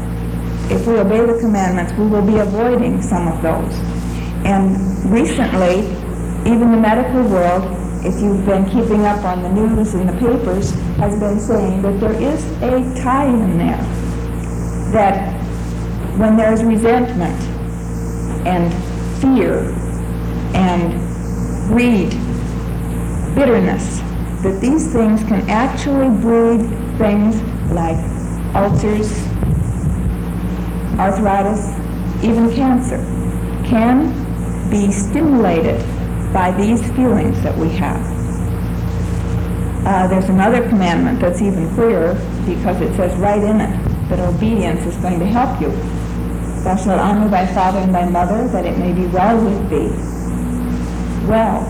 If 0.71 0.87
we 0.87 0.95
obey 0.95 1.23
the 1.23 1.39
commandments, 1.39 1.93
we 1.93 2.07
will 2.07 2.25
be 2.25 2.37
avoiding 2.37 2.99
some 2.99 3.27
of 3.27 3.43
those. 3.43 3.94
And 4.45 5.11
recently, 5.11 5.79
even 6.45 6.69
the 6.71 6.77
medical 6.77 7.23
world, 7.23 7.63
if 8.05 8.21
you've 8.21 8.45
been 8.45 8.65
keeping 8.65 9.03
up 9.03 9.23
on 9.25 9.41
the 9.41 9.49
news 9.51 9.95
and 9.95 10.07
the 10.07 10.13
papers, 10.13 10.69
has 10.97 11.19
been 11.19 11.39
saying 11.39 11.81
that 11.81 11.99
there 11.99 12.13
is 12.13 12.45
a 12.61 13.01
tie 13.01 13.25
in 13.25 13.57
there. 13.57 13.81
That 14.91 15.33
when 16.19 16.37
there's 16.37 16.63
resentment 16.63 17.41
and 18.45 18.71
fear 19.19 19.71
and 20.53 20.93
greed, 21.67 22.11
bitterness, 23.33 23.99
that 24.43 24.61
these 24.61 24.93
things 24.93 25.23
can 25.23 25.49
actually 25.49 26.15
breed 26.21 26.61
things 26.99 27.41
like 27.71 27.97
ulcers, 28.53 29.11
arthritis, 30.99 31.67
even 32.23 32.53
cancer, 32.53 32.97
can 33.65 34.24
be 34.69 34.91
stimulated 34.91 35.79
by 36.33 36.51
these 36.57 36.81
feelings 36.91 37.41
that 37.43 37.57
we 37.57 37.69
have. 37.69 38.15
Uh, 39.85 40.07
there's 40.07 40.29
another 40.29 40.67
commandment 40.67 41.19
that's 41.19 41.41
even 41.41 41.73
clearer 41.75 42.13
because 42.45 42.81
it 42.81 42.95
says 42.95 43.15
right 43.19 43.43
in 43.43 43.61
it 43.61 44.09
that 44.09 44.19
obedience 44.19 44.85
is 44.85 44.95
going 44.97 45.19
to 45.19 45.25
help 45.25 45.61
you. 45.61 45.69
Thou 46.63 46.75
shalt 46.75 46.99
honor 46.99 47.29
thy 47.29 47.45
father 47.53 47.79
and 47.79 47.93
thy 47.93 48.09
mother, 48.09 48.47
that 48.47 48.65
it 48.65 48.77
may 48.79 48.93
be 48.93 49.05
well 49.07 49.37
with 49.43 49.69
thee. 49.69 49.89
Well, 51.27 51.61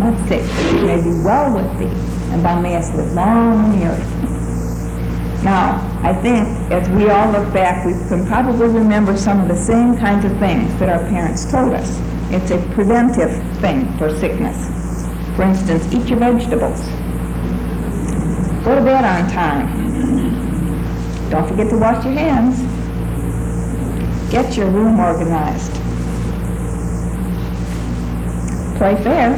not 0.00 0.18
sick, 0.28 0.42
but 0.42 0.74
it 0.74 0.84
may 0.84 1.02
be 1.02 1.22
well 1.22 1.54
with 1.54 1.78
thee, 1.78 2.32
and 2.32 2.44
thou 2.44 2.60
mayest 2.60 2.94
live 2.94 3.12
long 3.12 3.64
on 3.64 3.78
the 3.78 3.86
earth. 3.86 5.44
Now, 5.44 5.80
I 6.02 6.12
think 6.12 6.46
as 6.72 6.88
we 6.90 7.08
all 7.08 7.30
look 7.30 7.52
back, 7.52 7.86
we 7.86 7.92
can 7.92 8.26
probably 8.26 8.66
remember 8.66 9.16
some 9.16 9.40
of 9.40 9.48
the 9.48 9.56
same 9.56 9.96
kinds 9.96 10.24
of 10.24 10.36
things 10.38 10.76
that 10.80 10.88
our 10.88 11.08
parents 11.08 11.50
told 11.50 11.72
us. 11.72 12.09
It's 12.32 12.50
a 12.52 12.58
preventive 12.74 13.32
thing 13.60 13.96
for 13.98 14.16
sickness. 14.18 14.56
For 15.34 15.42
instance, 15.42 15.84
eat 15.92 16.08
your 16.08 16.18
vegetables. 16.18 16.80
Go 18.64 18.74
to 18.76 18.82
bed 18.82 19.04
on 19.04 19.30
time. 19.30 19.68
Don't 21.30 21.48
forget 21.48 21.68
to 21.70 21.76
wash 21.76 22.04
your 22.04 22.14
hands. 22.14 22.60
Get 24.30 24.56
your 24.56 24.70
room 24.70 25.00
organized. 25.00 25.72
Play 28.76 28.94
fair. 29.02 29.36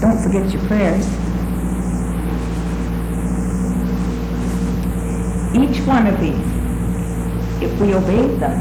Don't 0.00 0.22
forget 0.22 0.52
your 0.52 0.62
prayers. 0.66 1.06
Each 5.56 5.80
one 5.86 6.06
of 6.06 6.20
these, 6.20 6.55
if 7.62 7.80
we 7.80 7.94
obeyed 7.94 8.38
them, 8.38 8.56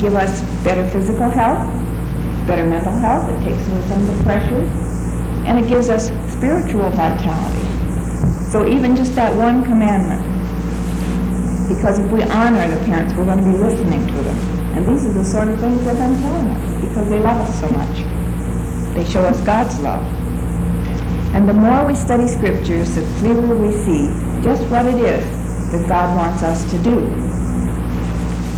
give 0.00 0.14
us 0.14 0.42
better 0.64 0.88
physical 0.88 1.28
health, 1.28 1.68
better 2.46 2.66
mental 2.66 2.92
health, 2.92 3.28
it 3.30 3.44
takes 3.44 3.68
away 3.68 3.82
some 3.88 4.08
of 4.08 4.16
the 4.18 4.24
pressures, 4.24 4.68
and 5.46 5.58
it 5.58 5.68
gives 5.68 5.88
us 5.90 6.06
spiritual 6.32 6.88
vitality. 6.90 7.68
So 8.50 8.66
even 8.66 8.96
just 8.96 9.14
that 9.16 9.34
one 9.36 9.64
commandment, 9.64 10.22
because 11.68 11.98
if 11.98 12.10
we 12.10 12.22
honor 12.22 12.68
the 12.68 12.82
parents, 12.84 13.14
we're 13.14 13.26
going 13.26 13.38
to 13.38 13.44
be 13.44 13.56
listening 13.56 14.06
to 14.06 14.22
them. 14.22 14.38
And 14.76 14.86
these 14.86 15.04
are 15.04 15.12
the 15.12 15.24
sort 15.24 15.48
of 15.48 15.60
things 15.60 15.84
they've 15.84 15.96
been 15.96 16.20
telling 16.20 16.48
us 16.48 16.80
because 16.80 17.08
they 17.08 17.18
love 17.18 17.48
us 17.48 17.60
so 17.60 17.68
much. 17.68 18.94
They 18.94 19.04
show 19.04 19.22
us 19.22 19.40
God's 19.42 19.78
love. 19.80 20.04
And 21.34 21.48
the 21.48 21.54
more 21.54 21.86
we 21.86 21.94
study 21.94 22.28
scriptures, 22.28 22.94
the 22.94 23.02
clearer 23.18 23.56
we 23.56 23.72
see 23.72 24.08
just 24.42 24.62
what 24.68 24.86
it 24.86 24.96
is 24.96 25.41
that 25.72 25.88
God 25.88 26.16
wants 26.16 26.42
us 26.42 26.70
to 26.70 26.78
do. 26.82 26.98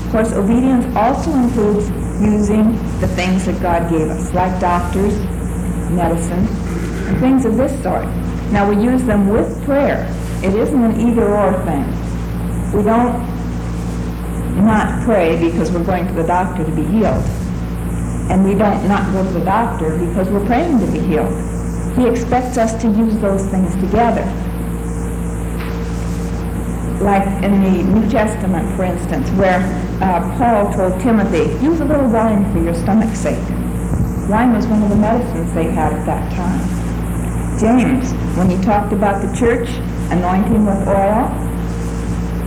Of 0.04 0.10
course, 0.12 0.32
obedience 0.32 0.84
also 0.96 1.32
includes 1.32 1.88
using 2.20 2.72
the 3.00 3.08
things 3.08 3.46
that 3.46 3.60
God 3.62 3.90
gave 3.90 4.08
us, 4.08 4.32
like 4.34 4.60
doctors, 4.60 5.16
medicine, 5.90 6.46
and 7.06 7.18
things 7.20 7.44
of 7.44 7.56
this 7.56 7.72
sort. 7.82 8.06
Now, 8.52 8.68
we 8.68 8.82
use 8.82 9.02
them 9.04 9.28
with 9.28 9.64
prayer. 9.64 10.06
It 10.42 10.54
isn't 10.54 10.82
an 10.82 11.00
either-or 11.00 11.52
thing. 11.64 11.86
We 12.72 12.82
don't 12.82 13.34
not 14.64 15.04
pray 15.04 15.40
because 15.40 15.72
we're 15.72 15.84
going 15.84 16.06
to 16.06 16.12
the 16.12 16.26
doctor 16.26 16.64
to 16.64 16.70
be 16.70 16.84
healed. 16.84 17.24
And 18.30 18.44
we 18.44 18.54
don't 18.54 18.86
not 18.88 19.12
go 19.12 19.24
to 19.24 19.30
the 19.30 19.44
doctor 19.44 19.98
because 19.98 20.28
we're 20.28 20.46
praying 20.46 20.78
to 20.80 20.86
be 20.92 20.98
healed. 21.00 21.32
He 21.96 22.06
expects 22.06 22.56
us 22.56 22.80
to 22.82 22.88
use 22.88 23.16
those 23.18 23.46
things 23.48 23.74
together. 23.76 24.24
Like 27.00 27.26
in 27.42 27.62
the 27.62 27.82
New 27.82 28.08
Testament, 28.08 28.76
for 28.76 28.84
instance, 28.84 29.28
where 29.30 29.60
uh, 30.00 30.20
Paul 30.38 30.72
told 30.72 31.00
Timothy, 31.00 31.52
use 31.64 31.80
a 31.80 31.84
little 31.84 32.08
wine 32.08 32.50
for 32.52 32.62
your 32.62 32.74
stomach's 32.74 33.18
sake. 33.18 33.42
Wine 34.28 34.54
was 34.54 34.66
one 34.66 34.82
of 34.82 34.88
the 34.88 34.96
medicines 34.96 35.52
they 35.52 35.70
had 35.70 35.92
at 35.92 36.06
that 36.06 36.32
time. 36.32 36.60
James, 37.58 38.12
when 38.36 38.48
he 38.48 38.56
talked 38.64 38.92
about 38.92 39.20
the 39.22 39.36
church 39.36 39.68
anointing 40.10 40.64
with 40.64 40.88
oil, 40.88 41.30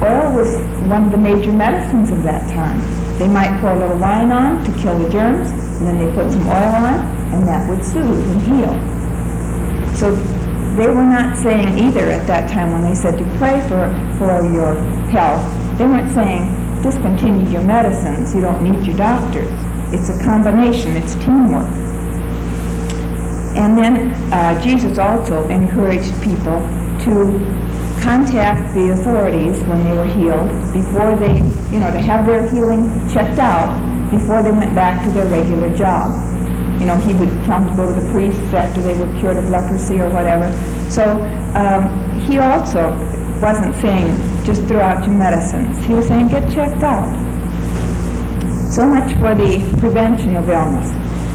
oil 0.01 0.33
was 0.33 0.55
one 0.87 1.05
of 1.05 1.11
the 1.11 1.17
major 1.17 1.51
medicines 1.51 2.09
of 2.09 2.23
that 2.23 2.49
time. 2.53 2.79
They 3.19 3.27
might 3.27 3.59
pour 3.61 3.71
a 3.71 3.79
little 3.79 3.97
wine 3.97 4.31
on 4.31 4.63
to 4.63 4.71
kill 4.81 4.97
the 4.97 5.09
germs, 5.09 5.49
and 5.49 5.87
then 5.87 5.97
they 5.97 6.11
put 6.13 6.31
some 6.31 6.47
oil 6.47 6.75
on, 6.75 6.99
and 7.33 7.47
that 7.47 7.69
would 7.69 7.83
soothe 7.83 8.29
and 8.31 8.41
heal. 8.41 8.73
So 9.95 10.15
they 10.77 10.87
were 10.87 11.03
not 11.03 11.35
saying 11.35 11.79
either 11.79 12.11
at 12.11 12.27
that 12.27 12.49
time 12.49 12.71
when 12.71 12.83
they 12.83 12.93
said 12.93 13.17
to 13.17 13.25
pray 13.37 13.59
for, 13.67 13.89
for 14.19 14.45
your 14.53 14.75
health, 15.09 15.41
they 15.79 15.85
weren't 15.85 16.13
saying 16.13 16.45
discontinue 16.83 17.49
your 17.49 17.63
medicines, 17.63 18.35
you 18.35 18.41
don't 18.41 18.61
need 18.61 18.85
your 18.85 18.95
doctors. 18.95 19.49
It's 19.91 20.09
a 20.09 20.23
combination, 20.23 20.95
it's 20.95 21.15
teamwork. 21.15 21.67
And 23.57 23.75
then 23.75 24.13
uh, 24.31 24.61
Jesus 24.61 24.99
also 24.99 25.47
encouraged 25.49 26.13
people 26.21 26.61
to 27.05 27.57
contact 28.03 28.75
the 28.75 28.91
authorities 28.91 29.59
when 29.63 29.83
they 29.83 29.93
were 29.93 30.05
healed 30.05 30.47
before 30.73 31.15
they, 31.15 31.37
you 31.73 31.79
know, 31.79 31.91
to 31.91 31.99
have 31.99 32.27
their 32.27 32.47
healing 32.51 32.85
checked 33.09 33.39
out 33.39 33.73
before 34.11 34.43
they 34.43 34.51
went 34.51 34.75
back 34.75 35.03
to 35.03 35.11
their 35.11 35.25
regular 35.25 35.75
job. 35.75 36.36
You 36.79 36.85
know, 36.85 36.97
he 36.97 37.13
would 37.13 37.29
come 37.45 37.67
to 37.69 37.75
go 37.75 37.93
to 37.93 37.99
the 37.99 38.11
priests 38.11 38.53
after 38.53 38.81
they 38.81 38.97
were 38.97 39.11
cured 39.19 39.37
of 39.37 39.49
leprosy 39.49 39.99
or 39.99 40.09
whatever. 40.09 40.51
So 40.89 41.03
um, 41.55 42.19
he 42.21 42.37
also 42.39 42.91
wasn't 43.41 43.75
saying 43.75 44.15
just 44.45 44.63
throw 44.65 44.79
out 44.79 45.05
your 45.05 45.15
medicines. 45.15 45.83
He 45.85 45.93
was 45.93 46.07
saying 46.07 46.29
get 46.29 46.51
checked 46.53 46.83
out. 46.83 47.07
So 48.71 48.85
much 48.85 49.13
for 49.19 49.33
the 49.33 49.59
prevention 49.79 50.35
of 50.35 50.49
illness. 50.49 50.91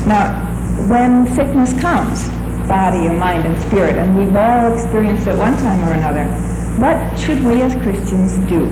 Now, 0.07 0.49
when 0.89 1.27
sickness 1.35 1.79
comes, 1.81 2.29
body 2.69 3.07
and 3.07 3.19
mind 3.19 3.45
and 3.45 3.61
spirit, 3.65 3.97
and 3.97 4.17
we've 4.17 4.35
all 4.35 4.73
experienced 4.73 5.27
it 5.27 5.37
one 5.37 5.57
time 5.59 5.83
or 5.89 5.93
another, 5.93 6.25
what 6.79 7.19
should 7.19 7.43
we 7.45 7.63
as 7.63 7.75
Christians 7.83 8.37
do? 8.49 8.67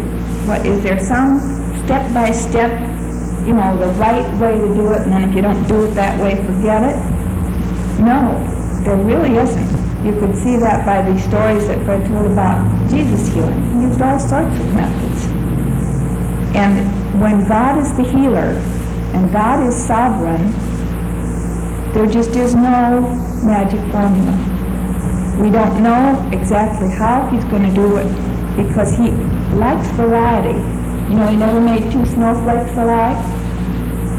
What, 0.47 0.65
is 0.67 0.83
there 0.83 0.99
some 0.99 1.39
step-by-step, 1.85 2.71
you 3.47 3.55
know, 3.55 3.77
the 3.79 3.93
right 3.99 4.27
way 4.39 4.53
to 4.53 4.75
do 4.75 4.93
it, 4.93 5.03
and 5.03 5.13
then 5.13 5.29
if 5.29 5.35
you 5.35 5.43
don't 5.43 5.67
do 5.67 5.85
it 5.85 5.95
that 5.95 6.21
way, 6.21 6.37
forget 6.45 6.83
it? 6.83 6.97
No, 8.01 8.37
there 8.85 8.97
really 8.97 9.37
isn't. 9.37 10.05
You 10.05 10.19
could 10.19 10.35
see 10.37 10.57
that 10.57 10.87
by 10.87 11.03
the 11.03 11.19
stories 11.21 11.67
that 11.69 11.85
Fred 11.85 12.07
told 12.07 12.31
about 12.31 12.89
Jesus 12.89 13.29
healing. 13.29 13.63
He 13.75 13.87
used 13.87 14.01
all 14.01 14.19
sorts 14.19 14.59
of 14.59 14.75
methods. 14.75 15.25
And 16.57 17.21
when 17.21 17.47
God 17.47 17.79
is 17.79 17.95
the 17.97 18.05
healer, 18.05 18.57
and 19.13 19.33
God 19.33 19.67
is 19.67 19.75
sovereign, 19.75 20.53
there 21.93 22.07
just 22.07 22.31
is 22.37 22.55
no 22.55 23.01
magic 23.45 23.81
formula. 23.91 24.33
We 25.43 25.51
don't 25.51 25.83
know 25.83 26.29
exactly 26.33 26.89
how 26.89 27.29
he's 27.31 27.45
going 27.45 27.69
to 27.69 27.75
do 27.75 27.97
it 27.97 28.07
because 28.57 28.97
he 28.97 29.11
likes 29.57 29.89
variety. 29.91 30.80
You 31.11 31.17
know, 31.17 31.27
he 31.27 31.37
never 31.37 31.61
made 31.61 31.91
two 31.91 32.07
snowflakes 32.07 32.71
alike. 32.79 33.19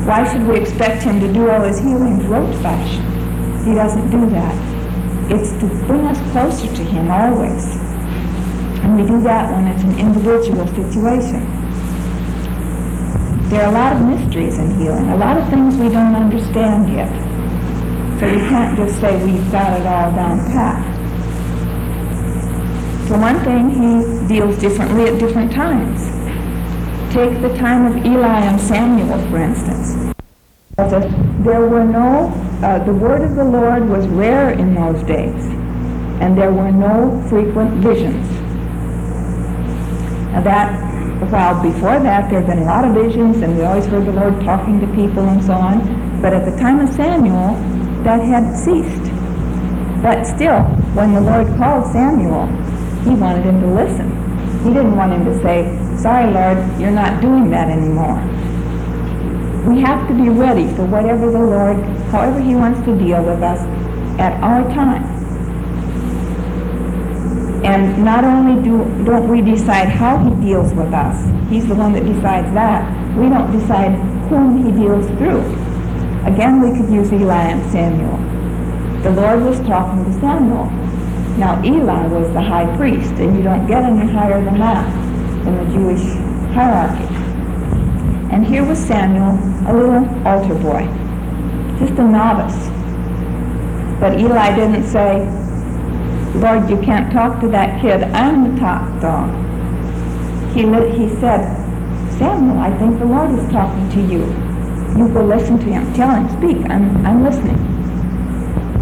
Why 0.06 0.30
should 0.30 0.46
we 0.46 0.60
expect 0.60 1.04
him 1.04 1.22
to 1.22 1.32
do 1.32 1.50
all 1.50 1.62
his 1.64 1.80
healings 1.80 2.26
rote 2.26 2.54
fashion? 2.62 3.02
He 3.64 3.74
doesn't 3.74 4.12
do 4.12 4.30
that. 4.32 5.32
It's 5.32 5.52
to 5.62 5.68
bring 5.88 6.02
us 6.02 6.20
closer 6.34 6.68
to 6.68 6.84
him 6.84 7.10
always. 7.10 7.64
And 8.84 9.00
we 9.00 9.08
do 9.08 9.22
that 9.22 9.50
when 9.54 9.68
it's 9.68 9.84
an 9.84 9.98
individual 10.00 10.68
situation. 10.68 11.48
There 13.48 13.64
are 13.64 13.70
a 13.70 13.72
lot 13.72 13.96
of 13.96 14.02
mysteries 14.02 14.58
in 14.58 14.78
healing, 14.78 15.08
a 15.12 15.16
lot 15.16 15.38
of 15.38 15.48
things 15.50 15.78
we 15.78 15.88
don't 15.88 16.16
understand 16.16 16.92
yet. 16.92 17.12
So 18.20 18.28
we 18.28 18.38
can't 18.50 18.76
just 18.76 19.00
say 19.00 19.16
we've 19.24 19.50
got 19.50 19.80
it 19.80 19.88
all 19.88 20.12
down 20.12 20.40
pat. 20.52 20.84
For 23.08 23.18
one 23.18 23.40
thing, 23.46 23.70
he 23.70 24.28
deals 24.28 24.58
differently 24.60 25.06
at 25.06 25.20
different 25.20 25.54
times. 25.54 26.11
Take 27.12 27.42
the 27.42 27.54
time 27.58 27.86
of 27.88 28.06
Eli 28.06 28.40
and 28.40 28.62
Samuel, 28.62 29.20
for 29.30 29.38
instance. 29.44 30.16
There 30.78 31.68
were 31.68 31.84
no, 31.84 32.30
uh, 32.64 32.80
the 32.86 32.94
word 32.94 33.22
of 33.22 33.36
the 33.36 33.44
Lord 33.44 33.90
was 33.90 34.08
rare 34.08 34.52
in 34.52 34.74
those 34.74 35.04
days, 35.04 35.44
and 36.22 36.38
there 36.38 36.54
were 36.54 36.72
no 36.72 37.22
frequent 37.28 37.84
visions. 37.84 38.26
Now 40.32 40.42
that, 40.44 41.30
while 41.30 41.62
before 41.62 42.00
that 42.00 42.30
there 42.30 42.40
had 42.40 42.48
been 42.48 42.60
a 42.60 42.66
lot 42.66 42.86
of 42.86 42.94
visions, 42.94 43.42
and 43.42 43.58
we 43.58 43.64
always 43.66 43.86
heard 43.88 44.06
the 44.06 44.14
Lord 44.14 44.40
talking 44.46 44.80
to 44.80 44.88
people 44.96 45.28
and 45.28 45.44
so 45.44 45.52
on, 45.52 46.22
but 46.22 46.34
at 46.34 46.46
the 46.50 46.58
time 46.62 46.80
of 46.80 46.88
Samuel, 46.96 47.56
that 48.04 48.22
had 48.22 48.56
ceased. 48.56 49.12
But 50.02 50.24
still, 50.24 50.64
when 50.96 51.14
the 51.14 51.20
Lord 51.20 51.46
called 51.58 51.92
Samuel, 51.92 52.48
he 53.04 53.10
wanted 53.20 53.44
him 53.44 53.60
to 53.60 53.68
listen. 53.68 54.08
He 54.64 54.70
didn't 54.70 54.96
want 54.96 55.12
him 55.12 55.26
to 55.26 55.42
say, 55.44 55.81
sorry, 56.00 56.32
Lord, 56.32 56.58
you're 56.80 56.92
not 56.92 57.22
doing 57.22 57.50
that 57.52 57.70
anymore. 57.70 58.20
We 59.68 59.82
have 59.82 60.08
to 60.08 60.14
be 60.14 60.30
ready 60.30 60.68
for 60.76 60.86
whatever 60.86 61.32
the 61.32 61.40
Lord, 61.40 61.78
however 62.10 62.40
he 62.40 62.56
wants 62.56 62.80
to 62.86 62.98
deal 62.98 63.24
with 63.24 63.44
us 63.44 63.60
at 64.20 64.34
our 64.42 64.64
time. 64.74 65.04
And 67.64 68.04
not 68.04 68.24
only 68.24 68.62
do, 68.64 68.80
don't 69.06 69.30
we 69.30 69.42
decide 69.42 69.88
how 69.88 70.18
he 70.18 70.32
deals 70.42 70.74
with 70.74 70.94
us, 70.94 71.16
he's 71.50 71.68
the 71.68 71.76
one 71.76 71.94
that 71.94 72.06
decides 72.06 72.52
that. 72.54 72.90
We 73.16 73.30
don't 73.30 73.52
decide 73.52 73.92
whom 74.30 74.66
he 74.66 74.72
deals 74.72 75.06
through. 75.20 75.42
Again, 76.26 76.62
we 76.62 76.76
could 76.76 76.92
use 76.92 77.14
Eli 77.14 77.52
and 77.52 77.72
Samuel. 77.72 78.18
The 79.04 79.12
Lord 79.12 79.44
was 79.44 79.60
talking 79.68 80.06
to 80.06 80.20
Samuel. 80.20 80.66
Now 81.38 81.64
Eli 81.64 82.08
was 82.08 82.32
the 82.34 82.42
high 82.42 82.76
priest, 82.78 83.14
and 83.14 83.38
you 83.38 83.44
don't 83.44 83.68
get 83.68 83.84
any 83.84 84.12
higher 84.12 84.44
than 84.44 84.60
that 84.60 85.01
in 85.48 85.58
the 85.58 85.66
Jewish 85.74 86.02
hierarchy. 86.54 87.08
And 88.32 88.46
here 88.46 88.64
was 88.64 88.80
Samuel, 88.80 89.38
a 89.70 89.74
little 89.74 90.28
altar 90.28 90.56
boy, 90.56 90.86
just 91.80 92.00
a 92.00 92.04
novice. 92.04 92.70
But 94.00 94.20
Eli 94.20 94.56
didn't 94.56 94.88
say, 94.88 95.26
Lord, 96.40 96.70
you 96.70 96.78
can't 96.82 97.12
talk 97.12 97.42
to 97.42 97.48
that 97.50 97.82
kid. 97.82 98.04
I'm 98.04 98.54
the 98.54 98.60
top 98.60 99.02
dog. 99.02 99.30
He, 100.54 100.64
li- 100.66 100.98
he 100.98 101.10
said, 101.20 101.58
Samuel, 102.18 102.60
I 102.60 102.76
think 102.78 103.00
the 103.00 103.06
Lord 103.06 103.38
is 103.38 103.50
talking 103.52 103.90
to 103.92 104.02
you. 104.02 104.26
You 104.98 105.08
go 105.14 105.24
listen 105.24 105.60
to 105.60 105.66
him. 105.66 105.94
Tell 105.94 106.10
him, 106.10 106.28
speak. 106.38 106.70
I'm, 106.70 107.06
I'm 107.06 107.24
listening. 107.24 107.58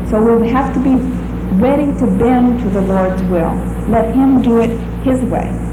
So 0.09 0.21
we 0.37 0.49
have 0.49 0.73
to 0.73 0.79
be 0.79 0.95
ready 1.57 1.85
to 1.99 2.07
bend 2.17 2.59
to 2.61 2.69
the 2.69 2.81
Lord's 2.81 3.21
will. 3.23 3.53
Let 3.89 4.15
him 4.15 4.41
do 4.41 4.59
it 4.59 4.69
his 5.03 5.21
way. 5.21 5.68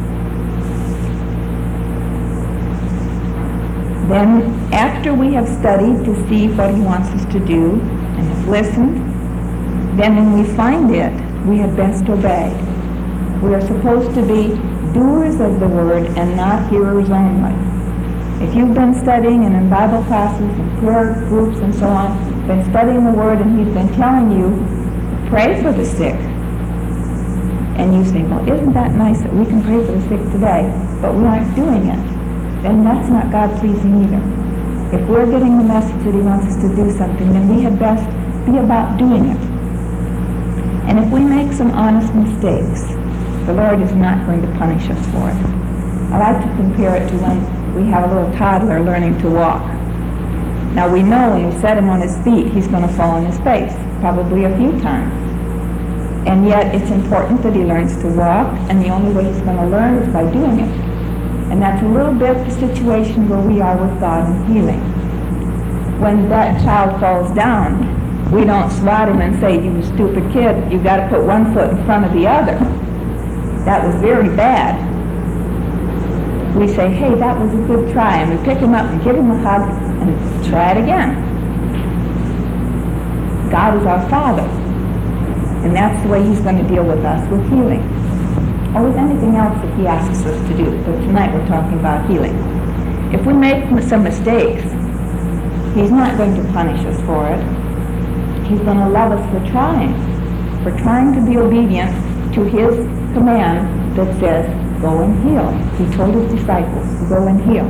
Then, 4.09 4.73
after 4.73 5.12
we 5.12 5.33
have 5.35 5.49
studied 5.49 6.05
to 6.05 6.28
see 6.28 6.47
what 6.49 6.73
he 6.73 6.81
wants 6.81 7.09
us 7.09 7.24
to 7.33 7.41
do 7.41 7.73
and 7.73 8.28
have 8.28 8.49
listened, 8.49 8.97
then 9.99 10.15
when 10.15 10.33
we 10.33 10.45
find 10.55 10.95
it, 10.95 11.12
we 11.45 11.59
had 11.59 11.77
best 11.77 12.09
obey. 12.09 12.55
We 13.43 13.53
are 13.53 13.61
supposed 13.61 14.15
to 14.15 14.23
be 14.23 14.55
doers 14.95 15.41
of 15.41 15.59
the 15.59 15.69
word 15.69 16.07
and 16.16 16.37
not 16.37 16.70
hearers 16.70 17.11
only. 17.11 17.55
If 18.47 18.55
you've 18.55 18.74
been 18.74 18.95
studying 18.95 19.45
and 19.45 19.57
in 19.57 19.69
Bible 19.69 20.05
classes 20.05 20.57
and 20.57 20.78
prayer 20.78 21.15
groups 21.28 21.59
and 21.59 21.74
so 21.74 21.87
on, 21.87 22.47
been 22.47 22.65
studying 22.70 23.05
the 23.05 23.11
word 23.11 23.41
and 23.41 23.59
he's 23.59 23.74
been 23.74 23.93
telling 23.95 24.31
you, 24.31 24.55
pray 25.28 25.61
for 25.61 25.73
the 25.73 25.85
sick. 25.85 26.15
And 27.74 27.93
you 27.93 28.05
say, 28.05 28.23
well, 28.23 28.47
isn't 28.49 28.73
that 28.73 28.93
nice 28.93 29.20
that 29.23 29.35
we 29.35 29.45
can 29.47 29.62
pray 29.65 29.85
for 29.85 29.93
the 29.93 30.03
sick 30.03 30.33
today, 30.33 30.70
but 31.03 31.15
we 31.15 31.24
aren't 31.24 31.55
doing 31.57 31.89
it? 31.89 32.15
Then 32.62 32.85
that's 32.85 33.09
not 33.09 33.31
God-pleasing 33.31 34.05
either. 34.05 34.23
If 34.97 35.09
we're 35.09 35.27
getting 35.27 35.59
the 35.59 35.65
message 35.65 36.03
that 36.05 36.15
he 36.15 36.20
wants 36.20 36.47
us 36.47 36.57
to 36.62 36.74
do 36.74 36.91
something, 36.97 37.33
then 37.33 37.49
we 37.49 37.62
had 37.62 37.78
best 37.78 38.07
be 38.47 38.59
about 38.59 38.97
doing 38.99 39.27
it. 39.27 39.41
And 40.89 41.01
if 41.01 41.11
we 41.11 41.20
make 41.20 41.53
some 41.53 41.73
honest 41.73 42.15
mistakes, 42.15 42.87
the 43.47 43.53
Lord 43.53 43.81
is 43.83 43.93
not 43.93 44.24
going 44.27 44.43
to 44.43 44.49
punish 44.59 44.89
us 44.89 45.07
for 45.11 45.28
it. 45.28 45.37
I 46.15 46.33
like 46.33 46.43
to 46.43 46.57
compare 46.57 46.95
it 46.97 47.09
to 47.09 47.16
when 47.19 47.74
we 47.74 47.91
have 47.91 48.09
a 48.11 48.15
little 48.15 48.33
toddler 48.39 48.81
learning 48.81 49.19
to 49.23 49.31
walk. 49.31 49.62
Now 50.74 50.89
we 50.89 51.03
know 51.03 51.31
when 51.31 51.53
we 51.53 51.61
set 51.61 51.77
him 51.77 51.89
on 51.89 52.01
his 52.01 52.16
feet, 52.23 52.53
he's 52.53 52.69
going 52.69 52.87
to 52.87 52.93
fall 52.95 53.16
on 53.16 53.27
his 53.27 53.39
face, 53.41 53.74
probably 54.01 54.45
a 54.45 54.57
few 54.57 54.73
times. 54.81 55.12
And 56.28 56.47
yet 56.47 56.74
it's 56.74 56.91
important 56.91 57.43
that 57.43 57.55
he 57.55 57.65
learns 57.65 57.97
to 58.03 58.09
walk, 58.09 58.53
and 58.70 58.81
the 58.81 58.91
only 58.91 59.12
way 59.12 59.24
he's 59.24 59.43
going 59.43 59.57
to 59.57 59.66
learn 59.66 60.03
is 60.03 60.12
by 60.12 60.31
doing 60.31 60.61
it. 60.61 60.86
And 61.51 61.62
that's 61.62 61.82
a 61.82 61.89
little 61.89 62.12
bit 62.12 62.35
the 62.44 62.51
situation 62.51 63.28
where 63.28 63.40
we 63.40 63.60
are 63.60 63.77
with 63.77 64.01
God 64.01 64.28
and 64.28 64.52
healing. 64.52 64.81
When 66.01 66.28
that 66.28 66.60
child 66.62 67.01
falls 67.01 67.35
down, 67.35 68.31
we 68.32 68.44
don't 68.44 68.70
swat 68.73 69.09
him 69.09 69.20
and 69.20 69.39
say, 69.40 69.55
you 69.55 69.82
stupid 69.85 70.32
kid, 70.32 70.73
you 70.73 70.82
got 70.82 70.97
to 70.97 71.09
put 71.09 71.24
one 71.24 71.55
foot 71.55 71.70
in 71.70 71.85
front 71.85 72.05
of 72.05 72.12
the 72.12 72.27
other. 72.27 72.59
That 73.64 73.86
was 73.86 73.94
very 74.01 74.28
bad. 74.36 74.74
We 76.56 76.66
say, 76.68 76.90
hey, 76.90 77.14
that 77.14 77.39
was 77.39 77.52
a 77.55 77.66
good 77.66 77.93
try, 77.93 78.16
and 78.18 78.36
we 78.36 78.44
pick 78.44 78.59
him 78.59 78.74
up 78.74 78.86
and 78.90 79.02
give 79.05 79.14
him 79.14 79.31
a 79.31 79.39
hug 79.39 79.62
and 80.02 80.44
try 80.47 80.73
it 80.73 80.82
again. 80.82 81.23
God 83.51 83.81
is 83.81 83.86
our 83.86 84.09
Father, 84.10 84.43
and 85.64 85.74
that's 85.74 86.02
the 86.02 86.09
way 86.09 86.27
he's 86.27 86.40
going 86.40 86.59
to 86.59 86.68
deal 86.68 86.85
with 86.85 87.05
us 87.05 87.31
with 87.31 87.48
healing. 87.48 87.95
Or 88.77 88.82
with 88.82 88.97
anything 88.97 89.36
else 89.36 89.57
that 89.62 89.78
he 89.78 89.86
asks 89.86 90.27
us 90.27 90.48
to 90.51 90.55
do. 90.55 90.70
But 90.85 91.01
tonight 91.01 91.32
we're 91.32 91.47
talking 91.47 91.78
about 91.78 92.11
healing. 92.11 92.36
If 93.11 93.24
we 93.24 93.32
make 93.32 93.65
some 93.89 94.05
mistakes, 94.05 94.65
he's 95.73 95.90
not 95.90 96.19
going 96.19 96.36
to 96.36 96.44
punish 96.53 96.85
us 96.85 97.01
for 97.07 97.27
it. 97.27 97.40
He's 98.47 98.61
going 98.61 98.77
to 98.77 98.89
love 98.90 99.12
us 99.12 99.24
for 99.32 99.40
trying, 99.51 99.97
for 100.62 100.77
trying 100.82 101.15
to 101.15 101.24
be 101.24 101.39
obedient 101.39 101.90
to 102.35 102.44
his 102.44 102.77
command 103.16 103.97
that 103.97 104.12
says, 104.20 104.44
go 104.82 105.01
and 105.01 105.24
heal. 105.24 105.48
He 105.78 105.97
told 105.97 106.15
his 106.15 106.39
disciples, 106.39 106.86
go 107.09 107.27
and 107.28 107.40
heal. 107.48 107.65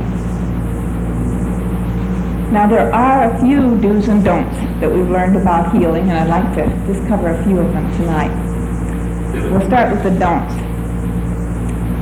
Now 2.51 2.67
there 2.67 2.93
are 2.93 3.31
a 3.31 3.39
few 3.39 3.79
do's 3.79 4.09
and 4.09 4.25
don'ts 4.25 4.57
that 4.81 4.91
we've 4.91 5.09
learned 5.09 5.37
about 5.37 5.71
healing, 5.71 6.09
and 6.09 6.19
I'd 6.19 6.27
like 6.27 6.53
to 6.57 6.67
just 6.91 7.07
cover 7.07 7.29
a 7.29 7.43
few 7.45 7.59
of 7.59 7.71
them 7.71 7.89
tonight. 7.95 9.49
We'll 9.49 9.65
start 9.67 9.93
with 9.93 10.03
the 10.03 10.19
don'ts. 10.19 10.66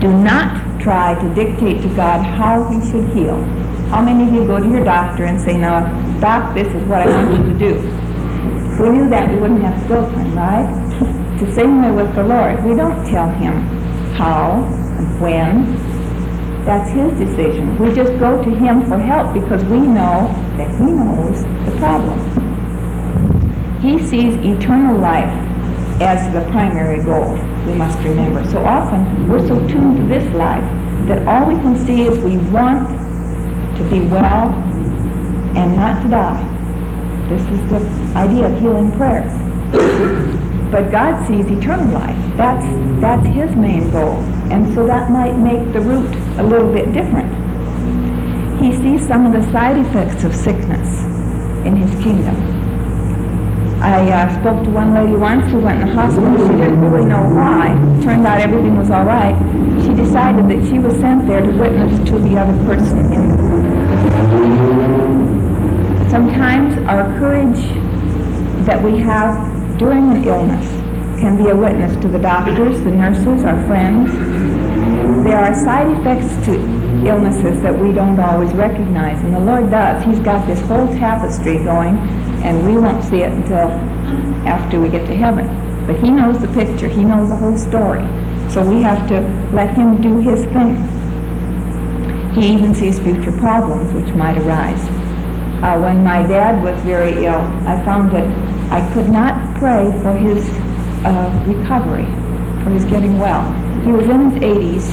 Do 0.05 0.13
not 0.13 0.79
try 0.79 1.19
to 1.19 1.33
dictate 1.33 1.81
to 1.81 1.89
God 1.95 2.21
how 2.23 2.63
he 2.69 2.79
should 2.91 3.09
heal. 3.09 3.43
How 3.89 4.03
many 4.03 4.27
of 4.27 4.33
you 4.35 4.45
go 4.45 4.59
to 4.59 4.69
your 4.69 4.83
doctor 4.83 5.25
and 5.25 5.41
say, 5.41 5.57
now, 5.57 5.81
doc, 6.19 6.53
this 6.53 6.67
is 6.67 6.83
what 6.87 7.01
I 7.01 7.07
want 7.07 7.31
you 7.31 7.51
to 7.51 7.57
do? 7.57 7.73
If 8.71 8.79
we 8.79 8.89
knew 8.89 9.09
that, 9.09 9.31
we 9.31 9.37
wouldn't 9.37 9.63
have 9.63 9.81
him, 9.89 10.37
right? 10.37 10.69
The 11.39 11.51
same 11.55 11.81
way 11.81 11.89
with 11.89 12.13
the 12.13 12.23
Lord. 12.23 12.63
We 12.63 12.75
don't 12.75 13.03
tell 13.09 13.31
him 13.31 13.53
how 14.13 14.63
and 14.99 15.19
when. 15.19 15.73
That's 16.65 16.91
his 16.91 17.11
decision. 17.27 17.75
We 17.79 17.91
just 17.91 18.11
go 18.19 18.43
to 18.43 18.49
him 18.51 18.85
for 18.85 18.99
help 18.99 19.33
because 19.33 19.63
we 19.63 19.79
know 19.79 20.29
that 20.57 20.69
he 20.69 20.85
knows 20.85 21.41
the 21.65 21.75
problem. 21.79 22.19
He 23.81 23.97
sees 24.05 24.35
eternal 24.35 24.99
life 24.99 25.33
as 25.99 26.31
the 26.31 26.47
primary 26.51 27.03
goal, 27.03 27.39
we 27.65 27.73
must 27.73 27.97
remember. 27.99 28.43
So 28.51 28.63
often, 28.63 29.27
we're 29.27 29.45
so 29.47 29.59
tuned 29.67 29.97
to 29.97 30.03
this 30.05 30.25
life 30.35 30.63
that 31.07 31.27
all 31.27 31.47
we 31.47 31.55
can 31.55 31.75
see 31.85 32.03
is 32.03 32.17
we 32.19 32.37
want 32.51 32.87
to 33.77 33.83
be 33.89 34.01
well 34.01 34.49
and 35.55 35.75
not 35.75 36.01
to 36.03 36.09
die. 36.09 36.51
This 37.29 37.41
is 37.41 37.69
the 37.69 38.17
idea 38.17 38.47
of 38.47 38.59
healing 38.59 38.91
prayers. 38.91 39.31
But 40.71 40.91
God 40.91 41.25
sees 41.27 41.45
eternal 41.45 41.93
life. 41.93 42.17
That's, 42.35 42.65
that's 42.99 43.25
his 43.27 43.55
main 43.55 43.91
goal. 43.91 44.17
And 44.51 44.73
so 44.73 44.85
that 44.87 45.09
might 45.09 45.37
make 45.37 45.71
the 45.71 45.79
route 45.79 46.13
a 46.37 46.43
little 46.43 46.73
bit 46.73 46.91
different. 46.91 47.31
He 48.61 48.73
sees 48.73 49.07
some 49.07 49.25
of 49.25 49.31
the 49.31 49.49
side 49.53 49.77
effects 49.77 50.23
of 50.25 50.35
sickness 50.35 51.03
in 51.65 51.77
his 51.77 51.91
kingdom. 52.03 52.54
I 53.85 54.01
uh, 54.09 54.41
spoke 54.41 54.63
to 54.63 54.71
one 54.71 54.95
lady 54.95 55.15
once 55.15 55.45
who 55.51 55.59
went 55.59 55.79
in 55.79 55.87
the 55.89 55.93
hospital. 55.93 56.35
She 56.47 56.55
didn't 56.57 56.81
really 56.81 57.05
know 57.05 57.21
why. 57.21 57.67
Turned 58.01 58.25
out 58.25 58.41
everything 58.41 58.75
was 58.77 58.89
all 58.89 59.05
right. 59.05 59.37
She 59.83 59.93
decided 59.93 60.49
that 60.49 60.67
she 60.67 60.79
was 60.79 60.95
sent 60.95 61.27
there 61.27 61.41
to 61.41 61.51
witness 61.51 62.09
to 62.09 62.17
the 62.17 62.35
other 62.35 62.57
person 62.65 62.97
in 63.13 63.29
Sometimes 66.09 66.75
our 66.87 67.03
courage 67.19 67.61
that 68.65 68.81
we 68.81 68.97
have 68.97 69.77
during 69.77 70.09
an 70.17 70.23
illness 70.23 70.67
can 71.21 71.37
be 71.37 71.51
a 71.51 71.55
witness 71.55 71.95
to 72.01 72.07
the 72.07 72.17
doctors, 72.17 72.81
the 72.81 72.89
nurses, 72.89 73.43
our 73.45 73.63
friends. 73.67 74.11
There 75.23 75.37
are 75.37 75.53
side 75.53 75.95
effects 75.99 76.33
to 76.47 76.53
illnesses 77.05 77.61
that 77.61 77.77
we 77.77 77.91
don't 77.91 78.19
always 78.19 78.51
recognize, 78.53 79.21
and 79.21 79.35
the 79.35 79.39
Lord 79.39 79.69
does. 79.69 80.03
He's 80.03 80.19
got 80.21 80.47
this 80.47 80.59
whole 80.61 80.87
tapestry 80.97 81.63
going, 81.63 81.97
and 82.45 82.63
we 82.65 82.77
won't 82.77 83.03
see 83.03 83.21
it 83.21 83.31
until 83.31 83.71
after 84.47 84.79
we 84.79 84.87
get 84.87 85.07
to 85.07 85.15
heaven. 85.15 85.47
But 85.87 85.99
He 85.99 86.11
knows 86.11 86.39
the 86.39 86.47
picture. 86.49 86.87
He 86.87 87.03
knows 87.03 87.29
the 87.29 87.35
whole 87.35 87.57
story. 87.57 88.05
So 88.51 88.63
we 88.63 88.83
have 88.83 89.07
to 89.09 89.19
let 89.51 89.75
Him 89.75 89.99
do 89.99 90.19
His 90.19 90.45
thing. 90.53 90.77
He 92.35 92.53
even 92.53 92.75
sees 92.75 92.99
future 92.99 93.31
problems 93.31 93.91
which 93.93 94.13
might 94.13 94.37
arise. 94.37 94.81
Uh, 95.63 95.79
when 95.79 96.03
my 96.03 96.21
dad 96.27 96.61
was 96.63 96.79
very 96.83 97.25
ill, 97.25 97.41
I 97.65 97.83
found 97.83 98.11
that 98.11 98.27
I 98.71 98.93
could 98.93 99.09
not 99.09 99.57
pray 99.57 99.89
for 100.03 100.13
his 100.13 100.47
uh, 101.05 101.43
recovery, 101.47 102.05
for 102.63 102.71
his 102.71 102.83
getting 102.85 103.17
well. 103.17 103.41
He 103.83 103.91
was 103.91 104.05
in 104.05 104.31
his 104.31 104.43
80s, 104.43 104.83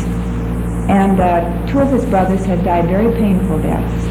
and 0.88 1.20
uh, 1.20 1.66
two 1.66 1.80
of 1.80 1.90
his 1.90 2.04
brothers 2.06 2.44
had 2.44 2.64
died 2.64 2.86
very 2.86 3.12
painful 3.14 3.60
deaths. 3.60 4.06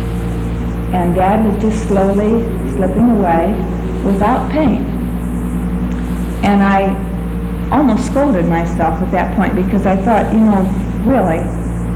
And 0.94 1.16
dad 1.16 1.46
was 1.46 1.62
just 1.62 1.88
slowly 1.88 2.44
slipping 2.76 3.10
away 3.12 3.54
without 4.04 4.52
pain. 4.52 4.86
And 6.44 6.64
I 6.64 7.12
almost 7.72 8.08
scolded 8.08 8.46
myself 8.48 9.02
at 9.02 9.12
that 9.12 9.36
point 9.36 9.56
because 9.56 9.86
I 9.86 9.96
thought, 9.96 10.34
you 10.34 10.40
know, 10.40 10.62
really, 11.06 11.40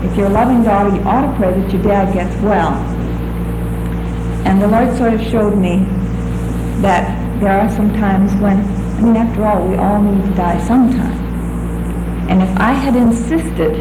if 0.07 0.15
you're 0.15 0.27
a 0.27 0.29
loving 0.29 0.63
daughter, 0.63 0.95
you 0.95 1.01
ought 1.01 1.31
to 1.31 1.37
pray 1.37 1.59
that 1.59 1.73
your 1.73 1.81
dad 1.81 2.13
gets 2.13 2.35
well. 2.41 2.73
And 4.45 4.61
the 4.61 4.67
Lord 4.67 4.95
sort 4.97 5.13
of 5.13 5.21
showed 5.21 5.57
me 5.57 5.85
that 6.81 7.25
there 7.39 7.51
are 7.51 7.69
some 7.69 7.91
times 7.93 8.33
when, 8.35 8.59
I 8.59 9.01
mean, 9.01 9.15
after 9.15 9.45
all, 9.45 9.67
we 9.67 9.75
all 9.75 10.01
need 10.01 10.23
to 10.29 10.35
die 10.35 10.63
sometime. 10.65 11.19
And 12.29 12.41
if 12.41 12.49
I 12.57 12.71
had 12.71 12.95
insisted 12.95 13.75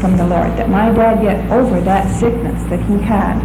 from 0.00 0.16
the 0.16 0.26
Lord 0.26 0.56
that 0.56 0.68
my 0.68 0.90
dad 0.90 1.22
get 1.22 1.50
over 1.50 1.80
that 1.82 2.10
sickness 2.18 2.62
that 2.70 2.80
he 2.80 2.98
had, 2.98 3.40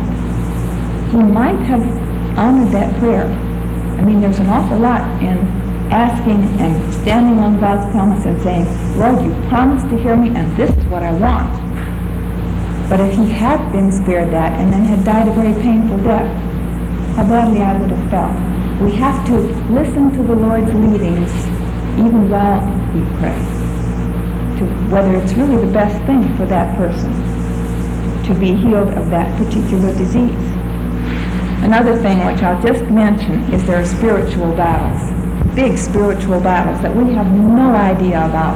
he 1.12 1.18
might 1.18 1.60
have 1.66 2.09
honored 2.40 2.72
that 2.72 2.98
prayer. 3.00 3.26
I 3.26 4.02
mean, 4.02 4.22
there's 4.22 4.40
an 4.40 4.48
awful 4.48 4.80
lot 4.80 5.04
in 5.22 5.38
asking 5.92 6.42
and 6.62 6.94
standing 6.94 7.38
on 7.40 7.60
God's 7.60 7.92
promise 7.92 8.26
and 8.26 8.42
saying, 8.42 8.66
Lord, 8.98 9.22
you 9.22 9.32
promised 9.50 9.90
to 9.90 9.98
hear 9.98 10.16
me 10.16 10.30
and 10.30 10.56
this 10.56 10.70
is 10.70 10.86
what 10.86 11.04
I 11.04 11.12
want. 11.12 11.52
But 12.90 13.02
if 13.02 13.14
he 13.14 13.30
had 13.30 13.60
been 13.74 13.92
spared 13.92 14.32
that 14.32 14.54
and 14.60 14.72
then 14.72 14.86
had 14.86 15.04
died 15.04 15.28
a 15.28 15.34
very 15.34 15.54
painful 15.62 15.98
death, 15.98 16.32
how 17.18 17.28
badly 17.28 17.62
I 17.62 17.76
would 17.78 17.92
have 17.92 18.10
felt. 18.10 18.82
We 18.82 18.96
have 18.96 19.26
to 19.28 19.36
listen 19.74 20.12
to 20.16 20.24
the 20.24 20.36
Lord's 20.36 20.74
leadings 20.74 21.30
even 22.00 22.30
while 22.30 22.64
we 22.96 23.02
pray, 23.20 23.36
to 24.60 24.66
whether 24.90 25.14
it's 25.18 25.34
really 25.34 25.66
the 25.66 25.74
best 25.74 26.00
thing 26.06 26.24
for 26.38 26.46
that 26.46 26.78
person 26.78 27.12
to 28.24 28.34
be 28.40 28.56
healed 28.56 28.94
of 28.94 29.10
that 29.10 29.28
particular 29.38 29.92
disease. 29.98 30.49
Another 31.62 31.98
thing 32.02 32.26
which 32.26 32.42
I'll 32.42 32.62
just 32.62 32.84
mention 32.86 33.54
is 33.54 33.64
there 33.66 33.82
are 33.82 33.86
spiritual 33.86 34.56
battles, 34.56 35.56
big 35.56 35.78
spiritual 35.78 36.40
battles 36.40 36.82
that 36.82 36.96
we 36.96 37.14
have 37.14 37.32
no 37.32 37.76
idea 37.76 38.26
about, 38.26 38.56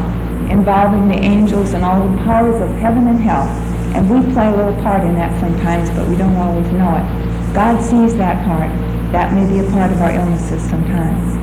involving 0.49 1.09
the 1.09 1.15
angels 1.15 1.73
and 1.73 1.83
all 1.83 2.07
the 2.07 2.17
powers 2.23 2.61
of 2.61 2.69
heaven 2.77 3.07
and 3.07 3.19
hell. 3.19 3.47
And 3.93 4.09
we 4.09 4.33
play 4.33 4.47
a 4.47 4.55
little 4.55 4.75
part 4.81 5.03
in 5.03 5.15
that 5.15 5.37
sometimes, 5.39 5.89
but 5.91 6.07
we 6.07 6.15
don't 6.15 6.35
always 6.37 6.65
know 6.71 6.95
it. 6.95 7.53
God 7.53 7.83
sees 7.83 8.15
that 8.15 8.43
part. 8.45 8.71
That 9.11 9.33
may 9.33 9.45
be 9.47 9.59
a 9.59 9.69
part 9.71 9.91
of 9.91 10.01
our 10.01 10.11
illnesses 10.11 10.63
sometimes. 10.69 11.35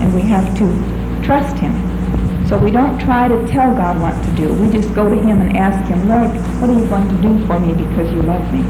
And 0.00 0.14
we 0.14 0.22
have 0.22 0.46
to 0.58 1.26
trust 1.26 1.56
him. 1.58 1.74
So 2.46 2.56
we 2.56 2.70
don't 2.70 2.98
try 2.98 3.28
to 3.28 3.46
tell 3.48 3.74
God 3.74 4.00
what 4.00 4.14
to 4.24 4.30
do. 4.36 4.54
We 4.54 4.72
just 4.72 4.94
go 4.94 5.10
to 5.10 5.16
him 5.16 5.42
and 5.42 5.56
ask 5.56 5.86
him, 5.90 6.08
Lord, 6.08 6.30
what 6.60 6.70
are 6.70 6.78
you 6.78 6.86
going 6.88 7.08
to 7.08 7.20
do 7.20 7.46
for 7.46 7.60
me 7.60 7.74
because 7.74 8.10
you 8.14 8.22
love 8.22 8.50
me? 8.54 8.62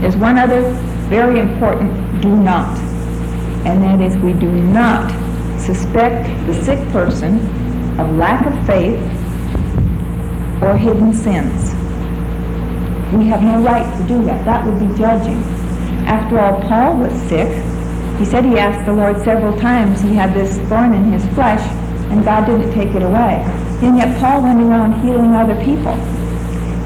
There's 0.00 0.16
one 0.16 0.38
other 0.38 0.62
very 1.08 1.38
important 1.38 2.20
do 2.20 2.34
not, 2.34 2.76
and 3.64 3.82
that 3.82 4.00
is 4.00 4.16
we 4.18 4.32
do 4.32 4.50
not 4.50 5.10
suspect 5.60 6.28
the 6.46 6.54
sick 6.64 6.80
person 6.90 7.38
of 7.98 8.10
lack 8.16 8.44
of 8.46 8.66
faith 8.66 9.00
or 10.62 10.76
hidden 10.76 11.12
sins. 11.14 11.70
We 13.14 13.26
have 13.26 13.42
no 13.42 13.62
right 13.62 13.86
to 13.98 14.08
do 14.08 14.24
that. 14.24 14.44
That 14.44 14.66
would 14.66 14.80
be 14.80 14.98
judging. 14.98 15.42
After 16.06 16.40
all, 16.40 16.60
Paul 16.62 16.96
was 16.98 17.12
sick. 17.28 17.48
He 18.18 18.24
said 18.24 18.44
he 18.44 18.58
asked 18.58 18.84
the 18.86 18.92
Lord 18.92 19.22
several 19.22 19.56
times. 19.58 20.00
He 20.00 20.14
had 20.14 20.34
this 20.34 20.58
thorn 20.68 20.92
in 20.92 21.12
his 21.12 21.24
flesh, 21.34 21.60
and 22.10 22.24
God 22.24 22.46
didn't 22.46 22.72
take 22.72 22.94
it 22.94 23.02
away. 23.02 23.42
And 23.82 23.96
yet 23.96 24.18
Paul 24.18 24.42
went 24.42 24.60
around 24.60 25.00
healing 25.02 25.34
other 25.34 25.54
people. 25.64 25.94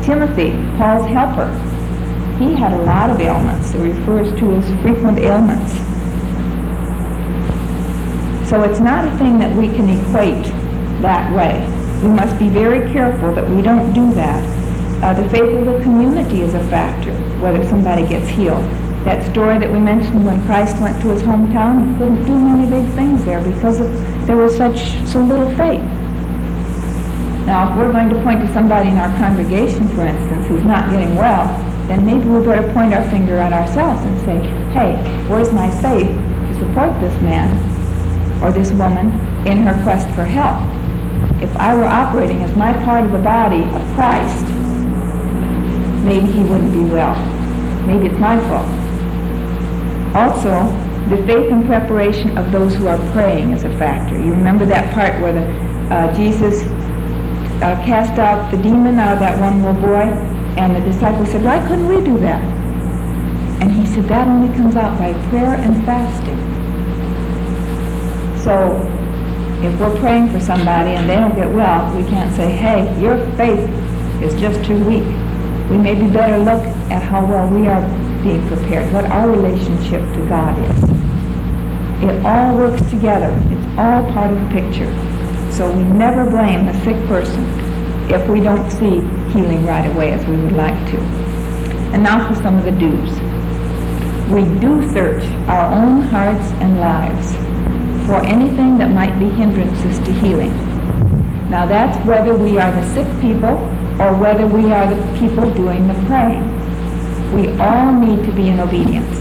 Timothy, 0.04 0.52
Paul's 0.76 1.06
helper, 1.06 1.48
he 2.40 2.54
had 2.54 2.72
a 2.72 2.82
lot 2.84 3.10
of 3.10 3.20
ailments. 3.20 3.74
It 3.74 3.80
refers 3.80 4.30
to 4.40 4.50
his 4.58 4.64
frequent 4.80 5.18
ailments. 5.18 5.72
So 8.48 8.62
it's 8.62 8.80
not 8.80 9.06
a 9.06 9.18
thing 9.18 9.38
that 9.38 9.54
we 9.54 9.68
can 9.68 9.90
equate 9.90 10.46
that 11.02 11.30
way. 11.36 11.60
We 12.02 12.08
must 12.08 12.38
be 12.38 12.48
very 12.48 12.90
careful 12.92 13.34
that 13.34 13.48
we 13.48 13.60
don't 13.60 13.92
do 13.92 14.14
that. 14.14 14.42
Uh, 15.04 15.22
the 15.22 15.28
faith 15.28 15.54
of 15.54 15.66
the 15.66 15.80
community 15.82 16.40
is 16.40 16.54
a 16.54 16.64
factor, 16.68 17.12
whether 17.40 17.62
somebody 17.68 18.06
gets 18.06 18.26
healed. 18.28 18.64
That 19.04 19.30
story 19.30 19.58
that 19.58 19.70
we 19.70 19.78
mentioned 19.78 20.24
when 20.24 20.42
Christ 20.46 20.80
went 20.80 21.00
to 21.02 21.08
his 21.08 21.22
hometown, 21.22 21.92
he 21.92 21.98
couldn't 21.98 22.24
do 22.24 22.38
many 22.38 22.70
big 22.70 22.90
things 22.94 23.22
there 23.26 23.42
because 23.42 23.80
of, 23.80 24.26
there 24.26 24.38
was 24.38 24.56
such 24.56 24.78
so 25.06 25.20
little 25.22 25.48
faith. 25.56 25.82
Now, 27.44 27.70
if 27.70 27.76
we're 27.76 27.92
going 27.92 28.08
to 28.08 28.22
point 28.22 28.40
to 28.40 28.52
somebody 28.54 28.88
in 28.88 28.96
our 28.96 29.14
congregation, 29.18 29.88
for 29.88 30.06
instance, 30.06 30.46
who's 30.48 30.64
not 30.64 30.90
getting 30.90 31.14
well, 31.16 31.69
then 31.90 32.06
maybe 32.06 32.28
we 32.28 32.44
better 32.46 32.72
point 32.72 32.94
our 32.94 33.02
finger 33.10 33.36
at 33.36 33.52
ourselves 33.52 34.00
and 34.02 34.20
say, 34.20 34.38
hey, 34.72 34.94
where's 35.28 35.52
my 35.52 35.68
faith 35.82 36.06
to 36.06 36.54
support 36.60 36.98
this 37.00 37.20
man 37.20 37.50
or 38.40 38.52
this 38.52 38.70
woman 38.70 39.08
in 39.44 39.58
her 39.58 39.74
quest 39.82 40.06
for 40.14 40.24
help? 40.24 40.62
If 41.42 41.54
I 41.56 41.74
were 41.74 41.84
operating 41.84 42.44
as 42.44 42.54
my 42.54 42.72
part 42.84 43.04
of 43.06 43.10
the 43.10 43.18
body 43.18 43.64
of 43.64 43.82
Christ, 43.96 44.46
maybe 46.04 46.30
he 46.30 46.44
wouldn't 46.44 46.72
be 46.72 46.84
well. 46.84 47.16
Maybe 47.86 48.06
it's 48.06 48.18
my 48.20 48.38
fault. 48.48 48.68
Also, 50.14 50.50
the 51.08 51.16
faith 51.26 51.50
and 51.50 51.66
preparation 51.66 52.38
of 52.38 52.52
those 52.52 52.76
who 52.76 52.86
are 52.86 52.98
praying 53.10 53.50
is 53.50 53.64
a 53.64 53.78
factor. 53.78 54.16
You 54.16 54.30
remember 54.30 54.64
that 54.66 54.94
part 54.94 55.20
where 55.20 55.32
the, 55.32 55.44
uh, 55.92 56.14
Jesus 56.14 56.62
uh, 57.62 57.74
cast 57.84 58.18
out 58.20 58.50
the 58.52 58.58
demon 58.58 58.98
out 58.98 59.14
of 59.14 59.18
that 59.18 59.40
one 59.40 59.62
little 59.64 59.80
boy, 59.80 60.29
and 60.56 60.74
the 60.74 60.80
disciples 60.80 61.30
said, 61.30 61.44
why 61.44 61.60
couldn't 61.66 61.86
we 61.86 62.04
do 62.04 62.18
that? 62.18 62.42
And 63.60 63.70
he 63.72 63.86
said, 63.86 64.04
that 64.08 64.26
only 64.26 64.54
comes 64.56 64.76
out 64.76 64.98
by 64.98 65.12
prayer 65.28 65.54
and 65.54 65.84
fasting. 65.84 66.38
So, 68.42 68.80
if 69.62 69.78
we're 69.78 69.98
praying 70.00 70.30
for 70.30 70.40
somebody 70.40 70.90
and 70.90 71.08
they 71.08 71.16
don't 71.16 71.34
get 71.34 71.52
well, 71.52 71.94
we 71.94 72.02
can't 72.08 72.34
say, 72.34 72.50
hey, 72.50 73.00
your 73.00 73.18
faith 73.36 73.68
is 74.22 74.38
just 74.40 74.64
too 74.64 74.82
weak. 74.84 75.04
We 75.70 75.76
maybe 75.76 76.10
better 76.10 76.38
look 76.38 76.64
at 76.90 77.02
how 77.02 77.24
well 77.26 77.48
we 77.48 77.68
are 77.68 77.82
being 78.22 78.46
prepared, 78.48 78.92
what 78.92 79.04
our 79.04 79.30
relationship 79.30 80.00
to 80.14 80.26
God 80.28 80.58
is. 80.58 80.90
It 82.02 82.24
all 82.24 82.56
works 82.56 82.80
together. 82.90 83.30
It's 83.50 83.78
all 83.78 84.02
part 84.12 84.32
of 84.32 84.40
the 84.40 84.48
picture. 84.48 84.90
So 85.52 85.70
we 85.70 85.84
never 85.84 86.28
blame 86.28 86.64
the 86.64 86.72
sick 86.84 86.96
person 87.06 87.69
if 88.12 88.28
we 88.28 88.40
don't 88.40 88.70
see 88.70 89.00
healing 89.32 89.64
right 89.64 89.86
away 89.94 90.12
as 90.12 90.24
we 90.26 90.36
would 90.36 90.52
like 90.52 90.78
to. 90.90 90.98
And 91.92 92.02
now 92.02 92.28
for 92.28 92.34
some 92.42 92.58
of 92.58 92.64
the 92.64 92.72
do's. 92.72 93.10
We 94.30 94.44
do 94.60 94.88
search 94.92 95.24
our 95.48 95.72
own 95.72 96.02
hearts 96.02 96.46
and 96.60 96.78
lives 96.78 97.32
for 98.06 98.24
anything 98.26 98.78
that 98.78 98.90
might 98.90 99.18
be 99.18 99.28
hindrances 99.28 99.98
to 100.00 100.12
healing. 100.12 100.52
Now 101.50 101.66
that's 101.66 101.96
whether 102.06 102.34
we 102.34 102.58
are 102.58 102.72
the 102.72 102.94
sick 102.94 103.06
people 103.20 103.58
or 104.00 104.16
whether 104.16 104.46
we 104.46 104.72
are 104.72 104.92
the 104.92 105.18
people 105.18 105.50
doing 105.52 105.86
the 105.86 105.94
praying. 106.06 106.44
We 107.32 107.48
all 107.58 107.92
need 107.92 108.24
to 108.26 108.32
be 108.32 108.48
in 108.48 108.60
obedience. 108.60 109.18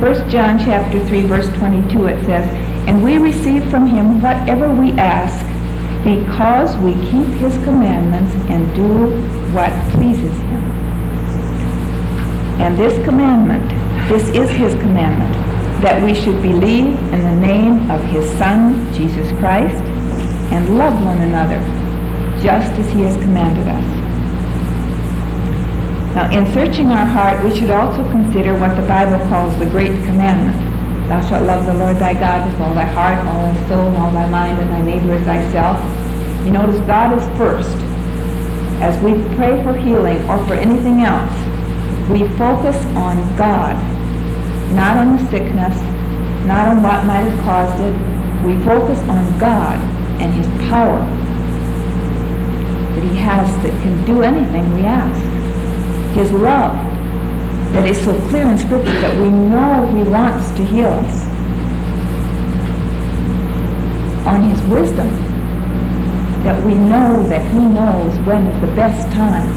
1 0.00 0.30
John 0.30 0.58
chapter 0.58 1.04
3 1.06 1.22
verse 1.22 1.48
22 1.58 2.06
it 2.06 2.24
says, 2.24 2.48
And 2.88 3.02
we 3.02 3.18
receive 3.18 3.70
from 3.70 3.86
him 3.86 4.20
whatever 4.20 4.74
we 4.74 4.92
ask 4.92 5.51
because 6.04 6.76
we 6.78 6.94
keep 7.10 7.26
his 7.38 7.54
commandments 7.64 8.34
and 8.50 8.74
do 8.74 9.06
what 9.52 9.70
pleases 9.92 10.36
him. 10.36 10.62
And 12.60 12.76
this 12.76 13.02
commandment, 13.04 13.68
this 14.08 14.28
is 14.30 14.50
his 14.50 14.74
commandment, 14.80 15.32
that 15.82 16.02
we 16.02 16.14
should 16.14 16.42
believe 16.42 16.96
in 17.12 17.22
the 17.22 17.36
name 17.36 17.90
of 17.90 18.02
his 18.04 18.28
Son, 18.38 18.92
Jesus 18.94 19.30
Christ, 19.38 19.82
and 20.52 20.76
love 20.76 20.94
one 21.04 21.18
another, 21.18 21.58
just 22.42 22.72
as 22.72 22.92
he 22.92 23.02
has 23.02 23.16
commanded 23.16 23.68
us. 23.68 24.02
Now, 26.14 26.30
in 26.30 26.52
searching 26.52 26.88
our 26.88 27.06
heart, 27.06 27.42
we 27.44 27.58
should 27.58 27.70
also 27.70 28.02
consider 28.10 28.58
what 28.58 28.76
the 28.76 28.86
Bible 28.86 29.18
calls 29.28 29.56
the 29.58 29.66
great 29.66 29.92
commandment. 30.04 30.71
Thou 31.08 31.20
shalt 31.28 31.44
love 31.44 31.66
the 31.66 31.74
Lord 31.74 31.96
thy 31.96 32.14
God 32.14 32.50
with 32.50 32.60
all 32.60 32.74
thy 32.74 32.84
heart, 32.84 33.18
all 33.26 33.52
thy 33.52 33.68
soul, 33.68 33.96
all 33.96 34.10
thy 34.12 34.28
mind, 34.28 34.58
and 34.58 34.70
thy 34.70 34.82
neighbor 34.82 35.14
as 35.14 35.24
thyself. 35.24 35.78
You 36.44 36.52
notice 36.52 36.80
God 36.86 37.18
is 37.18 37.38
first. 37.38 37.76
As 38.80 39.00
we 39.02 39.12
pray 39.36 39.62
for 39.62 39.76
healing 39.76 40.18
or 40.28 40.44
for 40.46 40.54
anything 40.54 41.02
else, 41.02 41.30
we 42.08 42.26
focus 42.36 42.76
on 42.96 43.16
God, 43.36 43.76
not 44.74 44.96
on 44.96 45.16
the 45.16 45.30
sickness, 45.30 45.76
not 46.46 46.68
on 46.68 46.82
what 46.82 47.04
might 47.04 47.22
have 47.22 47.40
caused 47.44 47.80
it. 47.80 47.94
We 48.44 48.58
focus 48.64 48.98
on 49.08 49.38
God 49.38 49.78
and 50.20 50.32
his 50.34 50.46
power 50.68 50.98
that 52.94 53.02
he 53.04 53.16
has 53.16 53.48
that 53.62 53.72
can 53.82 54.04
do 54.04 54.22
anything 54.22 54.72
we 54.74 54.82
ask. 54.82 55.20
His 56.16 56.32
love 56.32 56.91
that 57.72 57.88
is 57.88 58.02
so 58.04 58.12
clear 58.28 58.46
in 58.48 58.58
Scripture 58.58 59.00
that 59.00 59.16
we 59.16 59.28
know 59.30 59.86
he 59.96 60.02
wants 60.02 60.50
to 60.52 60.64
heal 60.64 60.88
us. 60.88 61.26
On 64.26 64.48
his 64.48 64.60
wisdom 64.68 65.32
that 66.44 66.60
we 66.64 66.74
know 66.74 67.22
that 67.28 67.42
he 67.52 67.58
knows 67.58 68.18
when 68.26 68.46
is 68.48 68.60
the 68.60 68.74
best 68.74 69.10
time, 69.12 69.48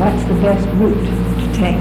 what's 0.00 0.24
the 0.24 0.34
best 0.34 0.66
route 0.76 0.94
to 0.94 1.46
take. 1.54 1.78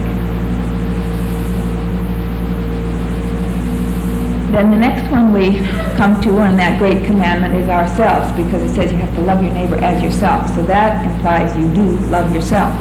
Then 4.51 4.69
the 4.69 4.77
next 4.77 5.09
one 5.09 5.33
we 5.33 5.57
come 5.95 6.21
to 6.21 6.37
on 6.37 6.55
that 6.57 6.77
great 6.77 7.03
commandment 7.05 7.55
is 7.55 7.67
ourselves 7.67 8.31
because 8.33 8.61
it 8.61 8.75
says 8.75 8.91
you 8.91 8.97
have 8.99 9.15
to 9.15 9.21
love 9.21 9.41
your 9.41 9.53
neighbor 9.53 9.77
as 9.77 10.03
yourself. 10.03 10.53
So 10.55 10.61
that 10.63 11.03
implies 11.05 11.57
you 11.57 11.73
do 11.73 11.97
love 12.09 12.33
yourself. 12.33 12.73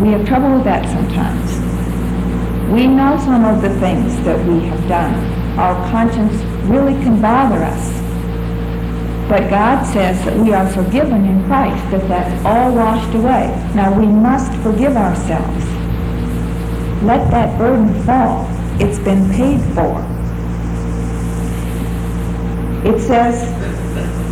We 0.00 0.08
have 0.08 0.26
trouble 0.26 0.54
with 0.54 0.64
that 0.64 0.84
sometimes. 0.86 1.57
We 2.70 2.86
know 2.86 3.16
some 3.24 3.46
of 3.46 3.62
the 3.62 3.70
things 3.80 4.14
that 4.24 4.38
we 4.46 4.60
have 4.66 4.88
done. 4.88 5.14
Our 5.58 5.74
conscience 5.90 6.34
really 6.68 6.92
can 7.02 7.18
bother 7.18 7.64
us. 7.64 7.98
But 9.26 9.48
God 9.48 9.84
says 9.84 10.22
that 10.26 10.36
we 10.36 10.52
are 10.52 10.68
forgiven 10.68 11.24
in 11.24 11.44
Christ, 11.46 11.82
that 11.90 12.06
that's 12.08 12.44
all 12.44 12.74
washed 12.74 13.14
away. 13.14 13.48
Now 13.74 13.98
we 13.98 14.06
must 14.06 14.52
forgive 14.62 14.96
ourselves. 14.98 15.64
Let 17.02 17.30
that 17.30 17.58
burden 17.58 18.02
fall. 18.04 18.46
It's 18.80 18.98
been 18.98 19.30
paid 19.30 19.60
for. 19.74 20.04
It 22.86 23.00
says 23.00 23.48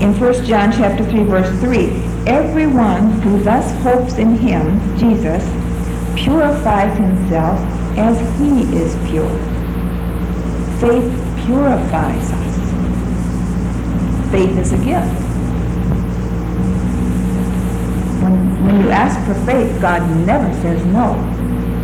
in 0.02 0.18
1 0.20 0.44
John 0.44 0.72
chapter 0.72 1.04
3 1.04 1.24
verse 1.24 1.60
3, 1.60 1.86
everyone 2.26 3.12
who 3.22 3.42
thus 3.42 3.72
hopes 3.82 4.18
in 4.18 4.36
him, 4.36 4.78
Jesus, 4.98 5.42
purifies 6.16 6.96
himself 6.98 7.75
as 7.96 8.18
he 8.38 8.62
is 8.76 8.94
pure. 9.08 9.28
Faith 10.80 11.10
purifies 11.46 12.30
us. 12.30 12.46
Faith 14.30 14.58
is 14.58 14.72
a 14.72 14.78
gift. 14.78 15.22
When, 18.22 18.64
when 18.64 18.80
you 18.82 18.90
ask 18.90 19.18
for 19.26 19.34
faith, 19.46 19.80
God 19.80 20.02
never 20.26 20.52
says 20.60 20.84
no. 20.86 21.14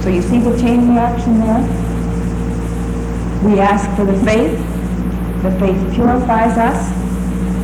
So 0.03 0.11
you 0.11 0.21
see 0.21 0.41
the 0.41 0.59
chain 0.61 0.91
reaction 0.91 1.41
there? 1.41 1.63
We 3.45 3.61
ask 3.61 3.89
for 3.97 4.05
the 4.05 4.19
faith, 4.25 4.59
the 5.43 5.51
faith 5.59 5.95
purifies 5.95 6.59
us, 6.59 6.93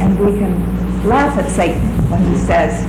and 0.00 0.18
we 0.18 0.38
can 0.38 1.06
laugh 1.06 1.36
at 1.38 1.50
Satan 1.50 2.10
when 2.10 2.24
he 2.24 2.38
says, 2.38 2.84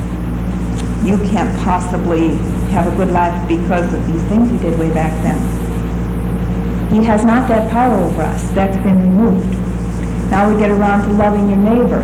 you 1.06 1.18
can't 1.30 1.57
possibly 1.64 2.38
have 2.70 2.91
a 2.91 2.96
good 2.96 3.12
life 3.12 3.48
because 3.48 3.94
of 3.94 4.06
these 4.08 4.22
things 4.24 4.52
you 4.52 4.60
did 4.60 4.78
way 4.80 4.94
back 4.94 5.12
then. 5.24 5.40
He 6.91 7.04
has 7.04 7.24
not 7.24 7.48
that 7.50 7.70
power 7.72 7.96
over 7.96 8.22
us. 8.24 8.50
That's 8.52 8.78
been 8.78 9.00
removed. 9.00 9.58
Now 10.32 10.52
we 10.52 10.60
get 10.60 10.72
around 10.72 11.08
to 11.08 11.14
loving 11.14 11.50
your 11.50 11.58
neighbor. 11.58 12.02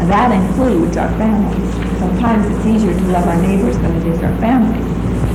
And 0.00 0.10
that 0.10 0.32
includes 0.32 0.96
our 0.96 1.08
families. 1.16 1.72
Sometimes 1.98 2.46
it's 2.46 2.66
easier 2.66 2.94
to 2.94 3.04
love 3.08 3.26
our 3.26 3.40
neighbors 3.40 3.76
than 3.78 3.96
it 3.96 4.06
is 4.06 4.22
our 4.22 4.36
families. 4.38 4.84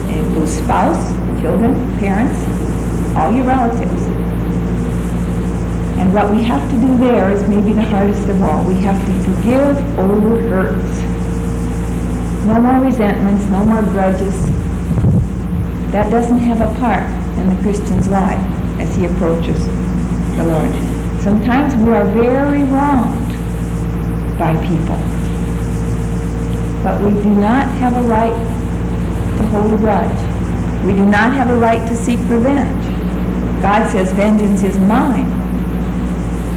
It 0.10 0.18
includes 0.18 0.54
spouse, 0.54 1.12
children, 1.42 1.74
parents, 2.00 2.38
all 3.18 3.32
your 3.32 3.46
relatives. 3.46 4.04
And 5.98 6.14
what 6.14 6.32
we 6.32 6.44
have 6.44 6.70
to 6.72 6.78
do 6.80 6.98
there 6.98 7.32
is 7.32 7.48
maybe 7.48 7.74
the 7.74 7.84
hardest 7.84 8.28
of 8.30 8.42
all. 8.42 8.64
We 8.64 8.76
have 8.82 9.00
to 9.06 9.14
forgive 9.24 10.00
old 10.00 10.42
hurts. 10.42 11.13
No 12.46 12.60
more 12.60 12.84
resentments, 12.84 13.46
no 13.46 13.64
more 13.64 13.82
grudges. 13.84 14.36
That 15.94 16.12
doesn't 16.12 16.40
have 16.40 16.60
a 16.60 16.78
part 16.78 17.10
in 17.40 17.56
the 17.56 17.62
Christian's 17.62 18.10
life 18.10 18.40
as 18.80 18.94
he 18.96 19.06
approaches 19.06 19.66
the 20.36 20.44
Lord. 20.44 20.72
Sometimes 21.22 21.74
we 21.76 21.94
are 21.94 22.04
very 22.04 22.64
wronged 22.64 23.30
by 24.38 24.54
people. 24.68 24.98
But 26.84 27.00
we 27.02 27.12
do 27.24 27.30
not 27.30 27.70
have 27.78 27.96
a 27.96 28.02
right 28.02 28.36
to 29.38 29.48
hold 29.48 29.74
a 29.74 29.78
grudge. 29.78 30.84
We 30.84 30.92
do 30.92 31.06
not 31.06 31.32
have 31.34 31.50
a 31.50 31.56
right 31.56 31.88
to 31.88 31.96
seek 31.96 32.20
revenge. 32.28 32.84
God 33.62 33.90
says 33.90 34.12
vengeance 34.12 34.64
is 34.64 34.78
mine. 34.80 35.30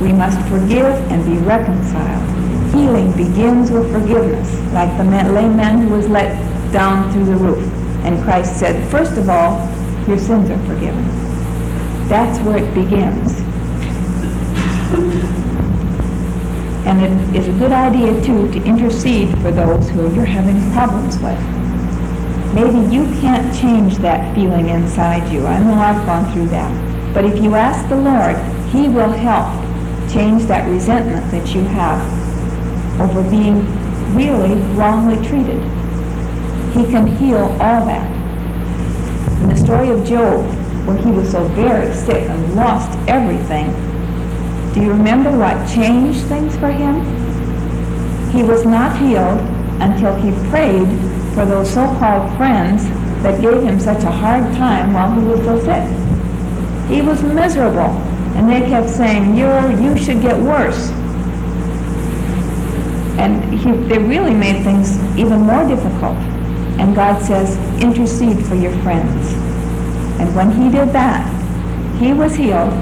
We 0.00 0.12
must 0.12 0.40
forgive 0.48 0.94
and 1.12 1.24
be 1.24 1.38
reconciled. 1.46 2.35
Healing 2.76 3.10
begins 3.12 3.70
with 3.70 3.90
forgiveness, 3.90 4.54
like 4.74 4.94
the 4.98 5.04
lame 5.04 5.56
man 5.56 5.80
who 5.80 5.94
was 5.94 6.08
let 6.08 6.36
down 6.74 7.10
through 7.10 7.24
the 7.24 7.34
roof. 7.34 7.66
And 8.04 8.22
Christ 8.22 8.60
said, 8.60 8.90
first 8.90 9.12
of 9.12 9.30
all, 9.30 9.66
your 10.06 10.18
sins 10.18 10.50
are 10.50 10.58
forgiven. 10.66 11.02
That's 12.06 12.38
where 12.44 12.58
it 12.58 12.74
begins. 12.74 13.40
And 16.86 17.00
it 17.00 17.40
is 17.40 17.48
a 17.48 17.52
good 17.52 17.72
idea, 17.72 18.12
too, 18.22 18.52
to 18.52 18.62
intercede 18.62 19.30
for 19.38 19.50
those 19.50 19.88
who 19.88 20.14
you're 20.14 20.26
having 20.26 20.60
problems 20.72 21.16
with. 21.16 21.40
Maybe 22.54 22.94
you 22.94 23.04
can't 23.22 23.58
change 23.58 23.96
that 23.98 24.34
feeling 24.34 24.68
inside 24.68 25.32
you. 25.32 25.46
I 25.46 25.58
know 25.60 25.72
I've 25.72 26.04
gone 26.04 26.30
through 26.34 26.48
that. 26.48 27.14
But 27.14 27.24
if 27.24 27.42
you 27.42 27.54
ask 27.54 27.88
the 27.88 27.96
Lord, 27.96 28.36
he 28.68 28.90
will 28.90 29.12
help 29.12 29.48
change 30.12 30.44
that 30.44 30.68
resentment 30.68 31.30
that 31.30 31.54
you 31.54 31.62
have 31.62 32.25
over 33.00 33.22
being 33.30 33.64
really 34.14 34.54
wrongly 34.74 35.16
treated. 35.26 35.62
He 36.74 36.84
can 36.84 37.06
heal 37.06 37.44
all 37.60 37.86
that. 37.86 38.10
In 39.42 39.48
the 39.48 39.56
story 39.56 39.90
of 39.90 40.04
Job, 40.06 40.44
when 40.86 40.98
he 40.98 41.10
was 41.10 41.30
so 41.30 41.46
very 41.48 41.94
sick 41.94 42.28
and 42.28 42.54
lost 42.54 42.96
everything, 43.08 43.70
do 44.72 44.82
you 44.82 44.90
remember 44.90 45.30
what 45.36 45.68
changed 45.68 46.20
things 46.26 46.56
for 46.56 46.70
him? 46.70 47.00
He 48.30 48.42
was 48.42 48.64
not 48.64 48.98
healed 48.98 49.40
until 49.80 50.14
he 50.16 50.30
prayed 50.50 50.88
for 51.34 51.44
those 51.44 51.72
so-called 51.72 52.36
friends 52.36 52.84
that 53.22 53.40
gave 53.40 53.62
him 53.62 53.80
such 53.80 54.04
a 54.04 54.10
hard 54.10 54.44
time 54.54 54.92
while 54.92 55.12
he 55.18 55.26
was 55.26 55.40
so 55.40 55.58
sick. 55.60 56.90
He 56.90 57.02
was 57.02 57.22
miserable, 57.22 57.90
and 58.36 58.48
they 58.48 58.60
kept 58.68 58.88
saying, 58.88 59.36
You're, 59.36 59.70
you 59.80 59.98
should 59.98 60.22
get 60.22 60.38
worse. 60.38 60.90
And 63.18 63.42
he, 63.58 63.72
they 63.88 63.98
really 63.98 64.34
made 64.34 64.62
things 64.62 64.98
even 65.16 65.40
more 65.40 65.66
difficult. 65.66 66.16
And 66.78 66.94
God 66.94 67.22
says, 67.22 67.56
intercede 67.82 68.44
for 68.46 68.54
your 68.54 68.72
friends. 68.82 69.32
And 70.20 70.34
when 70.34 70.50
he 70.50 70.70
did 70.70 70.90
that, 70.90 71.24
he 71.98 72.12
was 72.12 72.34
healed, 72.34 72.72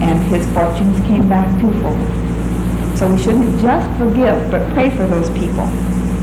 and 0.00 0.22
his 0.24 0.46
fortunes 0.52 0.98
came 1.06 1.28
back 1.28 1.48
twofold. 1.60 1.98
So 2.98 3.12
we 3.12 3.22
shouldn't 3.22 3.60
just 3.60 3.88
forgive, 3.98 4.50
but 4.50 4.72
pray 4.72 4.90
for 4.90 5.06
those 5.06 5.28
people. 5.30 5.68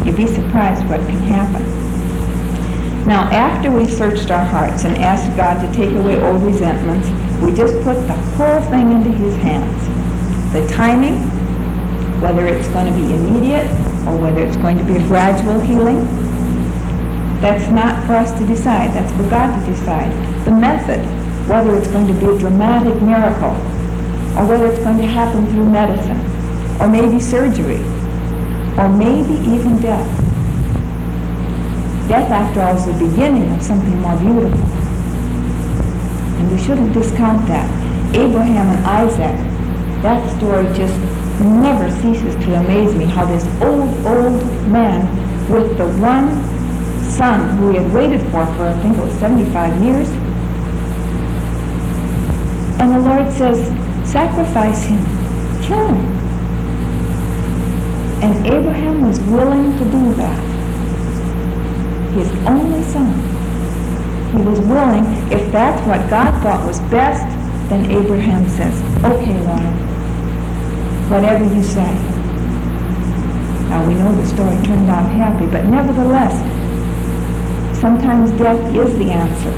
You'd 0.04 0.18
be 0.18 0.28
surprised 0.28 0.86
what 0.88 1.00
can 1.02 1.22
happen. 1.22 1.64
Now, 3.06 3.30
after 3.32 3.72
we've 3.72 3.92
searched 3.92 4.32
our 4.32 4.44
hearts 4.44 4.84
and 4.84 4.98
asked 4.98 5.36
God 5.38 5.62
to 5.62 5.72
take 5.74 5.96
away 5.96 6.20
old 6.20 6.42
resentments, 6.42 7.08
we 7.40 7.54
just 7.54 7.76
put 7.84 7.96
the 8.08 8.14
whole 8.14 8.62
thing 8.72 8.92
into 8.92 9.12
his 9.12 9.36
hands. 9.36 10.54
The 10.54 10.68
timing, 10.74 11.22
whether 12.22 12.48
it's 12.48 12.68
going 12.70 12.88
to 12.88 12.94
be 12.94 13.14
immediate 13.14 13.70
or 14.08 14.18
whether 14.18 14.42
it's 14.42 14.58
going 14.58 14.78
to 14.78 14.84
be 14.84 14.96
a 14.96 15.08
gradual 15.08 15.60
healing, 15.60 16.06
that's 17.42 17.70
not 17.72 18.06
for 18.08 18.14
us 18.14 18.32
to 18.40 18.46
decide. 18.48 18.94
That's 18.94 19.12
for 19.14 19.30
God 19.30 19.60
to 19.60 19.72
decide. 19.72 20.12
The 20.46 20.52
method, 20.52 21.00
whether 21.50 21.76
it's 21.76 21.88
going 21.88 22.08
to 22.08 22.14
be 22.14 22.26
a 22.26 22.38
dramatic 22.38 23.02
miracle 23.02 23.56
or 24.38 24.48
whether 24.48 24.68
it's 24.68 24.84
going 24.84 24.98
to 24.98 25.08
happen 25.08 25.46
through 25.48 25.70
medicine 25.70 26.20
or 26.82 26.88
maybe 26.88 27.20
surgery 27.20 27.82
or 28.78 28.90
maybe 28.90 29.34
even 29.50 29.80
death. 29.82 30.08
Death, 32.08 32.30
after 32.30 32.62
all, 32.62 32.78
is 32.78 32.86
the 32.86 32.94
beginning 32.94 33.52
of 33.52 33.62
something 33.62 34.00
more 34.00 34.18
beautiful. 34.18 34.60
And 36.40 36.52
we 36.52 36.58
shouldn't 36.62 36.94
discount 36.94 37.48
that. 37.48 37.70
Abraham 38.16 38.76
and 38.76 38.86
Isaac, 38.86 39.36
that 40.04 40.38
story 40.38 40.66
just 40.76 40.94
never 41.42 41.90
ceases 42.02 42.36
to 42.46 42.56
amaze 42.56 42.94
me 42.96 43.06
how 43.06 43.26
this 43.26 43.46
old, 43.62 43.90
old 44.06 44.42
man 44.68 45.06
with 45.50 45.78
the 45.78 45.88
one 46.00 46.30
son 47.12 47.58
who 47.58 47.72
he 47.72 47.78
had 47.78 47.94
waited 47.94 48.22
for 48.32 48.46
for, 48.56 48.68
I 48.68 48.74
think 48.82 48.98
it 48.98 49.02
was 49.02 49.14
75 49.20 49.84
years, 49.84 50.10
and 52.80 52.94
the 52.94 53.00
Lord 53.00 53.32
says, 53.34 53.58
sacrifice 54.10 54.84
him, 54.84 55.00
kill 55.64 55.88
him. 55.88 56.16
And 58.22 58.48
Abraham 58.48 59.08
was 59.08 59.20
willing 59.22 59.78
to 59.78 59.86
do 59.86 60.14
that. 60.16 60.40
His 62.14 62.30
only 62.48 62.84
son. 62.84 63.14
He 64.32 64.42
was 64.42 64.60
willing, 64.60 65.06
if 65.32 65.52
that's 65.52 65.82
what 65.88 66.10
God 66.10 66.32
thought 66.44 66.66
was 66.66 66.80
best, 66.92 67.24
then 67.70 67.90
Abraham 67.92 68.48
says, 68.50 68.82
okay, 69.04 69.40
Lord, 69.46 69.85
whatever 71.10 71.44
you 71.44 71.64
say. 71.64 71.94
Now 73.70 73.86
we 73.88 73.94
know 73.94 74.16
the 74.16 74.26
story 74.26 74.56
turned 74.66 74.90
out 74.90 75.10
happy, 75.12 75.46
but 75.46 75.66
nevertheless, 75.66 76.34
sometimes 77.80 78.32
death 78.32 78.60
is 78.76 78.98
the 78.98 79.12
answer. 79.12 79.54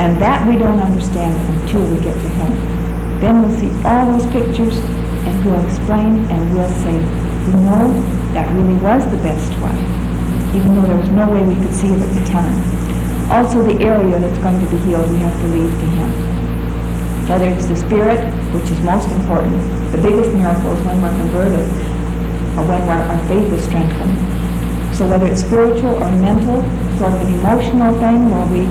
And 0.00 0.20
that 0.20 0.46
we 0.48 0.56
don't 0.56 0.80
understand 0.80 1.36
until 1.60 1.86
we 1.86 2.00
get 2.02 2.14
to 2.14 2.28
heaven. 2.40 3.20
Then 3.20 3.42
we'll 3.42 3.58
see 3.60 3.70
all 3.84 4.18
those 4.18 4.26
pictures 4.32 4.76
and 4.78 5.44
we'll 5.44 5.64
explain 5.66 6.24
and 6.30 6.54
we'll 6.54 6.68
say, 6.82 6.94
you 6.94 7.56
know, 7.60 7.92
that 8.32 8.50
really 8.54 8.74
was 8.80 9.04
the 9.10 9.18
best 9.18 9.52
one, 9.60 9.76
even 10.56 10.74
though 10.74 10.86
there 10.86 10.96
was 10.96 11.10
no 11.10 11.30
way 11.30 11.42
we 11.42 11.54
could 11.54 11.74
see 11.74 11.88
it 11.88 12.00
at 12.00 12.14
the 12.14 12.24
time. 12.30 13.30
Also 13.30 13.62
the 13.62 13.84
area 13.84 14.18
that's 14.18 14.38
going 14.38 14.58
to 14.58 14.70
be 14.70 14.78
healed, 14.78 15.10
we 15.10 15.18
have 15.18 15.38
to 15.40 15.48
leave 15.48 15.70
to 15.70 15.86
him. 15.86 16.29
Whether 17.30 17.46
it's 17.46 17.66
the 17.66 17.76
spirit, 17.76 18.18
which 18.52 18.68
is 18.72 18.80
most 18.80 19.08
important, 19.08 19.54
the 19.92 20.02
biggest 20.02 20.34
miracle 20.34 20.72
is 20.72 20.84
when 20.84 21.00
we're 21.00 21.14
converted 21.14 21.62
or 22.58 22.66
when 22.66 22.82
our 22.82 23.28
faith 23.28 23.52
is 23.52 23.62
strengthened. 23.66 24.18
So 24.96 25.06
whether 25.06 25.28
it's 25.28 25.40
spiritual 25.40 25.94
or 25.94 26.10
mental, 26.10 26.58
sort 26.98 27.12
of 27.14 27.20
an 27.20 27.32
emotional 27.38 27.94
thing 28.02 28.30
where 28.34 28.46
we 28.50 28.66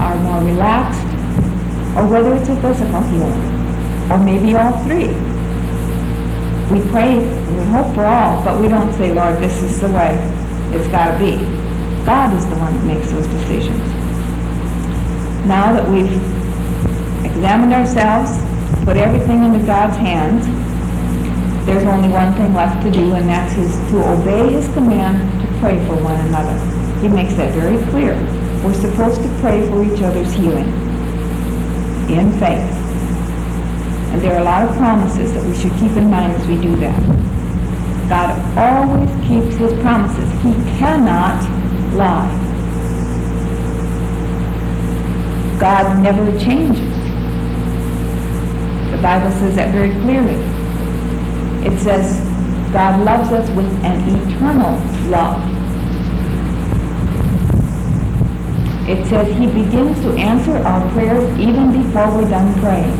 are 0.00 0.16
more 0.24 0.40
relaxed, 0.40 1.04
or 2.00 2.08
whether 2.08 2.34
it's 2.36 2.48
a 2.48 2.56
physical 2.62 3.02
healing, 3.12 3.44
or 4.10 4.18
maybe 4.24 4.56
all 4.56 4.72
three. 4.84 5.12
We 6.72 6.80
pray, 6.88 7.18
we 7.18 7.64
hope 7.76 7.94
for 7.94 8.06
all, 8.06 8.42
but 8.42 8.58
we 8.58 8.68
don't 8.68 8.90
say, 8.94 9.12
Lord, 9.12 9.36
this 9.36 9.62
is 9.62 9.82
the 9.82 9.88
way 9.88 10.16
it's 10.72 10.88
got 10.88 11.12
to 11.12 11.18
be. 11.18 11.36
God 12.06 12.32
is 12.32 12.46
the 12.46 12.56
one 12.56 12.72
that 12.72 12.84
makes 12.84 13.10
those 13.10 13.26
decisions. 13.26 13.84
Now 15.44 15.74
that 15.74 15.86
we've 15.86 16.35
examined 17.26 17.72
ourselves, 17.72 18.30
put 18.84 18.96
everything 18.96 19.44
into 19.44 19.64
God's 19.66 19.96
hands, 19.96 20.46
there's 21.66 21.82
only 21.82 22.08
one 22.08 22.32
thing 22.34 22.54
left 22.54 22.80
to 22.84 22.90
do, 22.92 23.14
and 23.14 23.28
that's 23.28 23.52
his, 23.54 23.74
to 23.90 23.98
obey 24.08 24.52
his 24.52 24.68
command 24.72 25.18
to 25.42 25.58
pray 25.58 25.84
for 25.86 25.96
one 25.96 26.14
another. 26.26 26.54
He 27.00 27.08
makes 27.08 27.34
that 27.34 27.52
very 27.54 27.82
clear. 27.90 28.14
We're 28.62 28.72
supposed 28.72 29.20
to 29.20 29.28
pray 29.40 29.68
for 29.68 29.82
each 29.82 30.00
other's 30.00 30.32
healing 30.32 30.68
in 32.08 32.30
faith. 32.38 32.70
And 34.12 34.22
there 34.22 34.34
are 34.36 34.40
a 34.40 34.44
lot 34.44 34.62
of 34.68 34.76
promises 34.76 35.32
that 35.34 35.44
we 35.44 35.56
should 35.56 35.72
keep 35.72 35.90
in 35.96 36.08
mind 36.08 36.34
as 36.34 36.46
we 36.46 36.56
do 36.56 36.76
that. 36.76 37.02
God 38.08 38.56
always 38.56 39.10
keeps 39.26 39.56
his 39.56 39.72
promises. 39.82 40.30
He 40.42 40.54
cannot 40.78 41.42
lie. 41.94 42.30
God 45.58 46.00
never 46.00 46.30
changes. 46.38 46.95
The 48.96 49.02
Bible 49.02 49.30
says 49.32 49.54
that 49.56 49.72
very 49.72 49.90
clearly. 50.00 50.40
It 51.66 51.78
says 51.80 52.18
God 52.72 53.04
loves 53.04 53.30
us 53.30 53.48
with 53.50 53.66
an 53.84 54.00
eternal 54.08 54.72
love. 55.10 55.42
It 58.88 59.06
says 59.06 59.28
he 59.36 59.46
begins 59.48 60.00
to 60.00 60.12
answer 60.12 60.56
our 60.56 60.90
prayers 60.92 61.38
even 61.38 61.72
before 61.72 62.10
we're 62.16 62.30
done 62.30 62.58
praying. 62.60 62.90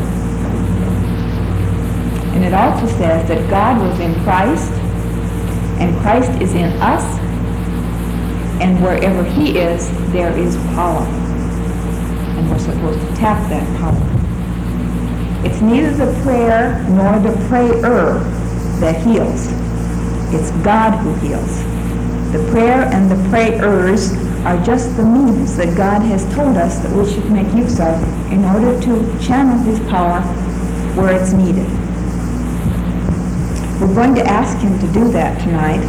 And 2.34 2.44
it 2.44 2.52
also 2.52 2.86
says 2.98 3.26
that 3.28 3.48
God 3.48 3.80
was 3.80 3.98
in 3.98 4.12
Christ, 4.22 4.70
and 5.80 5.98
Christ 6.02 6.30
is 6.42 6.52
in 6.52 6.70
us, 6.82 7.04
and 8.60 8.82
wherever 8.82 9.24
he 9.24 9.58
is, 9.58 9.90
there 10.12 10.36
is 10.36 10.56
power. 10.74 11.06
And 12.36 12.50
we're 12.50 12.58
supposed 12.58 13.00
to 13.00 13.16
tap 13.16 13.48
that 13.48 13.78
power. 13.78 14.15
It's 15.44 15.60
neither 15.60 16.06
the 16.06 16.22
prayer 16.22 16.84
nor 16.88 17.18
the 17.18 17.36
prayer 17.48 18.20
that 18.80 19.02
heals. 19.04 19.46
It's 20.32 20.50
God 20.64 20.92
who 20.98 21.14
heals. 21.26 21.62
The 22.32 22.46
prayer 22.50 22.82
and 22.92 23.10
the 23.10 23.28
prayers 23.30 24.12
are 24.44 24.62
just 24.64 24.96
the 24.96 25.04
means 25.04 25.56
that 25.56 25.76
God 25.76 26.02
has 26.02 26.24
told 26.34 26.56
us 26.56 26.78
that 26.80 26.92
we 26.92 27.10
should 27.10 27.30
make 27.30 27.52
use 27.54 27.80
of 27.80 28.02
in 28.32 28.44
order 28.44 28.80
to 28.80 29.18
channel 29.24 29.58
his 29.64 29.78
power 29.88 30.20
where 30.94 31.20
it's 31.20 31.32
needed. 31.32 31.66
We're 33.80 33.94
going 33.94 34.14
to 34.14 34.24
ask 34.24 34.56
him 34.58 34.78
to 34.78 34.86
do 34.92 35.10
that 35.12 35.40
tonight 35.42 35.82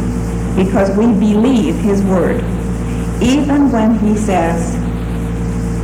because 0.56 0.90
we 0.96 1.06
believe 1.06 1.76
his 1.76 2.02
word. 2.02 2.42
Even 3.22 3.72
when 3.72 3.98
he 3.98 4.16
says, 4.16 4.76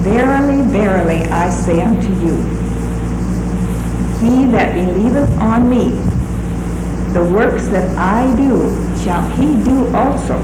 Verily, 0.02 0.62
verily, 0.70 1.22
I 1.30 1.48
say 1.48 1.80
unto 1.80 2.12
you, 2.24 2.63
he 4.24 4.46
that 4.46 4.74
believeth 4.74 5.30
on 5.38 5.68
me, 5.68 5.90
the 7.12 7.22
works 7.22 7.68
that 7.68 7.96
I 7.98 8.34
do 8.36 8.72
shall 9.04 9.28
he 9.36 9.62
do 9.62 9.94
also, 9.94 10.34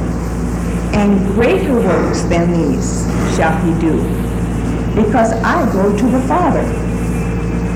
and 0.93 1.27
greater 1.35 1.75
works 1.75 2.23
than 2.23 2.53
these 2.53 3.07
shall 3.37 3.57
he 3.65 3.73
do, 3.81 3.97
because 4.95 5.33
I 5.43 5.65
go 5.73 5.97
to 5.97 6.07
the 6.11 6.21
Father. 6.29 6.65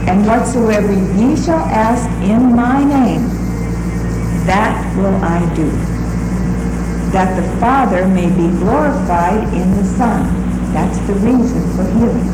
And 0.06 0.26
whatsoever 0.26 0.92
ye 0.92 1.34
shall 1.34 1.64
ask 1.72 2.06
in 2.22 2.54
my 2.54 2.84
name, 2.84 3.26
that 4.44 4.94
will 4.96 5.16
I 5.24 5.40
do, 5.54 5.70
that 7.12 7.34
the 7.40 7.60
Father 7.60 8.06
may 8.06 8.28
be 8.28 8.48
glorified 8.58 9.42
in 9.54 9.70
the 9.76 9.84
Son. 9.84 10.22
That's 10.74 10.98
the 11.06 11.14
reason 11.14 11.62
for 11.74 11.84
healing. 11.98 12.28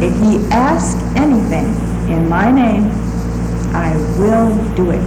If 0.00 0.14
ye 0.22 0.46
ask 0.50 0.96
anything 1.16 1.89
in 2.12 2.28
my 2.28 2.50
name, 2.50 2.90
I 3.72 3.96
will 4.18 4.74
do 4.74 4.90
it. 4.90 5.04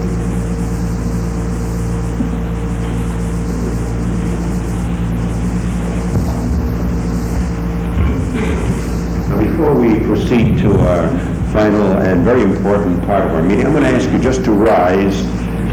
Before 9.37 9.75
we 9.75 9.99
proceed 9.99 10.57
to 10.59 10.77
our 10.79 11.09
final 11.51 11.97
and 11.97 12.23
very 12.23 12.41
important 12.41 13.03
part 13.05 13.25
of 13.25 13.33
our 13.33 13.43
meeting, 13.43 13.65
I'm 13.65 13.73
going 13.73 13.83
to 13.83 13.89
ask 13.89 14.09
you 14.11 14.19
just 14.19 14.43
to 14.45 14.51
rise 14.51 15.21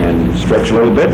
and 0.01 0.37
stretch 0.39 0.71
a 0.71 0.75
little 0.75 0.95
bit. 0.95 1.11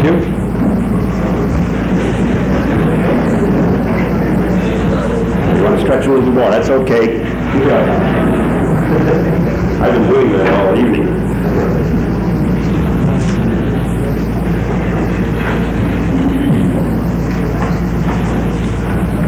Thank. 0.00 0.24
You 0.24 0.29
more? 6.40 6.50
That's 6.50 6.70
okay. 6.70 7.20
It. 7.20 7.26
I've 9.80 9.92
been 9.92 10.08
doing 10.08 10.32
that 10.32 10.54
all 10.54 10.78
evening. 10.78 11.06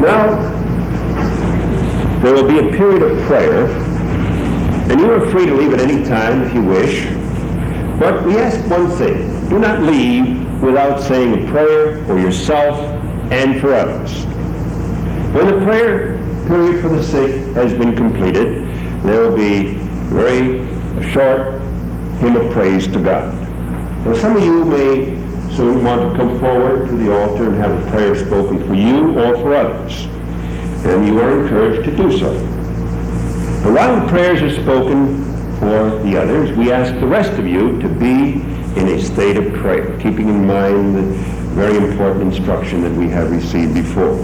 Now, 0.01 0.51
there 2.22 2.34
will 2.34 2.48
be 2.48 2.59
a 2.59 2.70
period 2.76 3.02
of 3.02 3.22
prayer, 3.26 3.66
and 4.90 5.01
you 5.01 5.12
are 5.12 5.30
free 5.30 5.47
to 5.47 5.55
leave 5.55 5.74
at 5.74 5.80
any 5.80 6.02
time 6.05 6.43
if 6.43 6.55
you 6.55 6.62
wish. 6.62 7.05
But 7.98 8.24
we 8.24 8.39
ask 8.39 8.59
one 8.70 8.90
thing. 8.93 9.48
Do 9.48 9.59
not 9.59 9.82
leave 9.82 10.60
without 10.62 11.01
saying 11.01 11.47
a 11.47 11.51
prayer 11.51 12.05
for 12.06 12.18
yourself 12.18 12.78
and 13.30 13.60
for 13.60 13.74
others. 13.74 14.24
When 15.34 15.47
the 15.47 15.64
prayer 15.64 16.11
period 16.47 16.82
for 16.82 16.89
the 16.89 17.02
sick 17.02 17.55
has 17.55 17.73
been 17.73 17.94
completed, 17.97 18.66
there 19.05 19.20
will 19.20 19.36
be 19.36 19.70
a 19.70 19.74
very 20.10 20.59
short 21.12 21.60
hymn 22.20 22.36
of 22.36 22.52
praise 22.52 22.86
to 22.89 23.01
God. 23.01 23.35
Now, 24.06 24.14
some 24.14 24.36
of 24.36 24.44
you 24.44 24.64
may 24.64 25.23
soon 25.56 25.85
want 25.85 26.10
to 26.10 26.16
come 26.16 26.39
forward 26.40 26.89
to 26.89 26.97
the 26.97 27.14
altar 27.14 27.48
and 27.48 27.56
have 27.56 27.70
a 27.70 27.90
prayer 27.90 28.14
spoken 28.14 28.66
for 28.66 28.74
you 28.74 29.19
or 29.19 29.36
for 29.36 29.55
others. 29.55 30.06
And 30.85 31.06
you 31.06 31.20
are 31.20 31.43
encouraged 31.43 31.85
to 31.89 31.97
do 31.97 32.19
so. 32.19 32.32
But 33.62 33.74
while 33.74 34.01
the 34.01 34.09
prayers 34.09 34.43
are 34.43 34.62
spoken 34.62 35.24
for 35.59 36.02
the 36.02 36.16
others, 36.20 36.56
we 36.56 36.73
ask 36.73 36.93
the 36.98 37.06
rest 37.06 37.32
of 37.39 37.47
you 37.47 37.81
to 37.81 37.89
be 37.89 38.43
in 38.81 38.89
a 38.89 39.01
state 39.01 39.36
of 39.36 39.52
prayer, 39.52 39.97
keeping 39.98 40.28
in 40.28 40.47
mind 40.47 40.97
the 40.97 41.02
very 41.55 41.77
important 41.77 42.35
instruction 42.35 42.81
that 42.81 42.93
we 42.93 43.09
have 43.09 43.31
received 43.31 43.74
before. 43.74 44.16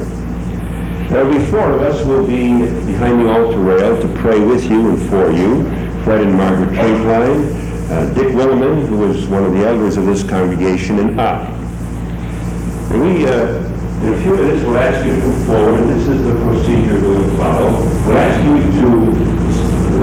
Now, 1.11 1.25
four 1.47 1.71
of 1.73 1.81
us 1.81 2.05
will 2.05 2.27
be 2.27 2.53
behind 2.85 3.21
the 3.21 3.31
altar 3.31 3.59
rail 3.59 4.01
to 4.01 4.09
pray 4.21 4.39
with 4.41 4.71
you 4.71 4.91
and 4.91 5.09
for 5.09 5.31
you, 5.31 5.65
Fred 6.05 6.21
and 6.21 6.35
Margaret 6.35 6.69
Trinklein, 6.75 7.91
uh, 7.91 8.13
Dick 8.13 8.29
Williman, 8.35 8.87
who 8.87 9.11
is 9.11 9.27
one 9.27 9.43
of 9.43 9.53
the 9.53 9.67
elders 9.67 9.97
of 9.97 10.05
this 10.05 10.23
congregation, 10.23 10.99
and 10.99 11.19
I. 11.19 11.47
And 12.93 13.01
we, 13.01 13.27
uh, 13.27 13.57
in 14.05 14.13
a 14.13 14.23
few 14.23 14.37
minutes, 14.37 14.63
will 14.65 14.77
ask 14.77 15.07
you 15.07 15.15
to 15.15 15.21
come 15.23 15.47
forward. 15.47 15.89
This 15.89 16.09
is 16.09 16.25
the 16.25 16.35
procedure 16.45 17.01
we 17.01 17.09
will 17.09 17.37
follow. 17.39 17.73
We'll 18.07 18.19
ask 18.19 18.45
you 18.45 18.81
to 18.83 18.89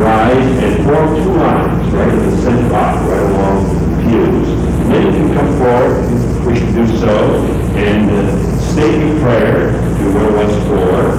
rise 0.01 0.63
and 0.63 0.85
form 0.85 1.15
two 1.23 1.33
lines 1.33 1.93
right 1.93 2.13
in 2.13 2.31
the 2.31 2.37
center 2.41 2.67
block, 2.67 2.95
right 3.07 3.21
along 3.21 3.91
the 3.91 4.09
pews. 4.09 4.47
Then 4.89 5.05
you 5.05 5.11
can 5.11 5.33
come 5.35 5.57
forward 5.59 6.35
wish 6.45 6.59
to 6.59 6.71
do 6.73 6.97
so 6.99 7.43
and 7.75 8.09
uh, 8.11 8.59
state 8.59 8.99
your 8.99 9.19
prayer, 9.19 9.71
do 10.05 10.13
what 10.13 10.45
once 10.45 10.57
for, 10.69 11.17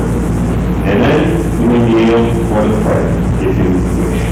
and 0.87 1.03
then 1.03 1.61
you 1.61 1.67
may 1.67 1.83
kneel 1.91 2.23
for 2.47 2.63
the 2.69 2.79
prayer 2.85 3.11
if 3.43 3.55
you 3.59 3.71
wish. 3.99 4.23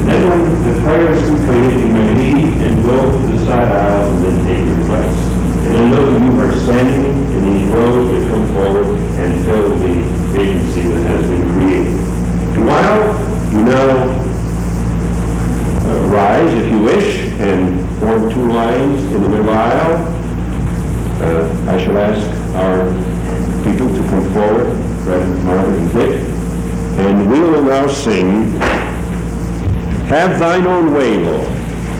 And 0.00 0.08
then 0.08 0.22
when 0.30 0.42
the 0.64 0.80
prayer 0.80 1.12
is 1.12 1.22
completed, 1.28 1.80
you 1.80 1.92
may 1.92 2.14
leave 2.14 2.56
and 2.62 2.82
go 2.84 2.96
to 3.12 3.26
the 3.32 3.38
side 3.44 3.68
aisle 3.68 4.10
and 4.12 4.24
then 4.24 4.36
take 4.46 4.64
your 4.64 4.80
place. 4.86 5.18
And 5.66 5.74
then 5.74 5.90
those 5.90 6.08
of 6.16 6.22
you 6.22 6.30
who 6.30 6.40
are 6.40 6.56
standing 6.64 7.04
in 7.34 7.40
these 7.44 7.68
rows 7.68 8.08
will 8.08 8.28
come 8.30 8.46
forward 8.54 8.86
and 9.20 9.44
fill 9.44 9.68
the 9.76 9.94
vacancy 10.32 10.82
that 10.82 11.02
has 11.12 11.26
been 11.26 11.44
created. 11.52 12.00
And 12.56 12.66
while 12.66 13.02
you 13.52 13.60
now 13.62 13.88
uh, 15.84 16.08
rise, 16.08 16.54
if 16.54 16.70
you 16.70 16.80
wish, 16.82 17.18
and 17.40 17.84
form 17.98 18.30
two 18.32 18.48
lines 18.50 19.02
in 19.12 19.22
the 19.22 19.28
middle 19.28 19.50
aisle, 19.50 19.96
uh, 21.20 21.72
I 21.72 21.84
shall 21.84 21.98
ask 21.98 22.24
our 22.54 23.15
people 23.70 23.88
to 23.88 24.02
come 24.08 24.32
forward, 24.32 24.76
Fred, 25.02 25.44
Margaret, 25.44 25.78
and 25.78 25.92
Dick, 25.92 26.20
and 27.00 27.30
we 27.30 27.40
will 27.40 27.62
now 27.62 27.86
sing 27.88 28.52
have 30.06 30.38
thine 30.38 30.66
own 30.66 30.94
way, 30.94 31.16
Lord. 31.18 31.48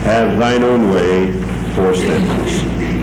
Have 0.07 0.39
thine 0.39 0.63
own 0.63 0.91
way, 0.91 1.33
four 1.75 1.93
stanzas. 1.93 2.96